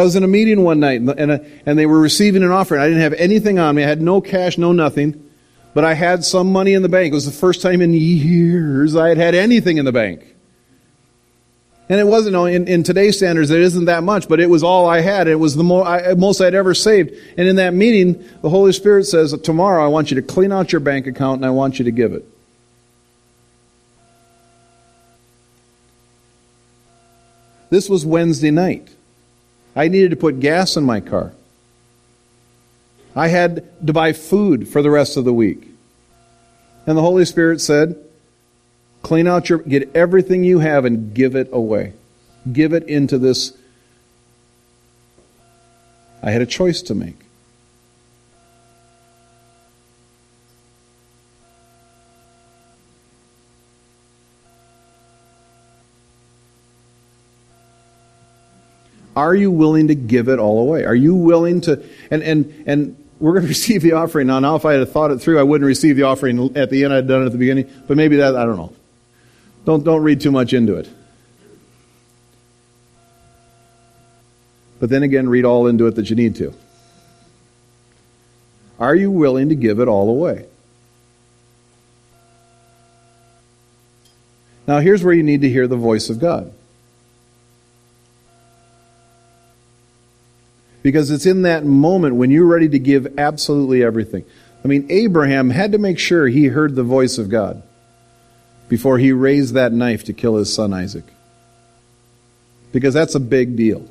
I 0.00 0.04
was 0.04 0.16
in 0.16 0.24
a 0.24 0.28
meeting 0.28 0.62
one 0.62 0.80
night 0.80 1.00
and, 1.00 1.10
and, 1.10 1.62
and 1.66 1.78
they 1.78 1.86
were 1.86 2.00
receiving 2.00 2.42
an 2.42 2.50
offering. 2.50 2.80
I 2.80 2.86
didn't 2.86 3.02
have 3.02 3.12
anything 3.14 3.58
on 3.58 3.74
me. 3.76 3.84
I 3.84 3.86
had 3.86 4.02
no 4.02 4.20
cash, 4.20 4.58
no 4.58 4.72
nothing 4.72 5.24
but 5.74 5.84
I 5.84 5.94
had 5.94 6.24
some 6.24 6.52
money 6.52 6.72
in 6.72 6.82
the 6.82 6.88
bank. 6.88 7.12
It 7.12 7.14
was 7.14 7.26
the 7.26 7.32
first 7.32 7.60
time 7.60 7.82
in 7.82 7.92
years 7.92 8.94
I 8.94 9.08
had 9.08 9.18
had 9.18 9.34
anything 9.34 9.76
in 9.76 9.84
the 9.84 9.92
bank. 9.92 10.24
And 11.88 12.00
it 12.00 12.06
wasn't, 12.06 12.36
in, 12.48 12.66
in 12.66 12.82
today's 12.82 13.18
standards, 13.18 13.50
it 13.50 13.60
isn't 13.60 13.86
that 13.86 14.04
much, 14.04 14.26
but 14.26 14.40
it 14.40 14.48
was 14.48 14.62
all 14.62 14.88
I 14.88 15.00
had. 15.00 15.26
It 15.26 15.34
was 15.34 15.54
the 15.54 15.64
mo- 15.64 15.82
I, 15.82 16.14
most 16.14 16.40
I'd 16.40 16.54
ever 16.54 16.72
saved. 16.72 17.12
And 17.36 17.46
in 17.46 17.56
that 17.56 17.74
meeting, 17.74 18.24
the 18.40 18.48
Holy 18.48 18.72
Spirit 18.72 19.04
says, 19.04 19.38
Tomorrow 19.38 19.84
I 19.84 19.88
want 19.88 20.10
you 20.10 20.14
to 20.14 20.22
clean 20.22 20.50
out 20.50 20.72
your 20.72 20.80
bank 20.80 21.06
account 21.06 21.40
and 21.40 21.46
I 21.46 21.50
want 21.50 21.78
you 21.78 21.84
to 21.84 21.90
give 21.90 22.12
it. 22.12 22.24
This 27.68 27.90
was 27.90 28.06
Wednesday 28.06 28.52
night. 28.52 28.94
I 29.76 29.88
needed 29.88 30.10
to 30.10 30.16
put 30.16 30.40
gas 30.40 30.76
in 30.76 30.84
my 30.84 31.00
car. 31.00 31.32
I 33.16 33.28
had 33.28 33.64
to 33.86 33.92
buy 33.92 34.12
food 34.12 34.68
for 34.68 34.82
the 34.82 34.90
rest 34.90 35.16
of 35.16 35.24
the 35.24 35.32
week. 35.32 35.68
And 36.86 36.96
the 36.98 37.02
Holy 37.02 37.24
Spirit 37.24 37.60
said, 37.60 37.96
clean 39.02 39.26
out 39.26 39.48
your, 39.48 39.58
get 39.58 39.94
everything 39.94 40.44
you 40.44 40.58
have 40.58 40.84
and 40.84 41.14
give 41.14 41.34
it 41.36 41.48
away. 41.52 41.92
Give 42.50 42.72
it 42.72 42.84
into 42.84 43.18
this. 43.18 43.56
I 46.22 46.30
had 46.30 46.42
a 46.42 46.46
choice 46.46 46.82
to 46.82 46.94
make. 46.94 47.23
Are 59.16 59.34
you 59.34 59.50
willing 59.50 59.88
to 59.88 59.94
give 59.94 60.28
it 60.28 60.38
all 60.38 60.60
away? 60.60 60.84
Are 60.84 60.94
you 60.94 61.14
willing 61.14 61.60
to, 61.62 61.84
and, 62.10 62.22
and, 62.22 62.64
and 62.66 62.96
we're 63.20 63.32
going 63.32 63.42
to 63.46 63.48
receive 63.48 63.82
the 63.82 63.92
offering. 63.92 64.26
Now, 64.26 64.40
now, 64.40 64.56
if 64.56 64.64
I 64.64 64.74
had 64.74 64.88
thought 64.88 65.10
it 65.10 65.18
through, 65.18 65.38
I 65.38 65.42
wouldn't 65.42 65.66
receive 65.66 65.96
the 65.96 66.02
offering 66.02 66.56
at 66.56 66.70
the 66.70 66.84
end. 66.84 66.92
I'd 66.92 67.08
done 67.08 67.22
it 67.22 67.26
at 67.26 67.32
the 67.32 67.38
beginning. 67.38 67.70
But 67.86 67.96
maybe 67.96 68.16
that, 68.16 68.36
I 68.36 68.44
don't 68.44 68.56
know. 68.56 68.72
Don't, 69.64 69.82
don't 69.82 70.02
read 70.02 70.20
too 70.20 70.30
much 70.30 70.52
into 70.52 70.74
it. 70.74 70.88
But 74.78 74.90
then 74.90 75.02
again, 75.02 75.28
read 75.28 75.44
all 75.44 75.66
into 75.66 75.86
it 75.86 75.94
that 75.94 76.10
you 76.10 76.16
need 76.16 76.36
to. 76.36 76.52
Are 78.78 78.94
you 78.94 79.10
willing 79.10 79.48
to 79.48 79.54
give 79.54 79.80
it 79.80 79.88
all 79.88 80.10
away? 80.10 80.46
Now, 84.66 84.80
here's 84.80 85.04
where 85.04 85.14
you 85.14 85.22
need 85.22 85.42
to 85.42 85.48
hear 85.48 85.66
the 85.66 85.76
voice 85.76 86.10
of 86.10 86.18
God. 86.18 86.52
Because 90.84 91.10
it's 91.10 91.24
in 91.24 91.42
that 91.42 91.64
moment 91.64 92.16
when 92.16 92.30
you're 92.30 92.44
ready 92.44 92.68
to 92.68 92.78
give 92.78 93.18
absolutely 93.18 93.82
everything. 93.82 94.22
I 94.62 94.68
mean, 94.68 94.86
Abraham 94.90 95.48
had 95.48 95.72
to 95.72 95.78
make 95.78 95.98
sure 95.98 96.28
he 96.28 96.48
heard 96.48 96.74
the 96.74 96.82
voice 96.82 97.16
of 97.16 97.30
God 97.30 97.62
before 98.68 98.98
he 98.98 99.10
raised 99.10 99.54
that 99.54 99.72
knife 99.72 100.04
to 100.04 100.12
kill 100.12 100.36
his 100.36 100.52
son 100.52 100.74
Isaac. 100.74 101.04
Because 102.70 102.92
that's 102.92 103.14
a 103.14 103.20
big 103.20 103.56
deal. 103.56 103.88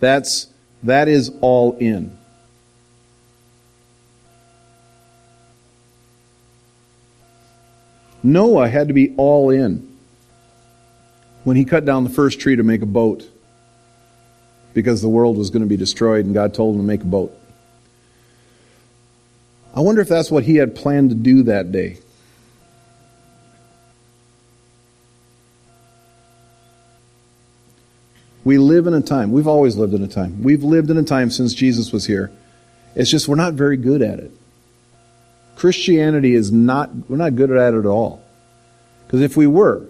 That's, 0.00 0.48
that 0.82 1.06
is 1.06 1.30
all 1.40 1.76
in. 1.78 2.18
Noah 8.24 8.68
had 8.68 8.88
to 8.88 8.94
be 8.94 9.14
all 9.16 9.50
in 9.50 9.96
when 11.44 11.56
he 11.56 11.64
cut 11.64 11.84
down 11.84 12.02
the 12.02 12.10
first 12.10 12.40
tree 12.40 12.56
to 12.56 12.64
make 12.64 12.82
a 12.82 12.86
boat 12.86 13.24
because 14.74 15.02
the 15.02 15.08
world 15.08 15.36
was 15.36 15.50
going 15.50 15.62
to 15.62 15.68
be 15.68 15.76
destroyed 15.76 16.24
and 16.24 16.34
God 16.34 16.54
told 16.54 16.74
him 16.74 16.82
to 16.82 16.86
make 16.86 17.02
a 17.02 17.06
boat. 17.06 17.36
I 19.74 19.80
wonder 19.80 20.00
if 20.00 20.08
that's 20.08 20.30
what 20.30 20.44
he 20.44 20.56
had 20.56 20.74
planned 20.74 21.10
to 21.10 21.16
do 21.16 21.44
that 21.44 21.72
day. 21.72 21.98
We 28.44 28.56
live 28.56 28.86
in 28.86 28.94
a 28.94 29.02
time, 29.02 29.30
we've 29.30 29.46
always 29.46 29.76
lived 29.76 29.92
in 29.92 30.02
a 30.02 30.08
time. 30.08 30.42
We've 30.42 30.64
lived 30.64 30.90
in 30.90 30.96
a 30.96 31.02
time 31.02 31.30
since 31.30 31.52
Jesus 31.52 31.92
was 31.92 32.06
here. 32.06 32.32
It's 32.94 33.10
just 33.10 33.28
we're 33.28 33.36
not 33.36 33.54
very 33.54 33.76
good 33.76 34.00
at 34.00 34.20
it. 34.20 34.32
Christianity 35.56 36.34
is 36.34 36.50
not, 36.50 36.90
we're 37.10 37.16
not 37.16 37.36
good 37.36 37.50
at 37.50 37.74
it 37.74 37.78
at 37.78 37.86
all. 37.86 38.22
Because 39.06 39.20
if 39.20 39.36
we 39.36 39.46
were, 39.46 39.86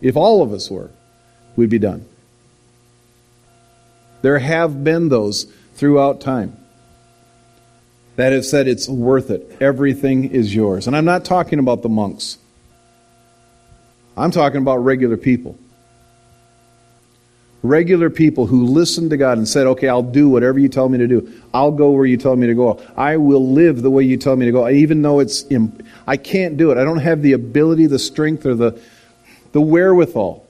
if 0.00 0.16
all 0.16 0.42
of 0.42 0.52
us 0.52 0.70
were, 0.70 0.90
we'd 1.56 1.70
be 1.70 1.78
done. 1.78 2.06
There 4.24 4.38
have 4.38 4.82
been 4.82 5.10
those 5.10 5.44
throughout 5.74 6.22
time 6.22 6.56
that 8.16 8.32
have 8.32 8.46
said 8.46 8.66
it's 8.66 8.88
worth 8.88 9.28
it. 9.28 9.58
Everything 9.60 10.30
is 10.30 10.54
yours. 10.54 10.86
And 10.86 10.96
I'm 10.96 11.04
not 11.04 11.26
talking 11.26 11.58
about 11.58 11.82
the 11.82 11.90
monks. 11.90 12.38
I'm 14.16 14.30
talking 14.30 14.62
about 14.62 14.78
regular 14.78 15.18
people. 15.18 15.58
Regular 17.62 18.08
people 18.08 18.46
who 18.46 18.64
listened 18.64 19.10
to 19.10 19.18
God 19.18 19.36
and 19.36 19.46
said, 19.46 19.66
okay, 19.66 19.90
I'll 19.90 20.02
do 20.02 20.30
whatever 20.30 20.58
you 20.58 20.70
tell 20.70 20.88
me 20.88 20.96
to 20.96 21.06
do. 21.06 21.30
I'll 21.52 21.72
go 21.72 21.90
where 21.90 22.06
you 22.06 22.16
tell 22.16 22.34
me 22.34 22.46
to 22.46 22.54
go. 22.54 22.82
I 22.96 23.18
will 23.18 23.52
live 23.52 23.82
the 23.82 23.90
way 23.90 24.04
you 24.04 24.16
tell 24.16 24.36
me 24.36 24.46
to 24.46 24.52
go, 24.52 24.66
even 24.70 25.02
though 25.02 25.20
it's, 25.20 25.44
imp- 25.50 25.84
I 26.06 26.16
can't 26.16 26.56
do 26.56 26.70
it. 26.70 26.78
I 26.78 26.84
don't 26.84 26.96
have 26.96 27.20
the 27.20 27.34
ability, 27.34 27.88
the 27.88 27.98
strength, 27.98 28.46
or 28.46 28.54
the, 28.54 28.80
the 29.52 29.60
wherewithal. 29.60 30.46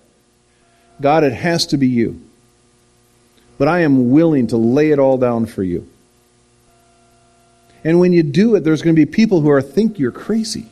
God, 1.01 1.25
it 1.25 1.33
has 1.33 1.66
to 1.66 1.77
be 1.77 1.89
you 1.89 2.20
but 3.59 3.68
I 3.68 3.80
am 3.80 4.11
willing 4.11 4.48
to 4.48 4.57
lay 4.57 4.90
it 4.90 4.98
all 4.98 5.18
down 5.18 5.46
for 5.46 5.62
you. 5.62 5.88
And 7.84 8.00
when 8.00 8.12
you 8.12 8.22
do 8.22 8.55
it, 8.55 8.61
there's 8.61 8.82
going 8.82 8.96
to 8.96 9.07
be 9.07 9.11
people 9.11 9.40
who 9.40 9.50
are 9.50 9.61
think 9.62 9.98
you're 9.98 10.11
crazy. 10.11 10.66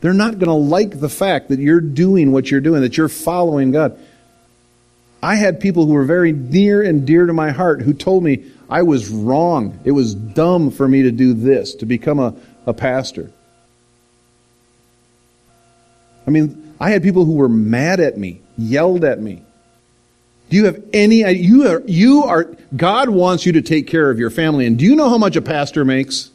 They're 0.00 0.12
not 0.12 0.32
going 0.38 0.48
to 0.48 0.52
like 0.52 1.00
the 1.00 1.08
fact 1.08 1.48
that 1.48 1.58
you're 1.58 1.80
doing 1.80 2.32
what 2.32 2.50
you're 2.50 2.60
doing, 2.60 2.82
that 2.82 2.96
you're 2.96 3.08
following 3.08 3.70
God. 3.70 3.98
I 5.22 5.36
had 5.36 5.58
people 5.58 5.86
who 5.86 5.94
were 5.94 6.04
very 6.04 6.32
near 6.32 6.82
and 6.82 7.06
dear 7.06 7.26
to 7.26 7.32
my 7.32 7.50
heart 7.50 7.80
who 7.80 7.94
told 7.94 8.22
me 8.22 8.44
I 8.68 8.82
was 8.82 9.08
wrong. 9.08 9.80
It 9.84 9.92
was 9.92 10.14
dumb 10.14 10.70
for 10.70 10.86
me 10.86 11.02
to 11.02 11.10
do 11.10 11.32
this, 11.32 11.74
to 11.76 11.86
become 11.86 12.20
a, 12.20 12.34
a 12.66 12.74
pastor. 12.74 13.32
I 16.26 16.30
mean, 16.30 16.74
I 16.78 16.90
had 16.90 17.02
people 17.02 17.24
who 17.24 17.36
were 17.36 17.48
mad 17.48 18.00
at 18.00 18.18
me, 18.18 18.40
yelled 18.58 19.04
at 19.04 19.20
me. 19.20 19.42
Do 20.48 20.56
you 20.56 20.64
have 20.66 20.82
any, 20.92 21.28
you 21.32 21.66
are, 21.68 21.82
you 21.86 22.22
are, 22.22 22.44
God 22.76 23.08
wants 23.08 23.46
you 23.46 23.52
to 23.52 23.62
take 23.62 23.86
care 23.88 24.10
of 24.10 24.18
your 24.18 24.30
family. 24.30 24.66
And 24.66 24.78
do 24.78 24.84
you 24.84 24.94
know 24.94 25.08
how 25.08 25.18
much 25.18 25.34
a 25.36 25.42
pastor 25.42 25.84
makes? 25.84 26.30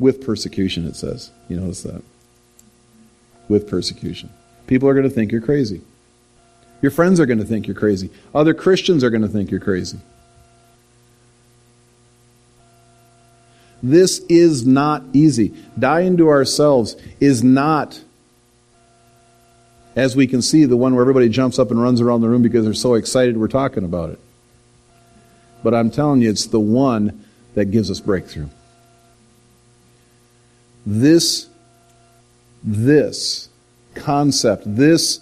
With 0.00 0.24
persecution, 0.24 0.86
it 0.86 0.96
says. 0.96 1.30
You 1.48 1.60
notice 1.60 1.82
that? 1.82 2.02
With 3.48 3.68
persecution. 3.68 4.30
People 4.66 4.88
are 4.88 4.94
going 4.94 5.08
to 5.08 5.14
think 5.14 5.30
you're 5.30 5.40
crazy. 5.40 5.82
Your 6.82 6.90
friends 6.90 7.20
are 7.20 7.26
going 7.26 7.38
to 7.38 7.44
think 7.44 7.66
you're 7.66 7.76
crazy. 7.76 8.10
Other 8.34 8.54
Christians 8.54 9.04
are 9.04 9.10
going 9.10 9.22
to 9.22 9.28
think 9.28 9.50
you're 9.50 9.60
crazy. 9.60 9.98
This 13.90 14.20
is 14.28 14.64
not 14.64 15.02
easy. 15.12 15.52
Dying 15.76 16.16
to 16.18 16.28
ourselves 16.28 16.94
is 17.18 17.42
not, 17.42 18.00
as 19.96 20.14
we 20.14 20.28
can 20.28 20.42
see, 20.42 20.64
the 20.64 20.76
one 20.76 20.94
where 20.94 21.02
everybody 21.02 21.28
jumps 21.28 21.58
up 21.58 21.72
and 21.72 21.82
runs 21.82 22.00
around 22.00 22.20
the 22.20 22.28
room 22.28 22.40
because 22.40 22.64
they're 22.64 22.72
so 22.72 22.94
excited 22.94 23.36
we're 23.36 23.48
talking 23.48 23.84
about 23.84 24.10
it. 24.10 24.20
But 25.64 25.74
I'm 25.74 25.90
telling 25.90 26.22
you, 26.22 26.30
it's 26.30 26.46
the 26.46 26.60
one 26.60 27.24
that 27.54 27.72
gives 27.72 27.90
us 27.90 27.98
breakthrough. 27.98 28.48
This, 30.86 31.48
this 32.62 33.48
concept, 33.96 34.62
this, 34.66 35.18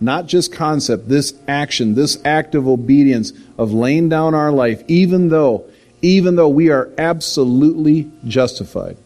not 0.00 0.26
just 0.26 0.54
concept, 0.54 1.10
this 1.10 1.34
action, 1.46 1.94
this 1.94 2.18
act 2.24 2.54
of 2.54 2.66
obedience 2.66 3.34
of 3.58 3.74
laying 3.74 4.08
down 4.08 4.34
our 4.34 4.50
life, 4.50 4.82
even 4.88 5.28
though 5.28 5.66
even 6.06 6.36
though 6.36 6.48
we 6.48 6.70
are 6.70 6.88
absolutely 6.98 8.08
justified. 8.26 8.96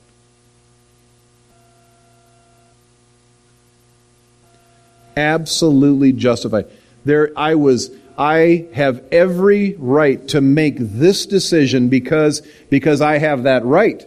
Absolutely 5.16 6.12
justified. 6.12 6.66
There, 7.06 7.32
I 7.36 7.54
was. 7.54 7.90
I 8.18 8.66
have 8.74 9.02
every 9.10 9.76
right 9.78 10.28
to 10.28 10.42
make 10.42 10.76
this 10.78 11.24
decision 11.24 11.88
because, 11.88 12.42
because 12.68 13.00
I 13.00 13.16
have 13.16 13.44
that 13.44 13.64
right. 13.64 14.06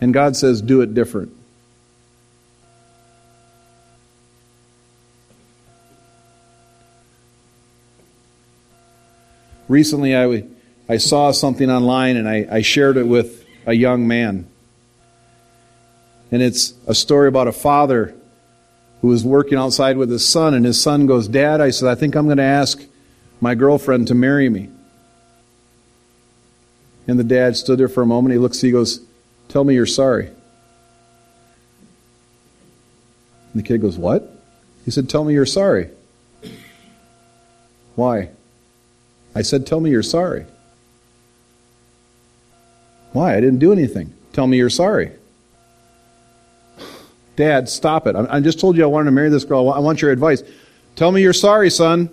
And 0.00 0.14
God 0.14 0.34
says, 0.34 0.62
do 0.62 0.80
it 0.80 0.94
different. 0.94 1.36
Recently, 9.68 10.16
I, 10.16 10.44
I 10.88 10.98
saw 10.98 11.30
something 11.30 11.70
online 11.70 12.16
and 12.16 12.28
I, 12.28 12.46
I 12.50 12.62
shared 12.62 12.96
it 12.96 13.06
with 13.06 13.44
a 13.66 13.72
young 13.72 14.06
man. 14.06 14.48
And 16.30 16.42
it's 16.42 16.74
a 16.86 16.94
story 16.94 17.28
about 17.28 17.48
a 17.48 17.52
father 17.52 18.14
who 19.00 19.08
was 19.08 19.24
working 19.24 19.58
outside 19.58 19.96
with 19.96 20.10
his 20.10 20.26
son, 20.26 20.54
and 20.54 20.64
his 20.64 20.80
son 20.80 21.06
goes, 21.06 21.28
Dad, 21.28 21.60
I 21.60 21.70
said, 21.70 21.88
I 21.88 21.94
think 21.94 22.14
I'm 22.16 22.24
going 22.24 22.38
to 22.38 22.42
ask 22.42 22.82
my 23.40 23.54
girlfriend 23.54 24.08
to 24.08 24.14
marry 24.14 24.48
me. 24.48 24.70
And 27.06 27.18
the 27.18 27.24
dad 27.24 27.56
stood 27.56 27.78
there 27.78 27.88
for 27.88 28.02
a 28.02 28.06
moment. 28.06 28.32
He 28.32 28.38
looks, 28.38 28.60
he 28.60 28.70
goes, 28.70 29.00
Tell 29.48 29.62
me 29.62 29.74
you're 29.74 29.84
sorry. 29.84 30.26
And 30.26 30.36
the 33.52 33.62
kid 33.62 33.82
goes, 33.82 33.98
What? 33.98 34.42
He 34.84 34.90
said, 34.90 35.08
Tell 35.10 35.22
me 35.22 35.34
you're 35.34 35.44
sorry. 35.44 35.90
Why? 37.94 38.30
I 39.34 39.42
said, 39.42 39.66
Tell 39.66 39.80
me 39.80 39.90
you're 39.90 40.02
sorry. 40.02 40.46
Why? 43.12 43.36
I 43.36 43.40
didn't 43.40 43.58
do 43.58 43.72
anything. 43.72 44.12
Tell 44.32 44.46
me 44.46 44.56
you're 44.56 44.70
sorry. 44.70 45.12
Dad, 47.36 47.68
stop 47.68 48.06
it. 48.06 48.14
I 48.14 48.40
just 48.40 48.60
told 48.60 48.76
you 48.76 48.84
I 48.84 48.86
wanted 48.86 49.06
to 49.06 49.10
marry 49.10 49.28
this 49.28 49.44
girl. 49.44 49.70
I 49.70 49.80
want 49.80 50.02
your 50.02 50.12
advice. 50.12 50.42
Tell 50.94 51.10
me 51.10 51.22
you're 51.22 51.32
sorry, 51.32 51.70
son. 51.70 52.08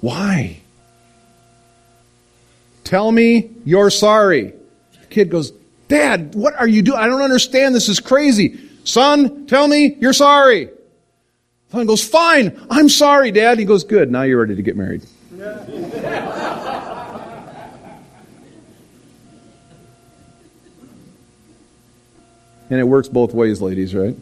Why? 0.00 0.60
Tell 2.84 3.12
me 3.12 3.50
you're 3.64 3.90
sorry. 3.90 4.52
The 5.00 5.06
kid 5.10 5.30
goes, 5.30 5.52
Dad, 5.88 6.34
what 6.34 6.54
are 6.54 6.66
you 6.66 6.82
doing? 6.82 6.98
I 6.98 7.06
don't 7.06 7.22
understand. 7.22 7.74
This 7.74 7.88
is 7.88 8.00
crazy. 8.00 8.60
Son, 8.84 9.46
tell 9.46 9.68
me 9.68 9.96
you're 10.00 10.12
sorry. 10.12 10.70
Son 11.70 11.86
goes, 11.86 12.02
Fine. 12.02 12.60
I'm 12.70 12.88
sorry, 12.88 13.30
Dad. 13.30 13.58
He 13.58 13.64
goes, 13.64 13.84
Good. 13.84 14.10
Now 14.10 14.22
you're 14.22 14.40
ready 14.40 14.56
to 14.56 14.62
get 14.62 14.76
married. 14.76 15.04
And 15.40 15.62
it 22.78 22.84
works 22.84 23.08
both 23.08 23.32
ways, 23.32 23.62
ladies, 23.62 23.94
right? 23.94 24.14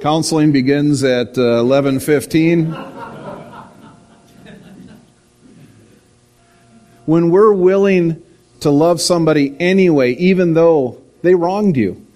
Counseling 0.00 0.50
begins 0.50 1.04
at 1.04 1.38
uh, 1.38 1.62
11:15. 1.62 2.90
when 7.06 7.30
we're 7.30 7.52
willing 7.52 8.20
to 8.60 8.70
love 8.70 9.00
somebody 9.00 9.54
anyway, 9.60 10.14
even 10.14 10.54
though 10.54 11.03
they 11.24 11.34
wronged 11.34 11.76
you, 11.76 12.06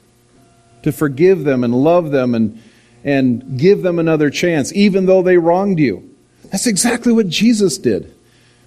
to 0.85 0.93
forgive 0.93 1.43
them 1.43 1.65
and 1.65 1.75
love 1.75 2.13
them 2.13 2.35
and, 2.35 2.63
and 3.03 3.59
give 3.59 3.83
them 3.83 3.99
another 3.99 4.31
chance, 4.31 4.73
even 4.73 5.07
though 5.07 5.23
they 5.23 5.37
wronged 5.37 5.81
you. 5.81 6.15
That's 6.53 6.67
exactly 6.67 7.13
what 7.13 7.29
Jesus 7.29 7.79
did. 7.79 8.15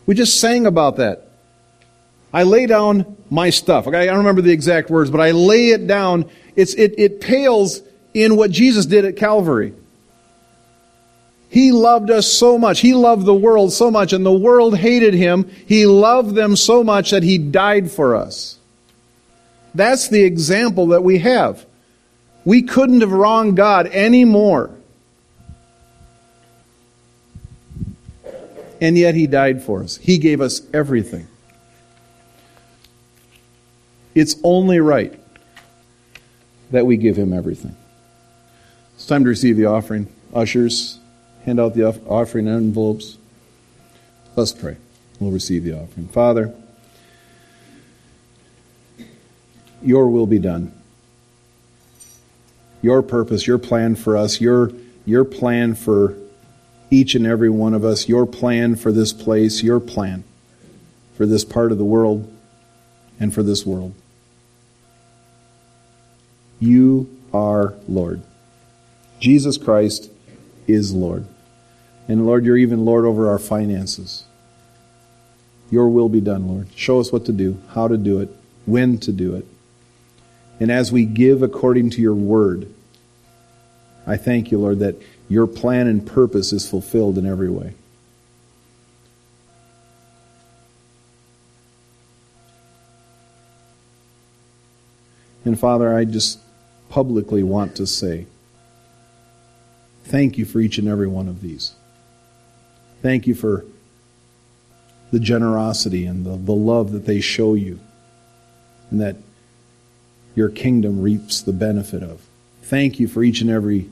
We 0.06 0.16
just 0.16 0.40
sang 0.40 0.66
about 0.66 0.98
that. 0.98 1.30
I 2.34 2.44
lay 2.44 2.66
down 2.66 3.18
my 3.30 3.50
stuff. 3.50 3.88
Okay, 3.88 4.02
I 4.02 4.06
don't 4.06 4.18
remember 4.18 4.42
the 4.42 4.52
exact 4.52 4.90
words, 4.90 5.10
but 5.10 5.22
I 5.22 5.32
lay 5.32 5.70
it 5.70 5.88
down. 5.88 6.30
It's, 6.56 6.74
it, 6.74 6.96
it 6.98 7.22
pales 7.22 7.82
in 8.14 8.36
what 8.36 8.52
Jesus 8.52 8.86
did 8.86 9.06
at 9.06 9.16
Calvary. 9.16 9.74
He 11.50 11.74
loved 11.74 12.10
us 12.10 12.28
so 12.28 12.58
much. 12.58 12.80
He 12.80 12.94
loved 12.94 13.26
the 13.26 13.34
world 13.34 13.74
so 13.74 13.92
much, 13.92 14.14
and 14.14 14.26
the 14.26 14.32
world 14.32 14.78
hated 14.78 15.14
him. 15.14 15.50
He 15.66 15.86
loved 15.86 16.34
them 16.34 16.56
so 16.56 16.84
much 16.84 17.12
that 17.12 17.24
he 17.24 17.38
died 17.38 17.92
for 17.92 18.16
us. 18.16 18.58
That's 19.74 20.10
the 20.10 20.24
example 20.24 20.88
that 20.88 21.04
we 21.04 21.20
have. 21.20 21.66
We 22.44 22.64
couldn't 22.64 23.02
have 23.02 23.12
wronged 23.12 23.56
God 23.56 23.88
any 23.88 24.26
more. 24.26 24.72
And 28.82 28.98
yet 28.98 29.14
he 29.14 29.28
died 29.28 29.64
for 29.64 29.84
us. 29.84 29.98
He 29.98 30.18
gave 30.18 30.42
us 30.42 30.62
everything. 30.74 31.28
It's 34.16 34.36
only 34.44 34.80
right 34.80 35.18
that 36.72 36.86
we 36.86 36.98
give 36.98 37.16
him 37.16 37.32
everything. 37.32 37.76
It's 38.96 39.06
time 39.06 39.24
to 39.24 39.30
receive 39.30 39.56
the 39.56 39.66
offering. 39.66 40.08
Ushers, 40.34 41.00
hand 41.46 41.60
out 41.60 41.76
the 41.76 41.86
offering 42.08 42.48
envelopes. 42.48 43.18
Let's 44.36 44.52
pray. 44.52 44.78
We'll 45.20 45.32
receive 45.32 45.64
the 45.64 45.74
offering. 45.74 46.08
Father, 46.08 46.54
your 49.82 50.08
will 50.08 50.28
be 50.28 50.40
done. 50.40 50.72
Your 52.82 53.02
purpose, 53.02 53.46
your 53.46 53.58
plan 53.58 53.96
for 53.96 54.18
us, 54.18 54.42
your, 54.42 54.72
your 55.06 55.24
plan 55.24 55.76
for 55.76 56.16
each 56.90 57.16
and 57.16 57.26
every 57.26 57.50
one 57.50 57.74
of 57.74 57.86
us, 57.86 58.10
your 58.10 58.26
plan 58.26 58.76
for 58.76 58.92
this 58.92 59.14
place, 59.14 59.64
your 59.64 59.80
plan 59.80 60.24
for 61.16 61.26
this 61.26 61.46
part 61.46 61.72
of 61.72 61.78
the 61.78 61.86
world 61.86 62.32
and 63.20 63.34
for 63.34 63.44
this 63.44 63.66
world. 63.66 63.94
You 66.60 67.10
are 67.34 67.76
Lord. 67.88 68.22
Jesus 69.20 69.58
Christ 69.58 70.10
is 70.68 70.94
Lord. 70.94 71.26
And 72.08 72.26
Lord, 72.26 72.46
you're 72.46 72.58
even 72.58 72.84
Lord 72.84 73.06
over 73.06 73.30
our 73.30 73.40
finances. 73.40 74.26
Your 75.70 75.88
will 75.88 76.10
be 76.10 76.20
done, 76.20 76.48
Lord. 76.48 76.68
Show 76.76 77.00
us 77.00 77.12
what 77.12 77.26
to 77.26 77.32
do, 77.32 77.58
how 77.70 77.88
to 77.88 77.98
do 77.98 78.20
it, 78.20 78.30
when 78.66 78.98
to 79.00 79.12
do 79.12 79.36
it. 79.36 79.46
And 80.62 80.72
as 80.72 80.92
we 80.92 81.06
give 81.06 81.42
according 81.42 81.90
to 81.90 82.02
your 82.02 82.14
word, 82.14 82.72
I 84.06 84.16
thank 84.16 84.52
you, 84.52 84.60
Lord, 84.60 84.78
that 84.80 84.96
your 85.28 85.48
plan 85.48 85.88
and 85.88 86.06
purpose 86.06 86.54
is 86.54 86.70
fulfilled 86.70 87.18
in 87.18 87.26
every 87.26 87.50
way. 87.50 87.74
And 95.44 95.60
Father, 95.60 95.98
I 95.98 96.06
just 96.06 96.38
publicly 96.90 97.42
want 97.42 97.76
to 97.78 97.88
say 97.88 98.28
thank 100.04 100.38
you 100.38 100.46
for 100.46 100.60
each 100.60 100.78
and 100.78 100.88
every 100.88 101.08
one 101.08 101.28
of 101.28 101.42
these. 101.42 101.74
Thank 103.02 103.26
you 103.26 103.34
for 103.34 103.66
the 105.12 105.20
generosity 105.20 106.06
and 106.06 106.24
the, 106.24 106.38
the 106.38 106.52
love 106.52 106.92
that 106.92 107.08
they 107.08 107.20
show 107.20 107.56
you 107.56 107.80
and 108.92 109.02
that 109.02 109.16
your 110.36 110.50
kingdom 110.50 111.02
reaps 111.02 111.42
the 111.42 111.54
benefit 111.54 112.04
of. 112.04 112.22
Thank 112.64 113.00
you 113.00 113.08
for 113.08 113.24
each 113.24 113.42
and 113.42 113.50
every 113.50 113.90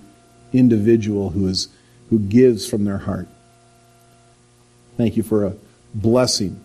individual 0.54 1.32
who 1.32 1.48
is 1.48 1.68
who 2.10 2.20
gives 2.20 2.68
from 2.68 2.86
their 2.86 2.98
heart. 2.98 3.28
Thank 4.98 5.16
you 5.16 5.24
for 5.24 5.46
a 5.46 5.54
blessing 5.94 6.64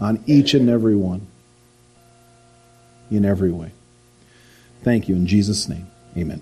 on 0.00 0.22
each 0.26 0.54
and 0.54 0.68
every 0.68 0.96
one 0.96 1.26
in 3.10 3.24
every 3.24 3.50
way. 3.50 3.72
Thank 4.82 5.08
you 5.08 5.14
in 5.14 5.26
Jesus' 5.26 5.68
name. 5.68 5.86
Amen. 6.16 6.40